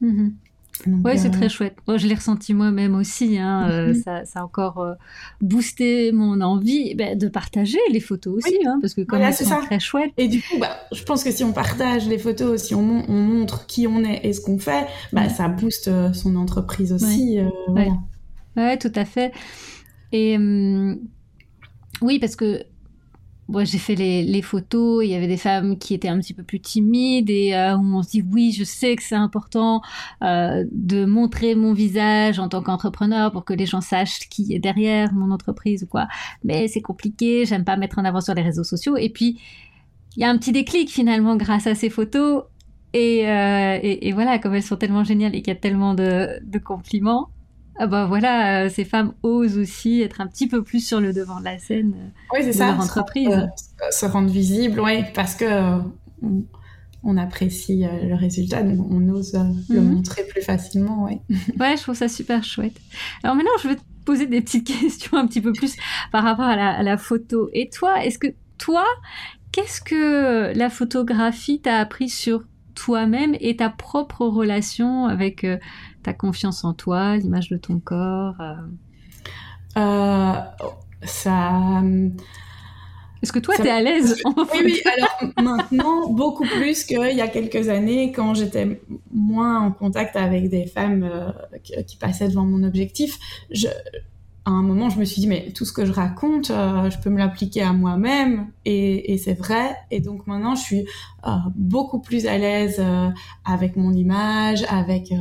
mhm. 0.00 0.34
ouais, 1.04 1.16
c'est 1.16 1.28
euh, 1.28 1.32
très 1.32 1.48
chouette. 1.48 1.76
je 1.88 2.06
l'ai 2.06 2.14
ressenti 2.14 2.54
moi-même 2.54 2.94
aussi. 2.94 3.38
Hein, 3.38 3.68
euh, 3.70 3.88
mhm. 3.88 3.94
ça, 3.94 4.24
ça, 4.24 4.40
a 4.40 4.44
encore 4.44 4.96
boosté 5.40 6.12
mon 6.12 6.40
envie 6.40 6.94
ben, 6.94 7.16
de 7.16 7.28
partager 7.28 7.78
les 7.90 8.00
photos 8.00 8.38
aussi, 8.38 8.58
hein, 8.66 8.78
parce 8.80 8.94
que 8.94 9.02
comme 9.02 9.18
voilà, 9.18 9.32
c'est 9.32 9.44
très 9.44 9.80
chouette. 9.80 10.12
Et 10.16 10.28
du 10.28 10.40
coup, 10.40 10.58
bah, 10.58 10.76
je 10.92 11.02
pense 11.04 11.24
que 11.24 11.30
si 11.30 11.44
on 11.44 11.52
partage 11.52 12.08
les 12.08 12.18
photos, 12.18 12.62
si 12.62 12.74
on, 12.74 13.04
on 13.08 13.20
montre 13.20 13.66
qui 13.66 13.86
on 13.86 14.02
est 14.02 14.24
et 14.24 14.32
ce 14.32 14.40
qu'on 14.40 14.58
fait, 14.58 14.86
bah, 15.12 15.28
ça 15.28 15.48
booste 15.48 15.90
son 16.14 16.36
entreprise 16.36 16.92
aussi. 16.92 17.38
Ouais. 17.38 17.52
Voilà. 17.68 17.92
ouais. 18.56 18.78
tout 18.78 18.92
à 18.94 19.04
fait. 19.04 19.32
Et 20.12 20.36
hum, 20.36 20.98
oui, 22.00 22.18
parce 22.18 22.36
que 22.36 22.64
bon, 23.48 23.66
j'ai 23.66 23.78
fait 23.78 23.94
les, 23.94 24.42
photos, 24.42 25.04
il 25.04 25.10
y 25.10 25.14
avait 25.14 25.28
des 25.28 25.36
femmes 25.36 25.78
qui 25.78 25.94
étaient 25.94 26.08
un 26.08 26.18
petit 26.18 26.34
peu 26.34 26.42
plus 26.42 26.60
timides 26.60 27.30
et 27.30 27.54
euh, 27.54 27.76
où 27.76 27.82
on 27.96 28.02
se 28.02 28.10
dit 28.10 28.24
oui, 28.32 28.52
je 28.52 28.64
sais 28.64 28.96
que 28.96 29.02
c'est 29.02 29.14
important 29.14 29.82
euh, 30.22 30.64
de 30.72 31.04
montrer 31.04 31.54
mon 31.54 31.72
visage 31.72 32.38
en 32.38 32.48
tant 32.48 32.62
qu'entrepreneur 32.62 33.30
pour 33.32 33.44
que 33.44 33.52
les 33.52 33.66
gens 33.66 33.80
sachent 33.80 34.28
qui 34.30 34.54
est 34.54 34.58
derrière 34.58 35.12
mon 35.12 35.30
entreprise 35.30 35.82
ou 35.84 35.86
quoi. 35.86 36.08
Mais 36.44 36.68
c'est 36.68 36.80
compliqué, 36.80 37.44
j'aime 37.44 37.64
pas 37.64 37.76
mettre 37.76 37.98
en 37.98 38.04
avant 38.04 38.20
sur 38.20 38.34
les 38.34 38.42
réseaux 38.42 38.64
sociaux. 38.64 38.96
Et 38.96 39.10
puis, 39.10 39.38
il 40.16 40.22
y 40.22 40.24
a 40.24 40.30
un 40.30 40.38
petit 40.38 40.52
déclic 40.52 40.90
finalement 40.90 41.36
grâce 41.36 41.66
à 41.66 41.74
ces 41.74 41.90
photos. 41.90 42.44
Et, 42.94 43.26
euh, 43.26 43.78
et, 43.82 44.12
voilà, 44.12 44.38
comme 44.38 44.54
elles 44.54 44.62
sont 44.62 44.76
tellement 44.76 45.02
géniales 45.02 45.34
et 45.34 45.40
qu'il 45.40 45.48
y 45.48 45.56
a 45.56 45.58
tellement 45.58 45.94
de 45.94 46.58
compliments, 46.62 47.30
ah 47.78 47.86
bah 47.86 48.06
voilà, 48.06 48.64
euh, 48.64 48.68
ces 48.68 48.84
femmes 48.84 49.14
osent 49.22 49.56
aussi 49.58 50.02
être 50.02 50.20
un 50.20 50.26
petit 50.26 50.46
peu 50.46 50.62
plus 50.62 50.84
sur 50.86 51.00
le 51.00 51.12
devant 51.12 51.40
de 51.40 51.44
la 51.44 51.58
scène 51.58 51.94
oui, 52.32 52.40
c'est 52.42 52.48
de 52.48 52.52
ça, 52.52 52.66
leur 52.72 52.80
entreprise. 52.80 53.48
Se, 53.90 53.98
se 54.00 54.06
rendre 54.06 54.30
visible, 54.30 54.80
oui, 54.80 55.04
parce 55.14 55.34
que 55.34 55.44
euh, 55.44 55.78
on, 56.22 56.44
on, 57.02 57.16
apprécie 57.16 57.84
euh, 57.84 58.08
le 58.08 58.14
résultat, 58.14 58.62
donc 58.62 58.86
on 58.90 59.08
ose 59.08 59.34
euh, 59.34 59.44
le 59.70 59.80
Mhm. 59.80 59.94
montrer 59.94 60.24
plus 60.24 60.42
facilement, 60.42 61.04
oui. 61.04 61.18
Ouais, 61.60 61.76
je 61.76 61.82
trouve 61.82 61.94
ça 61.96 62.08
super 62.08 62.44
chouette. 62.44 62.76
Alors 63.22 63.34
maintenant, 63.36 63.50
je 63.62 63.68
vais 63.68 63.76
te 63.76 63.80
poser 64.04 64.26
des 64.26 64.40
petites 64.42 64.66
questions 64.80 65.16
un 65.16 65.26
petit 65.26 65.40
peu 65.40 65.52
plus 65.52 65.74
par 66.12 66.22
rapport 66.24 66.44
à 66.46 66.56
la, 66.56 66.70
à 66.70 66.82
la 66.82 66.96
photo. 66.98 67.48
Et 67.54 67.70
toi, 67.70 68.04
est-ce 68.04 68.18
que 68.18 68.28
toi, 68.58 68.84
qu'est-ce 69.50 69.80
que 69.80 70.52
la 70.56 70.70
photographie 70.70 71.60
t'a 71.60 71.78
appris 71.78 72.08
sur 72.08 72.44
toi-même 72.74 73.36
et 73.40 73.56
ta 73.56 73.68
propre 73.68 74.24
relation 74.26 75.06
avec 75.06 75.44
euh, 75.44 75.58
ta 76.02 76.12
confiance 76.12 76.64
en 76.64 76.72
toi, 76.74 77.16
l'image 77.16 77.48
de 77.48 77.56
ton 77.56 77.78
corps 77.78 78.34
euh 78.40 78.54
Euh, 79.78 80.34
ça... 81.02 81.80
euh, 81.82 82.10
Est-ce 83.22 83.32
que 83.32 83.38
toi, 83.38 83.54
Ça- 83.56 83.62
t'es 83.62 83.70
à 83.70 83.80
l'aise 83.80 84.20
en 84.24 84.34
Oui, 84.36 84.60
oui, 84.64 84.80
alors 84.84 85.32
maintenant, 85.42 86.10
beaucoup 86.10 86.44
plus 86.44 86.84
qu'il 86.84 87.16
y 87.16 87.20
a 87.22 87.28
quelques 87.28 87.68
années, 87.70 88.12
quand 88.12 88.34
j'étais 88.34 88.82
moins 89.10 89.60
en 89.60 89.72
contact 89.72 90.14
avec 90.16 90.50
des 90.50 90.66
femmes 90.66 91.04
euh, 91.04 91.30
qui, 91.62 91.72
qui 91.86 91.96
passaient 91.96 92.28
devant 92.28 92.44
mon 92.44 92.62
objectif. 92.64 93.18
Je, 93.50 93.68
à 94.44 94.50
un 94.50 94.62
moment, 94.62 94.90
je 94.90 94.98
me 94.98 95.04
suis 95.06 95.20
dit, 95.22 95.28
mais 95.28 95.52
tout 95.54 95.64
ce 95.64 95.72
que 95.72 95.86
je 95.86 95.92
raconte, 95.92 96.50
euh, 96.50 96.90
je 96.90 96.98
peux 96.98 97.08
me 97.10 97.18
l'appliquer 97.18 97.62
à 97.62 97.72
moi-même, 97.72 98.48
et, 98.66 99.12
et 99.14 99.16
c'est 99.16 99.34
vrai. 99.34 99.74
Et 99.90 100.00
donc 100.00 100.26
maintenant, 100.26 100.54
je 100.54 100.62
suis 100.62 100.86
euh, 101.26 101.30
beaucoup 101.54 102.00
plus 102.00 102.26
à 102.26 102.36
l'aise 102.36 102.82
avec 103.46 103.76
mon 103.76 103.92
image, 103.94 104.64
avec... 104.68 105.14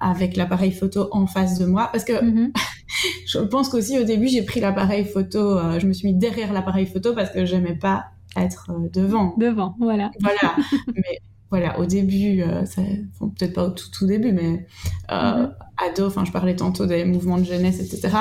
avec 0.00 0.36
l'appareil 0.36 0.72
photo 0.72 1.08
en 1.12 1.26
face 1.26 1.58
de 1.58 1.66
moi 1.66 1.88
parce 1.92 2.04
que 2.04 2.22
Mhm. 2.24 2.52
je 3.26 3.38
pense 3.38 3.68
qu'aussi 3.68 3.98
au 3.98 4.04
début 4.04 4.28
j'ai 4.28 4.42
pris 4.42 4.60
l'appareil 4.60 5.04
photo 5.04 5.58
euh, 5.58 5.78
je 5.80 5.86
me 5.86 5.92
suis 5.92 6.08
mis 6.08 6.14
derrière 6.14 6.52
l'appareil 6.52 6.86
photo 6.86 7.14
parce 7.14 7.30
que 7.30 7.44
j'aimais 7.44 7.74
pas 7.76 8.06
être 8.36 8.70
euh, 8.70 8.88
devant 8.92 9.34
Devant, 9.38 9.74
voilà. 9.78 10.10
voilà 10.20 10.56
mais 10.94 11.20
voilà 11.50 11.78
au 11.78 11.86
début 11.86 12.42
euh, 12.42 12.64
ça- 12.64 12.82
bon, 13.20 13.28
peut-être 13.28 13.52
pas 13.54 13.64
au 13.66 13.70
tout 13.70 13.90
tout 13.90 14.06
début 14.06 14.32
mais 14.32 14.66
euh, 15.12 15.42
Mhm. 15.46 15.52
ado 15.88 16.06
enfin 16.06 16.24
je 16.24 16.32
parlais 16.32 16.56
tantôt 16.56 16.86
des 16.86 17.04
mouvements 17.04 17.38
de 17.38 17.44
jeunesse 17.44 17.78
etc 17.80 18.14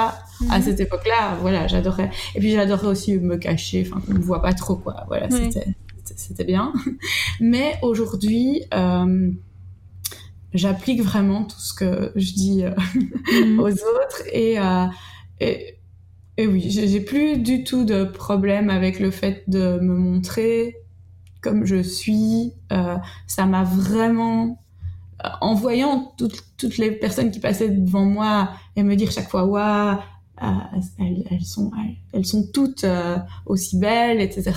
à 0.49 0.57
Mhm. 0.57 0.61
cette 0.63 0.79
époque 0.81 1.07
là 1.07 1.35
voilà 1.41 1.67
j'adorais 1.67 2.11
et 2.35 2.39
puis 2.39 2.51
j'adorais 2.51 2.87
aussi 2.87 3.17
me 3.17 3.37
cacher 3.37 3.87
enfin 3.89 4.01
qu'on 4.05 4.13
me 4.13 4.19
voit 4.21 4.41
pas 4.41 4.53
trop 4.53 4.75
quoi 4.75 5.05
voilà 5.07 5.27
c'était 5.29 6.43
bien 6.45 6.71
mais 7.39 7.73
aujourd'hui 7.81 8.61
j'applique 10.55 11.01
vraiment 11.01 11.43
tout 11.43 11.59
ce 11.59 11.73
que 11.73 12.11
je 12.15 12.33
dis 12.33 12.63
euh, 12.63 12.71
Mhm. 13.31 13.59
aux 13.59 13.69
autres 13.71 14.23
et, 14.33 14.59
euh, 14.59 14.85
et, 15.39 15.75
et 16.37 16.47
oui, 16.47 16.65
j'ai 16.69 17.01
plus 17.01 17.37
du 17.37 17.63
tout 17.63 17.85
de 17.85 18.03
problème 18.03 18.69
avec 18.69 18.99
le 18.99 19.11
fait 19.11 19.43
de 19.47 19.79
me 19.81 19.95
montrer 19.95 20.75
comme 21.41 21.65
je 21.65 21.81
suis. 21.83 22.53
Euh, 22.71 22.97
ça 23.27 23.45
m'a 23.45 23.63
vraiment, 23.63 24.61
en 25.41 25.53
voyant 25.53 26.13
toutes, 26.17 26.43
toutes 26.57 26.77
les 26.77 26.91
personnes 26.91 27.31
qui 27.31 27.39
passaient 27.39 27.69
devant 27.69 28.05
moi 28.05 28.49
et 28.75 28.83
me 28.83 28.95
dire 28.95 29.11
chaque 29.11 29.29
fois, 29.29 29.45
waouh, 29.45 29.97
elles, 30.41 31.23
elles, 31.31 31.45
sont, 31.45 31.71
elles, 32.13 32.25
sont 32.25 32.47
toutes 32.53 32.83
euh, 32.83 33.17
aussi 33.45 33.77
belles, 33.79 34.19
etc. 34.21 34.51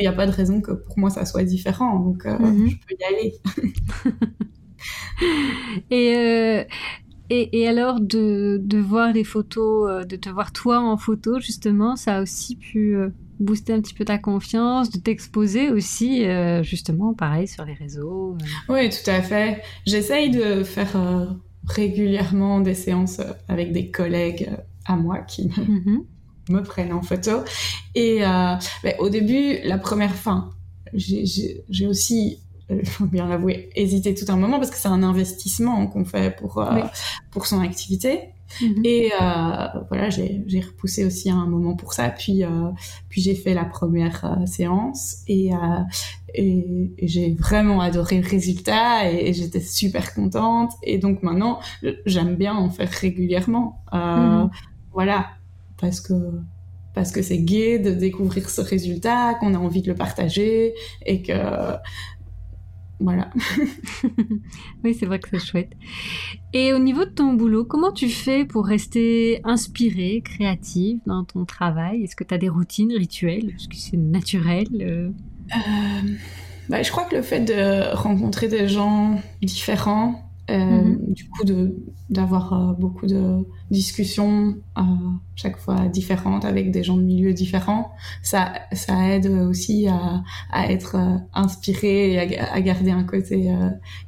Il 0.00 0.02
n'y 0.02 0.06
a 0.06 0.12
pas 0.12 0.26
de 0.26 0.32
raison 0.32 0.60
que 0.60 0.72
pour 0.72 0.98
moi 0.98 1.10
ça 1.10 1.24
soit 1.24 1.42
différent, 1.44 1.98
donc 2.00 2.26
euh, 2.26 2.38
Mhm. 2.38 2.68
je 2.68 2.76
peux 2.76 2.94
y 3.00 3.04
aller. 3.04 3.34
Et, 5.90 6.14
euh, 6.16 6.64
et, 7.30 7.60
et 7.60 7.68
alors 7.68 8.00
de, 8.00 8.58
de 8.62 8.78
voir 8.78 9.12
les 9.12 9.24
photos, 9.24 9.90
euh, 9.90 10.04
de 10.04 10.16
te 10.16 10.28
voir 10.30 10.52
toi 10.52 10.78
en 10.80 10.96
photo, 10.96 11.40
justement, 11.40 11.94
ça 11.96 12.16
a 12.18 12.22
aussi 12.22 12.56
pu 12.56 12.96
euh, 12.96 13.10
booster 13.38 13.74
un 13.74 13.80
petit 13.80 13.92
peu 13.94 14.04
ta 14.04 14.16
confiance, 14.18 14.90
de 14.90 14.98
t'exposer 14.98 15.70
aussi, 15.70 16.24
euh, 16.24 16.62
justement, 16.62 17.12
pareil, 17.14 17.46
sur 17.46 17.64
les 17.64 17.74
réseaux. 17.74 18.36
Oui, 18.68 18.88
tout 18.88 19.10
à 19.10 19.20
fait. 19.22 19.62
J'essaye 19.86 20.30
de 20.30 20.62
faire 20.64 20.96
euh, 20.96 21.26
régulièrement 21.66 22.60
des 22.60 22.74
séances 22.74 23.20
avec 23.48 23.72
des 23.72 23.90
collègues 23.90 24.50
à 24.86 24.96
moi 24.96 25.18
qui 25.18 25.48
me, 25.48 25.64
Mhm. 25.64 26.04
me 26.48 26.62
prennent 26.62 26.92
en 26.94 27.02
photo. 27.02 27.42
Et 27.94 28.24
euh, 28.24 28.54
ben, 28.82 28.94
au 29.00 29.10
début, 29.10 29.58
la 29.64 29.76
première 29.76 30.14
fin, 30.14 30.50
j'ai 30.94 31.86
aussi, 31.86 32.38
il 32.70 32.86
faut 32.88 33.06
bien 33.06 33.26
l'avouer, 33.28 33.70
hésité 33.76 34.14
tout 34.14 34.30
un 34.30 34.36
moment 34.36 34.58
parce 34.58 34.70
que 34.70 34.76
c'est 34.76 34.88
un 34.88 35.02
investissement 35.02 35.86
qu'on 35.86 36.04
fait 36.04 36.34
pour, 36.36 36.58
euh, 36.58 36.74
Oui. 36.74 36.80
pour 37.30 37.46
son 37.46 37.60
activité. 37.60 38.30
Mhm. 38.62 38.82
Et 38.84 39.10
euh, 39.20 39.66
voilà, 39.90 40.08
j'ai 40.08 40.60
repoussé 40.60 41.04
aussi 41.04 41.30
un 41.30 41.44
moment 41.46 41.76
pour 41.76 41.92
ça. 41.92 42.08
Puis, 42.08 42.44
euh, 42.44 42.48
puis 43.10 43.20
j'ai 43.20 43.34
fait 43.34 43.52
la 43.52 43.66
première 43.66 44.24
euh, 44.24 44.46
séance 44.46 45.16
et, 45.28 45.52
euh, 45.52 45.58
et, 46.34 46.90
et 46.96 47.08
j'ai 47.08 47.34
vraiment 47.34 47.80
adoré 47.82 48.20
le 48.20 48.26
résultat 48.26 49.10
et, 49.10 49.28
et 49.28 49.32
j'étais 49.34 49.60
super 49.60 50.14
contente. 50.14 50.72
Et 50.82 50.96
donc 50.96 51.22
maintenant, 51.22 51.60
j'aime 52.06 52.36
bien 52.36 52.54
en 52.54 52.70
faire 52.70 52.90
régulièrement. 52.90 53.82
Euh, 53.92 54.44
Mhm. 54.44 54.50
Voilà, 54.94 55.26
parce 55.80 56.00
que 56.00 56.14
parce 56.94 57.12
que 57.12 57.22
c'est 57.22 57.38
gai 57.38 57.78
de 57.78 57.92
découvrir 57.92 58.50
ce 58.50 58.60
résultat, 58.60 59.34
qu'on 59.34 59.54
a 59.54 59.58
envie 59.58 59.82
de 59.82 59.88
le 59.88 59.94
partager 59.94 60.74
et 61.06 61.22
que 61.22 61.32
voilà. 63.00 63.30
oui, 64.84 64.94
c'est 64.94 65.06
vrai 65.06 65.20
que 65.20 65.28
c'est 65.30 65.44
chouette. 65.44 65.72
Et 66.52 66.72
au 66.72 66.78
niveau 66.78 67.04
de 67.04 67.10
ton 67.10 67.34
boulot, 67.34 67.64
comment 67.64 67.92
tu 67.92 68.08
fais 68.08 68.44
pour 68.44 68.66
rester 68.66 69.40
inspirée, 69.44 70.22
créative 70.24 70.98
dans 71.06 71.24
ton 71.24 71.44
travail? 71.44 72.02
Est-ce 72.02 72.16
que 72.16 72.24
tu 72.24 72.34
as 72.34 72.38
des 72.38 72.48
routines, 72.48 72.92
rituels 72.92 73.50
Est-ce 73.50 73.68
que 73.68 73.76
c'est 73.76 73.96
naturel 73.96 74.66
euh? 74.80 75.10
Euh, 75.54 76.12
bah, 76.68 76.82
je 76.82 76.90
crois 76.90 77.04
que 77.04 77.14
le 77.14 77.22
fait 77.22 77.40
de 77.40 77.94
rencontrer 77.94 78.48
des 78.48 78.68
gens 78.68 79.20
différents, 79.42 80.27
euh, 80.50 80.82
Mhm. 80.82 81.12
du 81.14 81.28
coup 81.28 81.44
de 81.44 81.76
d'avoir 82.10 82.52
euh, 82.52 82.72
beaucoup 82.74 83.06
de 83.06 83.46
discussions 83.70 84.56
euh, 84.78 84.82
chaque 85.36 85.58
fois 85.58 85.88
différentes 85.88 86.44
avec 86.46 86.70
des 86.70 86.82
gens 86.82 86.96
de 86.96 87.02
milieux 87.02 87.34
différents, 87.34 87.92
ça 88.22 88.52
ça 88.72 89.08
aide 89.14 89.26
aussi 89.26 89.88
à, 89.88 90.22
à 90.50 90.72
être 90.72 90.96
inspiré 91.34 92.12
et 92.12 92.18
à, 92.18 92.26
ga- 92.26 92.52
à 92.52 92.60
garder 92.62 92.90
un 92.92 93.04
côté 93.04 93.50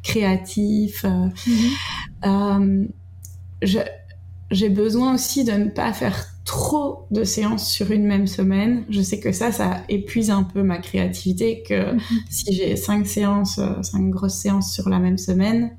créatif. 0.02 1.04
je- 3.62 3.78
j'ai 4.50 4.68
besoin 4.68 5.14
aussi 5.14 5.44
de 5.44 5.52
ne 5.52 5.68
pas 5.68 5.92
faire 5.92 6.26
trop 6.44 7.06
de 7.12 7.22
séances 7.22 7.70
sur 7.70 7.92
une 7.92 8.04
même 8.04 8.26
semaine. 8.26 8.84
Je 8.90 9.00
sais 9.00 9.20
que 9.20 9.30
ça, 9.32 9.52
ça 9.52 9.82
épuise 9.88 10.30
un 10.30 10.42
peu 10.42 10.62
ma 10.62 10.78
créativité, 10.78 11.62
que 11.62 11.94
Mhm. 11.94 12.00
si 12.28 12.52
j'ai 12.54 12.74
cinq 12.76 13.06
séances, 13.06 13.60
cinq 13.82 14.10
grosses 14.10 14.34
séances 14.38 14.72
sur 14.72 14.88
la 14.88 14.98
même 14.98 15.18
semaine, 15.18 15.76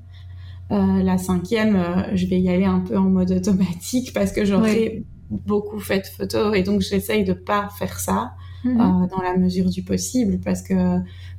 euh, 0.70 1.02
la 1.02 1.18
cinquième, 1.18 1.76
euh, 1.76 2.14
je 2.16 2.26
vais 2.26 2.40
y 2.40 2.48
aller 2.48 2.64
un 2.64 2.80
peu 2.80 2.96
en 2.96 3.10
mode 3.10 3.30
automatique 3.32 4.12
parce 4.14 4.32
que 4.32 4.44
j'aurai 4.44 5.04
beaucoup 5.30 5.78
fait 5.80 6.00
de 6.00 6.06
photos 6.06 6.56
et 6.56 6.62
donc 6.62 6.80
j'essaye 6.82 7.24
de 7.24 7.32
pas 7.32 7.68
faire 7.78 7.98
ça 7.98 8.32
Mhm. 8.64 8.80
euh, 8.80 9.06
dans 9.08 9.20
la 9.22 9.36
mesure 9.36 9.68
du 9.70 9.82
possible 9.82 10.38
parce 10.44 10.62
que 10.62 10.74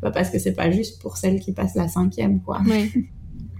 bah, 0.01 0.11
parce 0.11 0.29
que 0.29 0.39
c'est 0.39 0.51
pas 0.53 0.69
juste 0.71 1.01
pour 1.01 1.15
celles 1.15 1.39
qui 1.39 1.53
passent 1.53 1.75
la 1.75 1.87
cinquième 1.87 2.41
quoi. 2.41 2.61
Ouais. 2.67 2.91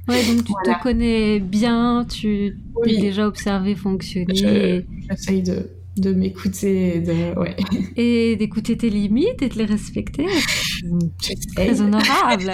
Ouais, 0.09 0.21
donc 0.25 0.43
tu 0.43 0.51
Voilà. 0.51 0.77
te 0.79 0.83
connais 0.83 1.39
bien, 1.39 2.03
tu 2.03 2.57
Oui. 2.75 2.95
t'es 2.95 2.99
déjà 2.99 3.25
observé 3.25 3.73
fonctionner 3.73 4.35
Je- 4.35 4.81
J'essaye 5.09 5.43
de 5.43 5.69
de 5.95 6.11
m'écouter 6.11 6.99
de 6.99 7.39
ouais. 7.39 7.55
et, 7.95 8.35
d'écouter 8.35 8.75
tes 8.75 8.89
limites 8.89 9.41
et 9.41 9.47
de 9.47 9.57
les 9.59 9.63
respecter. 9.65 10.25
Très 11.55 11.79
honorable. 11.79 12.51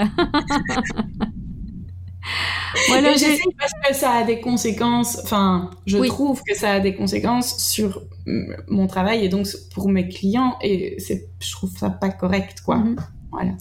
Voilà, 2.88 3.14
j'ai- 3.14 3.20
j'essaye 3.26 3.54
parce 3.58 3.72
que 3.88 3.94
ça 3.96 4.12
a 4.12 4.24
des 4.24 4.40
conséquences. 4.40 5.20
Enfin, 5.24 5.70
je 5.86 5.98
Oui. 5.98 6.08
trouve 6.08 6.42
que 6.44 6.56
ça 6.56 6.72
a 6.74 6.80
des 6.80 6.96
conséquences 6.96 7.58
sur 7.60 8.02
mm, 8.26 8.54
mon 8.70 8.88
travail 8.88 9.26
et 9.26 9.30
donc 9.30 9.48
pour 9.74 9.90
mes 9.90 10.08
clients 10.08 10.56
et 10.62 10.98
je 11.00 11.52
trouve 11.52 11.72
ça 11.78 11.90
pas 11.90 12.10
correct, 12.10 12.62
quoi. 12.66 12.78
Mhm. 12.78 12.96
Voilà. 13.32 13.52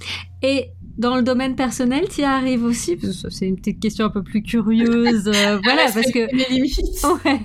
Et 0.43 0.71
dans 0.97 1.15
le 1.17 1.23
domaine 1.23 1.55
personnel, 1.55 2.07
tu 2.09 2.23
y 2.23 2.25
arrives 2.25 2.65
aussi? 2.65 2.97
Parce 2.97 3.13
que 3.13 3.19
ça, 3.19 3.29
C'est 3.31 3.47
une 3.47 3.57
petite 3.57 3.81
question 3.81 4.07
un 4.07 4.11
peu 4.11 4.23
plus 4.23 4.43
curieuse. 4.43 5.29
euh, 5.29 5.59
voilà, 5.65 5.83
Ah, 5.89 5.91
parce 5.93 6.11
que... 6.11 6.35
mes 6.35 6.47
limites. 6.49 7.07
Ouais. 7.25 7.39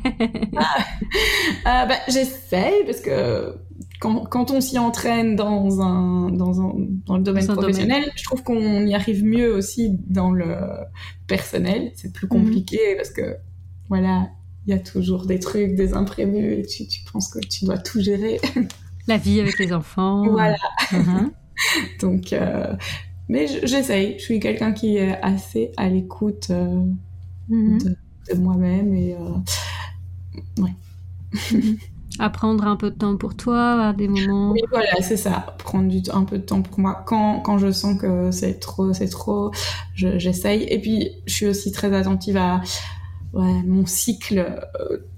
Euh, 1.66 1.86
bah, 1.86 1.96
j'essaye 2.08 2.84
parce 2.86 3.02
que 3.02 3.56
quand, 4.04 4.26
quand 4.26 4.52
on 4.52 4.60
s'y 4.60 4.78
entraîne 4.78 5.38
dans 5.38 5.80
un, 5.82 6.30
dans 6.30 6.60
un 6.60 6.74
dans 7.06 7.16
le 7.16 7.24
domaine 7.24 7.48
professionnel, 7.48 8.04
je 8.18 8.24
trouve 8.26 8.44
qu'on 8.44 8.86
y 8.86 8.94
arrive 8.94 9.24
mieux 9.24 9.56
aussi 9.56 9.98
dans 10.08 10.30
le 10.30 10.58
personnel. 11.26 11.94
C'est 11.96 12.12
plus 12.12 12.26
mhm. 12.26 12.32
compliqué 12.32 12.96
parce 12.98 13.12
que 13.12 13.38
voilà, 13.88 14.28
il 14.68 14.72
y 14.72 14.74
a 14.74 14.80
toujours 14.80 15.26
des 15.26 15.40
trucs, 15.40 15.76
des 15.76 15.94
imprévus 15.94 16.56
et 16.56 16.66
tu, 16.66 16.86
tu 16.86 17.00
penses 17.14 17.30
que 17.30 17.40
tu 17.40 17.64
dois 17.64 17.78
tout 17.78 18.02
gérer. 18.02 18.42
La 19.08 19.16
vie 19.16 19.40
avec 19.40 19.58
les 19.58 19.72
enfants. 19.72 20.28
Voilà. 20.30 20.58
Mhm. 20.92 21.32
Donc, 22.02 22.34
euh, 22.34 22.76
mais 23.30 23.48
j'essaye. 23.64 24.20
Je 24.20 24.24
suis 24.24 24.42
quelqu'un 24.42 24.74
qui 24.74 24.98
est 24.98 25.18
assez 25.22 25.72
à 25.78 25.88
l'écoute 25.88 26.48
euh, 26.50 26.84
mhm. 27.48 27.78
de, 27.80 28.36
moi-même 28.36 28.94
et 28.96 29.16
euh, 29.16 30.62
ouais. 30.62 30.74
Apprendre 32.20 32.66
un 32.68 32.76
peu 32.76 32.92
de 32.92 32.96
temps 32.96 33.18
pour 33.18 33.36
toi, 33.36 33.74
avoir 33.74 33.94
des 33.96 34.08
moments. 34.08 34.52
Oui, 34.52 34.62
voilà, 34.70 35.02
c'est 35.02 35.18
ça. 35.18 35.56
Prendre 35.58 35.88
du, 35.88 36.02
un 36.12 36.24
peu 36.24 36.38
de 36.38 36.44
temps 36.44 36.62
pour 36.62 36.80
moi. 36.80 37.04
Quand, 37.06 37.40
quand 37.40 37.58
je 37.58 37.72
sens 37.72 38.00
que 38.00 38.32
c'est 38.32 38.60
trop, 38.60 38.94
c'est 38.94 39.10
trop, 39.10 39.52
j'essaye. 39.96 40.64
et 40.64 40.80
puis, 40.80 41.10
je 41.26 41.34
suis 41.34 41.48
aussi 41.48 41.72
très 41.72 41.94
attentive 41.94 42.38
à 42.38 42.62
ouais, 43.34 43.64
mon 43.66 43.86
cycle 43.86 44.60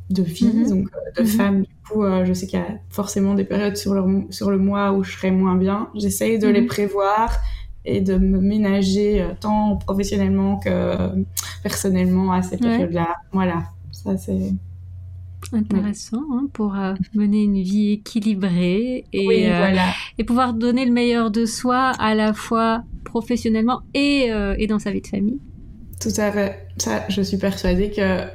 de 0.09 0.23
vie, 0.23 0.45
mhm. 0.45 0.69
donc 0.69 0.87
de 1.17 1.21
mhm. 1.21 1.27
femme. 1.27 1.61
Du 1.61 1.75
coup, 1.89 2.03
je 2.23 2.33
sais 2.33 2.47
qu'il 2.47 2.59
y 2.59 2.61
a 2.61 2.79
forcément 2.89 3.33
des 3.33 3.43
périodes 3.43 3.75
sur 3.75 3.93
le, 3.93 4.25
sur 4.29 4.49
le 4.49 4.57
mois 4.57 4.93
où 4.93 5.03
je 5.03 5.11
serai 5.11 5.31
moins 5.31 5.55
bien. 5.55 5.89
J'essaye 5.95 6.39
de 6.39 6.47
les 6.47 6.65
prévoir 6.65 7.37
et 7.85 8.01
de 8.01 8.17
me 8.17 8.39
ménager 8.39 9.21
euh, 9.21 9.33
tant 9.39 9.77
professionnellement 9.77 10.57
que 10.57 11.23
personnellement 11.63 12.31
à 12.31 12.41
cette 12.41 12.61
période-là. 12.61 13.15
Voilà, 13.31 13.63
ça 13.91 14.17
c'est 14.17 14.53
intéressant 15.53 16.23
hein, 16.31 16.47
pour 16.53 16.75
euh, 16.75 16.93
mener 17.13 17.43
une 17.43 17.61
vie 17.61 17.93
équilibrée 17.93 19.05
et, 19.13 19.51
euh, 19.51 19.75
et 20.17 20.23
pouvoir 20.23 20.53
donner 20.53 20.85
le 20.85 20.91
meilleur 20.91 21.31
de 21.31 21.45
soi 21.45 21.91
à 21.99 22.15
la 22.15 22.33
fois 22.33 22.83
professionnellement 23.03 23.81
et, 23.93 24.31
et 24.57 24.67
dans 24.67 24.79
sa 24.79 24.91
vie 24.91 25.01
de 25.01 25.07
famille. 25.07 25.39
Tout 26.01 26.09
à 26.17 26.31
fait. 26.31 26.67
Ça, 26.77 27.05
je 27.09 27.21
suis 27.21 27.37
persuadée 27.37 27.91
que 27.91 28.27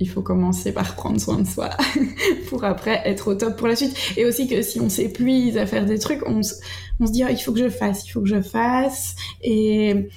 il 0.00 0.08
faut 0.08 0.22
commencer 0.22 0.72
par 0.72 0.94
prendre 0.94 1.20
soin 1.20 1.40
de 1.40 1.46
soi 1.46 1.70
pour 2.48 2.64
après 2.64 3.02
être 3.04 3.28
au 3.28 3.34
top 3.34 3.56
pour 3.56 3.66
la 3.66 3.76
suite. 3.76 3.96
Et 4.16 4.24
aussi 4.24 4.46
que 4.46 4.62
si 4.62 4.80
on 4.80 4.88
s'épuise 4.88 5.56
à 5.56 5.66
faire 5.66 5.86
des 5.86 5.98
trucs, 5.98 6.26
on 6.26 6.42
se, 6.42 6.54
on 7.00 7.06
se 7.06 7.12
dit 7.12 7.24
oh, 7.24 7.30
il 7.30 7.38
faut 7.38 7.52
que 7.52 7.58
je 7.58 7.68
fasse, 7.68 8.06
il 8.06 8.10
faut 8.10 8.20
que 8.20 8.28
je 8.28 8.40
fasse. 8.40 9.16
Et, 9.42 10.08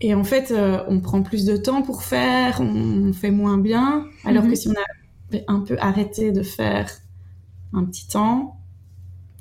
et 0.00 0.14
en 0.14 0.24
fait, 0.24 0.50
euh, 0.50 0.82
on 0.88 1.00
prend 1.00 1.22
plus 1.22 1.46
de 1.46 1.56
temps 1.56 1.82
pour 1.82 2.02
faire, 2.02 2.60
on, 2.60 3.12
fait 3.12 3.30
moins 3.30 3.58
bien. 3.58 4.06
Alors 4.24 4.44
que 4.44 4.48
mhm. 4.48 4.56
si 4.56 4.68
on 4.68 4.72
a 4.72 4.84
un 5.48 5.60
peu 5.60 5.76
arrêté 5.80 6.32
de 6.32 6.42
faire 6.42 6.90
un 7.72 7.84
petit 7.84 8.08
temps, 8.08 8.60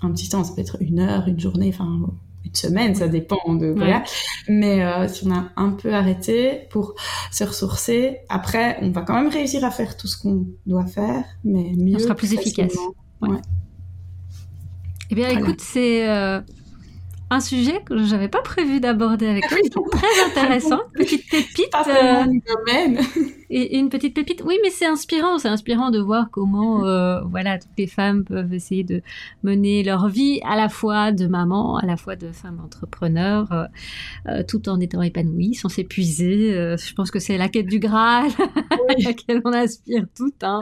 un 0.01 0.11
petit 0.11 0.29
temps, 0.29 0.43
ça 0.43 0.53
peut 0.53 0.61
être 0.61 0.77
une 0.81 0.99
heure, 0.99 1.27
une 1.27 1.39
journée, 1.39 1.71
enfin 1.73 1.99
une 2.45 2.55
semaine, 2.55 2.95
ça 2.95 3.07
dépend 3.07 3.55
de 3.55 3.67
voilà. 3.67 4.03
Mais 4.47 4.83
euh, 4.83 5.07
si 5.07 5.25
on 5.25 5.31
a 5.31 5.49
un 5.55 5.71
peu 5.71 5.93
arrêté 5.93 6.67
pour 6.69 6.95
se 7.31 7.43
ressourcer, 7.43 8.19
après, 8.29 8.77
on 8.81 8.91
va 8.91 9.01
quand 9.01 9.15
même 9.15 9.29
réussir 9.29 9.63
à 9.63 9.71
faire 9.71 9.97
tout 9.97 10.07
ce 10.07 10.17
qu'on 10.17 10.45
doit 10.65 10.85
faire, 10.85 11.23
mais 11.43 11.73
mieux. 11.75 11.95
On 11.95 11.99
sera 11.99 12.15
plus 12.15 12.33
efficace. 12.33 12.75
Ouais. 13.21 13.37
Eh 15.09 15.15
bien, 15.15 15.29
écoute, 15.29 15.61
c'est 15.61 16.07
euh, 16.09 16.41
un 17.29 17.39
sujet 17.39 17.81
que 17.85 17.97
je 17.97 18.11
n'avais 18.11 18.27
pas 18.27 18.41
prévu 18.41 18.79
d'aborder 18.79 19.27
avec 19.27 19.47
toi, 19.71 19.83
très 19.91 20.25
intéressant, 20.27 20.81
petite 20.93 21.29
pépite. 21.29 21.71
Pas 21.71 21.85
euh, 21.87 22.25
domaine. 22.25 22.99
Et, 23.49 23.77
une 23.77 23.89
petite 23.89 24.13
pépite. 24.13 24.41
Oui, 24.45 24.57
mais 24.63 24.69
c'est 24.69 24.85
inspirant. 24.85 25.37
C'est 25.37 25.49
inspirant 25.49 25.91
de 25.91 25.99
voir 25.99 26.29
comment, 26.31 26.85
euh, 26.85 27.21
voilà, 27.21 27.57
toutes 27.57 27.77
les 27.77 27.87
femmes 27.87 28.23
peuvent 28.23 28.53
essayer 28.53 28.83
de 28.83 29.01
mener 29.43 29.83
leur 29.83 30.07
vie 30.07 30.39
à 30.43 30.55
la 30.55 30.69
fois 30.69 31.11
de 31.11 31.27
maman, 31.27 31.77
à 31.77 31.85
la 31.85 31.97
fois 31.97 32.15
de 32.15 32.31
femme 32.31 32.59
entrepreneur, 32.63 33.51
euh, 33.51 33.65
euh, 34.27 34.43
tout 34.47 34.69
en 34.69 34.79
étant 34.79 35.01
épanouie, 35.01 35.53
sans 35.53 35.69
s'épuiser. 35.69 36.75
je 36.77 36.93
pense 36.93 37.11
que 37.11 37.19
c'est 37.19 37.37
la 37.37 37.49
quête 37.49 37.67
du 37.67 37.79
Graal 37.79 38.29
à 38.89 39.01
laquelle 39.03 39.41
on 39.45 39.53
aspire 39.53 40.05
tout. 40.15 40.33
Hein. 40.41 40.61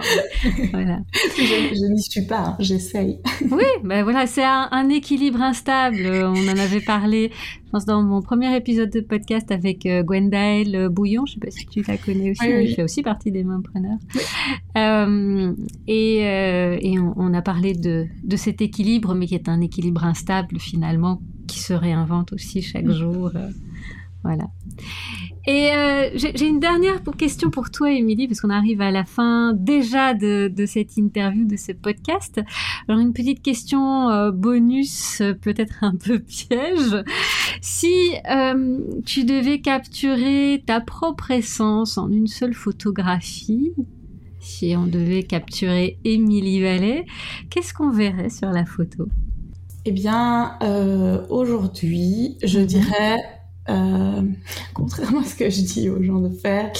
voilà. 0.71 0.99
Je, 1.37 1.91
n'y 1.91 2.01
suis 2.01 2.25
pas. 2.25 2.47
Hein. 2.47 2.55
J'essaye. 2.59 3.19
oui, 3.51 3.63
ben 3.83 4.03
voilà, 4.03 4.27
c'est 4.27 4.43
un, 4.43 4.67
un, 4.71 4.89
équilibre 4.89 5.41
instable. 5.41 6.05
On 6.05 6.47
en 6.47 6.57
avait 6.57 6.81
parlé 6.81 7.31
pense 7.73 7.85
dans 7.85 8.03
mon 8.03 8.21
premier 8.21 8.55
épisode 8.55 8.91
de 8.91 8.99
podcast 8.99 9.51
avec 9.51 9.87
euh, 9.87 10.03
Gwendael 10.03 10.89
Bouillon, 10.89 11.25
je 11.25 11.31
ne 11.31 11.33
sais 11.33 11.39
pas 11.39 11.49
si 11.49 11.65
tu 11.65 11.81
la 11.81 11.97
connais 11.97 12.29
aussi, 12.29 12.45
elle 12.45 12.67
fait 12.67 12.83
aussi 12.83 13.01
partie 13.01 13.31
des 13.31 13.43
mainpreneurs. 13.43 13.97
Euh, 14.75 15.53
et, 15.87 16.25
euh, 16.25 16.77
et 16.81 16.97
on, 16.97 17.33
a 17.33 17.41
parlé 17.43 17.73
de, 17.73 18.07
de, 18.23 18.35
cet 18.35 18.61
équilibre, 18.61 19.13
mais 19.13 19.27
qui 19.27 19.35
est 19.35 19.47
un 19.47 19.61
équilibre 19.61 20.03
instable 20.03 20.59
finalement, 20.59 21.21
qui 21.47 21.59
se 21.59 21.73
réinvente 21.73 22.33
aussi 22.33 22.63
chaque 22.63 22.89
jour. 22.89 23.31
Voilà. 24.23 24.45
Et 25.45 25.71
euh, 25.73 26.09
j'ai 26.15 26.47
une 26.47 26.61
dernière 26.61 27.01
question 27.17 27.49
pour 27.49 27.69
toi, 27.69 27.91
Émilie, 27.91 28.27
parce 28.27 28.39
qu'on 28.39 28.49
arrive 28.49 28.79
à 28.79 28.91
la 28.91 29.03
fin 29.03 29.53
déjà 29.53 30.13
de, 30.13 30.47
de, 30.47 30.65
cette 30.65 30.95
interview, 30.95 31.45
de 31.45 31.57
ce 31.57 31.73
podcast. 31.73 32.39
Alors 32.87 33.01
une 33.01 33.11
petite 33.11 33.41
question 33.41 34.09
euh, 34.09 34.31
bonus, 34.31 35.21
peut-être 35.41 35.83
un 35.83 35.95
peu 35.95 36.19
piège. 36.19 37.03
Si 37.59 37.93
euh, 38.31 38.79
tu 39.05 39.25
devais 39.25 39.59
capturer 39.59 40.63
ta 40.65 40.79
propre 40.79 41.31
essence 41.31 41.97
en 41.97 42.09
une 42.09 42.27
seule 42.27 42.53
photographie, 42.53 43.73
si 44.39 44.75
on 44.77 44.85
devait 44.85 45.23
capturer 45.23 45.99
Émilie 46.05 46.61
Vallée, 46.61 47.05
qu'est-ce 47.49 47.73
qu'on 47.73 47.91
verrait 47.91 48.29
sur 48.29 48.49
la 48.49 48.65
photo? 48.65 49.07
Eh 49.85 49.91
bien, 49.91 50.57
aujourd'hui, 51.29 52.37
je 52.41 52.59
mhm. 52.59 52.65
dirais 52.65 53.17
euh, 53.69 54.21
contrairement 54.73 55.21
à 55.21 55.23
ce 55.23 55.35
que 55.35 55.49
je 55.49 55.61
dis 55.61 55.89
aux 55.89 56.01
gens 56.01 56.19
de 56.19 56.29
faire, 56.29 56.71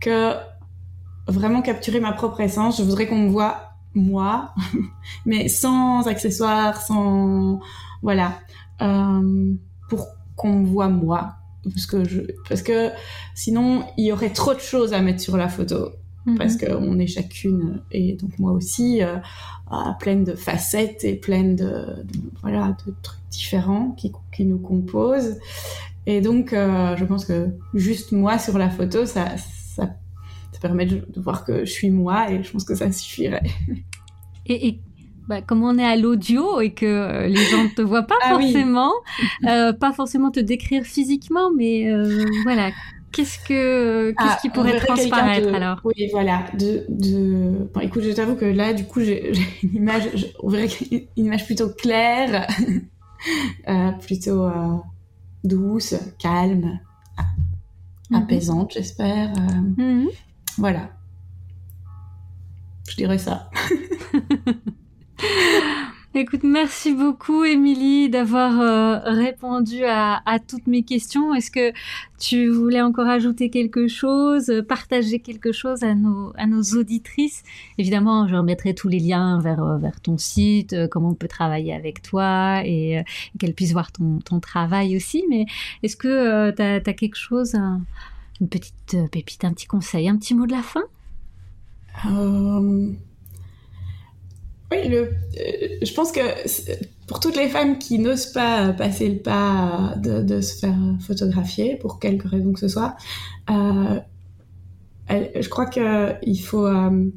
que 0.00 0.34
vraiment 1.26 1.62
capturer 1.62 2.00
ma 2.00 2.12
propre 2.12 2.40
essence, 2.40 2.78
je 2.78 2.82
voudrais 2.82 3.06
qu'on 3.06 3.18
me 3.18 3.30
voit 3.30 3.74
moi, 3.94 4.54
mais 5.26 5.48
sans 5.48 6.06
accessoires, 6.06 6.80
sans 6.80 7.60
voilà, 8.02 8.38
euh, 8.82 9.54
pour 9.88 10.08
qu'on 10.36 10.60
me 10.60 10.66
voit 10.66 10.88
moi, 10.88 11.34
parce 11.64 11.86
que 11.86 12.04
je, 12.04 12.22
parce 12.48 12.62
que 12.62 12.90
sinon 13.34 13.84
il 13.98 14.06
y 14.06 14.12
aurait 14.12 14.30
trop 14.30 14.54
de 14.54 14.60
choses 14.60 14.92
à 14.92 15.00
mettre 15.00 15.20
sur 15.20 15.36
la 15.36 15.48
photo. 15.48 15.90
Mhm. 16.26 16.36
Parce 16.36 16.56
qu'on 16.56 16.98
est 16.98 17.06
chacune, 17.06 17.80
et 17.90 18.12
donc 18.12 18.38
moi 18.38 18.52
aussi, 18.52 19.02
euh, 19.02 19.16
pleine 19.98 20.24
de 20.24 20.34
facettes 20.34 21.04
et 21.04 21.14
pleine 21.14 21.56
de, 21.56 22.04
voilà, 22.42 22.76
de 22.86 22.92
trucs 23.02 23.20
différents 23.30 23.92
qui, 23.92 24.12
qui 24.32 24.44
nous 24.44 24.58
composent. 24.58 25.38
Et 26.06 26.20
donc, 26.20 26.52
euh, 26.52 26.96
je 26.96 27.04
pense 27.04 27.24
que 27.24 27.48
juste 27.74 28.12
moi 28.12 28.38
sur 28.38 28.58
la 28.58 28.70
photo, 28.70 29.06
ça, 29.06 29.36
ça, 29.36 29.90
ça 30.52 30.60
permet 30.60 30.86
de, 30.86 31.04
voir 31.16 31.44
que 31.44 31.64
je 31.64 31.70
suis 31.70 31.90
moi 31.90 32.30
et 32.30 32.42
je 32.42 32.50
pense 32.50 32.64
que 32.64 32.74
ça 32.74 32.90
suffirait. 32.90 33.42
Et, 34.46 34.66
et 34.66 34.80
bah, 35.30 35.40
comme 35.42 35.62
on 35.62 35.78
est 35.78 35.84
à 35.84 35.94
l'audio 35.94 36.60
et 36.60 36.72
que 36.72 36.84
euh, 36.84 37.28
les 37.28 37.36
gens 37.36 37.62
ne 37.62 37.68
te 37.68 37.82
voient 37.82 38.02
pas 38.02 38.16
ah 38.20 38.30
forcément, 38.30 38.90
euh, 39.46 39.72
pas 39.72 39.92
forcément 39.92 40.32
te 40.32 40.40
décrire 40.40 40.82
physiquement, 40.82 41.52
mais 41.56 41.88
euh, 41.88 42.24
voilà. 42.42 42.72
Qu'est-ce 43.12 43.38
que 43.38 44.10
qu'est-ce 44.10 44.32
ah, 44.32 44.38
qui 44.42 44.50
pourrait 44.50 44.76
transparaître 44.78 45.54
alors? 45.54 45.80
Oui, 45.84 46.08
voilà. 46.10 46.46
De, 46.58 46.84
de... 46.88 47.68
Bon, 47.72 47.80
écoute, 47.80 48.02
je 48.02 48.10
t'avoue 48.10 48.34
que 48.34 48.44
là, 48.44 48.72
du 48.72 48.84
coup, 48.84 49.02
j'ai 49.02 49.30
une 49.62 49.76
image, 49.76 50.08
on 50.42 50.48
verrait 50.48 50.68
une 51.16 51.26
image 51.26 51.46
plutôt 51.46 51.68
claire, 51.68 52.48
plutôt 54.00 54.50
douce, 55.44 55.94
calme, 56.18 56.80
mhm. 58.10 58.16
apaisante, 58.16 58.72
j'espère. 58.72 59.32
Euh, 59.36 59.82
mhm. 59.82 60.08
Voilà. 60.58 60.90
Je 62.88 62.96
dirais 62.96 63.18
ça. 63.18 63.50
Écoute, 66.20 66.42
merci 66.44 66.92
beaucoup, 66.92 67.44
Émilie, 67.44 68.10
d'avoir 68.10 68.60
euh, 68.60 68.98
répondu 69.06 69.84
à, 69.86 70.20
toutes 70.46 70.66
mes 70.66 70.82
questions. 70.82 71.32
Est-ce 71.34 71.50
que 71.50 71.72
tu 72.18 72.46
voulais 72.50 72.82
encore 72.82 73.06
ajouter 73.06 73.48
quelque 73.48 73.88
chose, 73.88 74.52
partager 74.68 75.20
quelque 75.20 75.50
chose 75.50 75.82
à 75.82 75.94
nos, 75.94 76.34
auditrices? 76.76 77.42
Évidemment, 77.78 78.28
je 78.28 78.36
remettrai 78.36 78.74
tous 78.74 78.88
les 78.88 78.98
liens 78.98 79.40
vers, 79.40 79.64
euh, 79.64 79.78
ton 80.02 80.18
site, 80.18 80.74
euh, 80.74 80.88
comment 80.88 81.08
on 81.08 81.14
peut 81.14 81.26
travailler 81.26 81.72
avec 81.72 82.02
toi 82.02 82.60
et, 82.66 83.02
qu'elle 83.38 83.54
puisse 83.54 83.72
voir 83.72 83.90
ton, 83.90 84.40
travail 84.40 84.96
aussi. 84.96 85.24
Mais 85.30 85.46
est-ce 85.82 85.96
que 85.96 86.50
tu 86.50 86.60
as, 86.60 86.92
quelque 86.92 87.16
chose, 87.16 87.54
une 88.42 88.48
petite 88.50 88.98
pépite, 89.10 89.42
un 89.46 89.54
petit 89.54 89.66
conseil, 89.66 90.06
un 90.06 90.18
petit 90.18 90.34
mot 90.34 90.44
de 90.44 90.52
la 90.52 90.62
fin? 90.62 90.84
Oui, 94.70 94.88
le, 94.88 94.98
euh, 94.98 95.12
je 95.82 95.92
pense 95.94 96.12
que 96.12 96.20
pour 97.06 97.20
toutes 97.20 97.36
les 97.36 97.48
femmes 97.48 97.78
qui 97.78 97.98
n'osent 97.98 98.32
pas 98.32 98.72
passer 98.72 99.08
le 99.08 99.18
pas 99.18 99.94
de, 99.96 100.22
de, 100.22 100.40
se 100.40 100.58
faire 100.58 100.76
photographier, 101.00 101.76
pour 101.76 101.98
quelque 101.98 102.28
raison 102.28 102.52
que 102.52 102.60
ce 102.60 102.68
soit, 102.68 102.96
euh, 103.50 103.98
je 105.08 105.48
crois 105.48 105.66
qu'il 105.66 106.40
faut, 106.40 106.66
euh, 106.66 107.10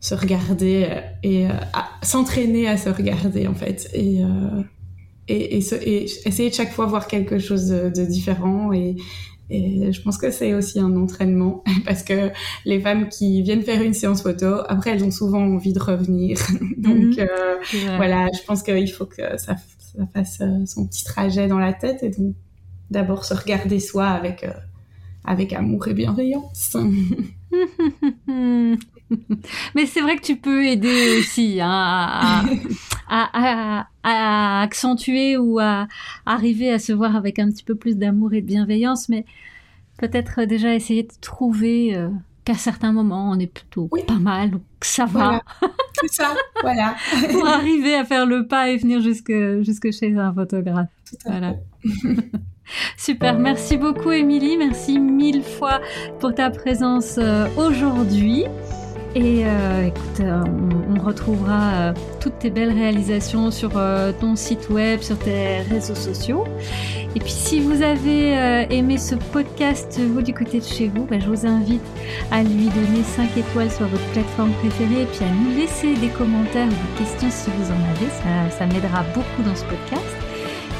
se 0.00 0.14
regarder 0.14 0.88
et 1.24 1.48
s'entraîner 2.02 2.68
à 2.68 2.76
se 2.76 2.88
regarder 2.88 3.48
en 3.48 3.54
fait 3.54 3.90
et 3.94 4.22
et, 5.26 5.58
et, 5.58 6.04
essayer 6.04 6.50
de 6.50 6.54
chaque 6.54 6.72
fois 6.72 6.86
voir 6.86 7.08
quelque 7.08 7.38
chose 7.38 7.68
de, 7.68 8.04
différent 8.06 8.72
et, 8.72 8.96
et 9.50 9.92
je 9.92 10.02
pense 10.02 10.18
que 10.18 10.30
c'est 10.30 10.54
aussi 10.54 10.78
un 10.78 10.94
entraînement 10.96 11.64
parce 11.84 12.02
que 12.02 12.30
les 12.64 12.80
femmes 12.80 13.08
qui 13.08 13.42
viennent 13.42 13.62
faire 13.62 13.82
une 13.82 13.94
séance 13.94 14.22
photo, 14.22 14.56
après 14.68 14.90
elles 14.90 15.04
ont 15.04 15.10
souvent 15.10 15.42
envie 15.42 15.72
de 15.72 15.80
revenir. 15.80 16.38
Donc 16.76 17.16
mhm. 17.16 17.96
voilà, 17.96 18.28
je 18.32 18.44
pense 18.46 18.62
qu'il 18.62 18.90
faut 18.90 19.06
que 19.06 19.38
ça, 19.38 19.56
ça 19.78 20.06
fasse 20.12 20.42
son 20.66 20.86
petit 20.86 21.04
trajet 21.04 21.48
dans 21.48 21.58
la 21.58 21.72
tête 21.72 22.02
et 22.02 22.10
donc 22.10 22.34
d'abord 22.90 23.24
se 23.24 23.34
regarder 23.34 23.80
soi 23.80 24.06
avec 24.06 24.44
avec 25.24 25.52
amour 25.52 25.88
et 25.88 25.94
bienveillance. 25.94 26.76
Mais 29.74 29.86
c'est 29.86 30.00
vrai 30.00 30.16
que 30.16 30.22
tu 30.22 30.36
peux 30.36 30.64
aider 30.66 31.18
aussi 31.18 31.60
hein, 31.60 31.68
à, 31.70 32.44
accentuer 34.02 35.36
ou 35.36 35.58
à 35.58 35.86
arriver 36.26 36.72
à 36.72 36.78
se 36.78 36.92
voir 36.92 37.16
avec 37.16 37.38
un 37.38 37.50
petit 37.50 37.64
peu 37.64 37.74
plus 37.74 37.96
d'amour 37.96 38.34
et 38.34 38.40
de 38.40 38.46
bienveillance, 38.46 39.08
mais 39.08 39.24
peut-être 39.98 40.44
déjà 40.44 40.74
essayer 40.74 41.02
de 41.02 41.12
trouver 41.20 41.94
euh, 41.94 42.08
qu'à 42.44 42.54
certains 42.54 42.92
moments 42.92 43.30
on 43.30 43.38
est 43.38 43.52
plutôt 43.52 43.90
pas 44.06 44.14
mal 44.14 44.54
ou 44.54 44.60
que 44.80 44.86
ça 44.86 45.04
va. 45.04 45.42
c'est 46.00 46.12
ça, 46.12 46.34
voilà. 46.62 46.94
Pour 47.30 47.46
arriver 47.46 47.94
à 47.94 48.04
faire 48.04 48.24
le 48.24 48.46
pas 48.46 48.70
et 48.70 48.76
venir 48.76 49.00
jusque, 49.00 49.32
jusque 49.60 49.92
chez 49.92 50.16
un 50.16 50.32
photographe. 50.32 50.88
Voilà. 51.26 51.56
Super, 52.96 53.38
merci 53.38 53.76
beaucoup 53.76 54.12
Émilie, 54.12 54.56
merci 54.56 54.98
mille 54.98 55.42
fois 55.42 55.80
pour 56.20 56.34
ta 56.34 56.50
présence 56.50 57.16
euh, 57.18 57.48
aujourd'hui. 57.56 58.44
Et 59.14 59.42
euh, 59.44 59.86
écoute, 59.86 60.20
euh, 60.20 60.44
on, 60.94 61.00
retrouvera 61.00 61.94
toutes 62.20 62.38
tes 62.40 62.50
belles 62.50 62.72
réalisations 62.72 63.50
sur 63.50 63.80
ton 64.20 64.36
site 64.36 64.68
web, 64.68 65.00
sur 65.00 65.16
tes 65.18 65.60
réseaux 65.70 65.94
sociaux. 65.94 66.44
Et 67.16 67.20
puis 67.20 67.30
si 67.30 67.60
vous 67.60 67.80
avez 67.82 68.66
aimé 68.68 68.98
ce 68.98 69.14
podcast, 69.14 69.98
vous 69.98 70.20
du 70.20 70.34
côté 70.34 70.58
de 70.58 70.64
chez 70.64 70.88
vous, 70.88 71.06
bah, 71.06 71.18
je 71.18 71.26
vous 71.26 71.46
invite 71.46 71.80
à 72.30 72.42
lui 72.42 72.68
donner 72.68 73.02
5 73.02 73.38
étoiles 73.38 73.70
sur 73.70 73.86
votre 73.86 74.04
plateforme 74.12 74.52
préférée 74.60 75.02
et 75.02 75.06
puis 75.06 75.24
à 75.24 75.28
nous 75.30 75.56
laisser 75.56 75.94
des 75.94 76.08
commentaires 76.08 76.66
ou 76.66 76.98
des 76.98 77.04
questions 77.04 77.30
si 77.30 77.50
vous 77.56 77.70
en 77.70 77.80
avez. 77.90 78.50
Ça, 78.50 78.66
m'aidera 78.66 79.02
beaucoup 79.14 79.42
dans 79.42 79.56
ce 79.56 79.64
podcast. 79.64 80.16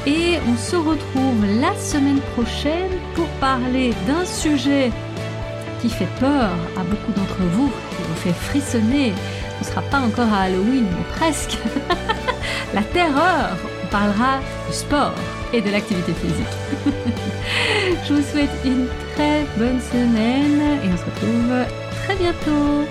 Et 0.05 0.37
on 0.47 0.57
se 0.57 0.75
retrouve 0.75 1.45
la 1.59 1.75
semaine 1.75 2.19
prochaine 2.35 2.91
pour 3.15 3.27
parler 3.39 3.93
d'un 4.07 4.25
sujet 4.25 4.91
qui 5.81 5.89
fait 5.89 6.07
peur 6.19 6.49
à 6.77 6.83
beaucoup 6.83 7.11
d'entre 7.13 7.41
vous, 7.53 7.71
vous 8.09 8.15
fait 8.15 8.33
frissonner. 8.33 9.13
On 9.57 9.65
ne 9.65 9.69
sera 9.69 9.81
pas 9.81 9.99
encore 9.99 10.31
à 10.33 10.43
Halloween, 10.43 10.85
mais 10.89 11.15
presque. 11.15 11.57
la 12.73 12.81
terreur. 12.81 13.57
On 13.83 13.87
parlera 13.87 14.39
du 14.67 14.73
sport 14.73 15.15
et 15.51 15.61
de 15.61 15.71
l'activité 15.71 16.13
physique. 16.13 16.85
Je 18.07 18.13
vous 18.13 18.21
souhaite 18.21 18.51
une 18.63 18.87
très 19.15 19.45
bonne 19.57 19.79
semaine 19.81 20.61
et 20.83 20.87
on 20.93 20.97
se 20.97 21.05
retrouve 21.05 21.65
très 22.03 22.15
bientôt. 22.15 22.85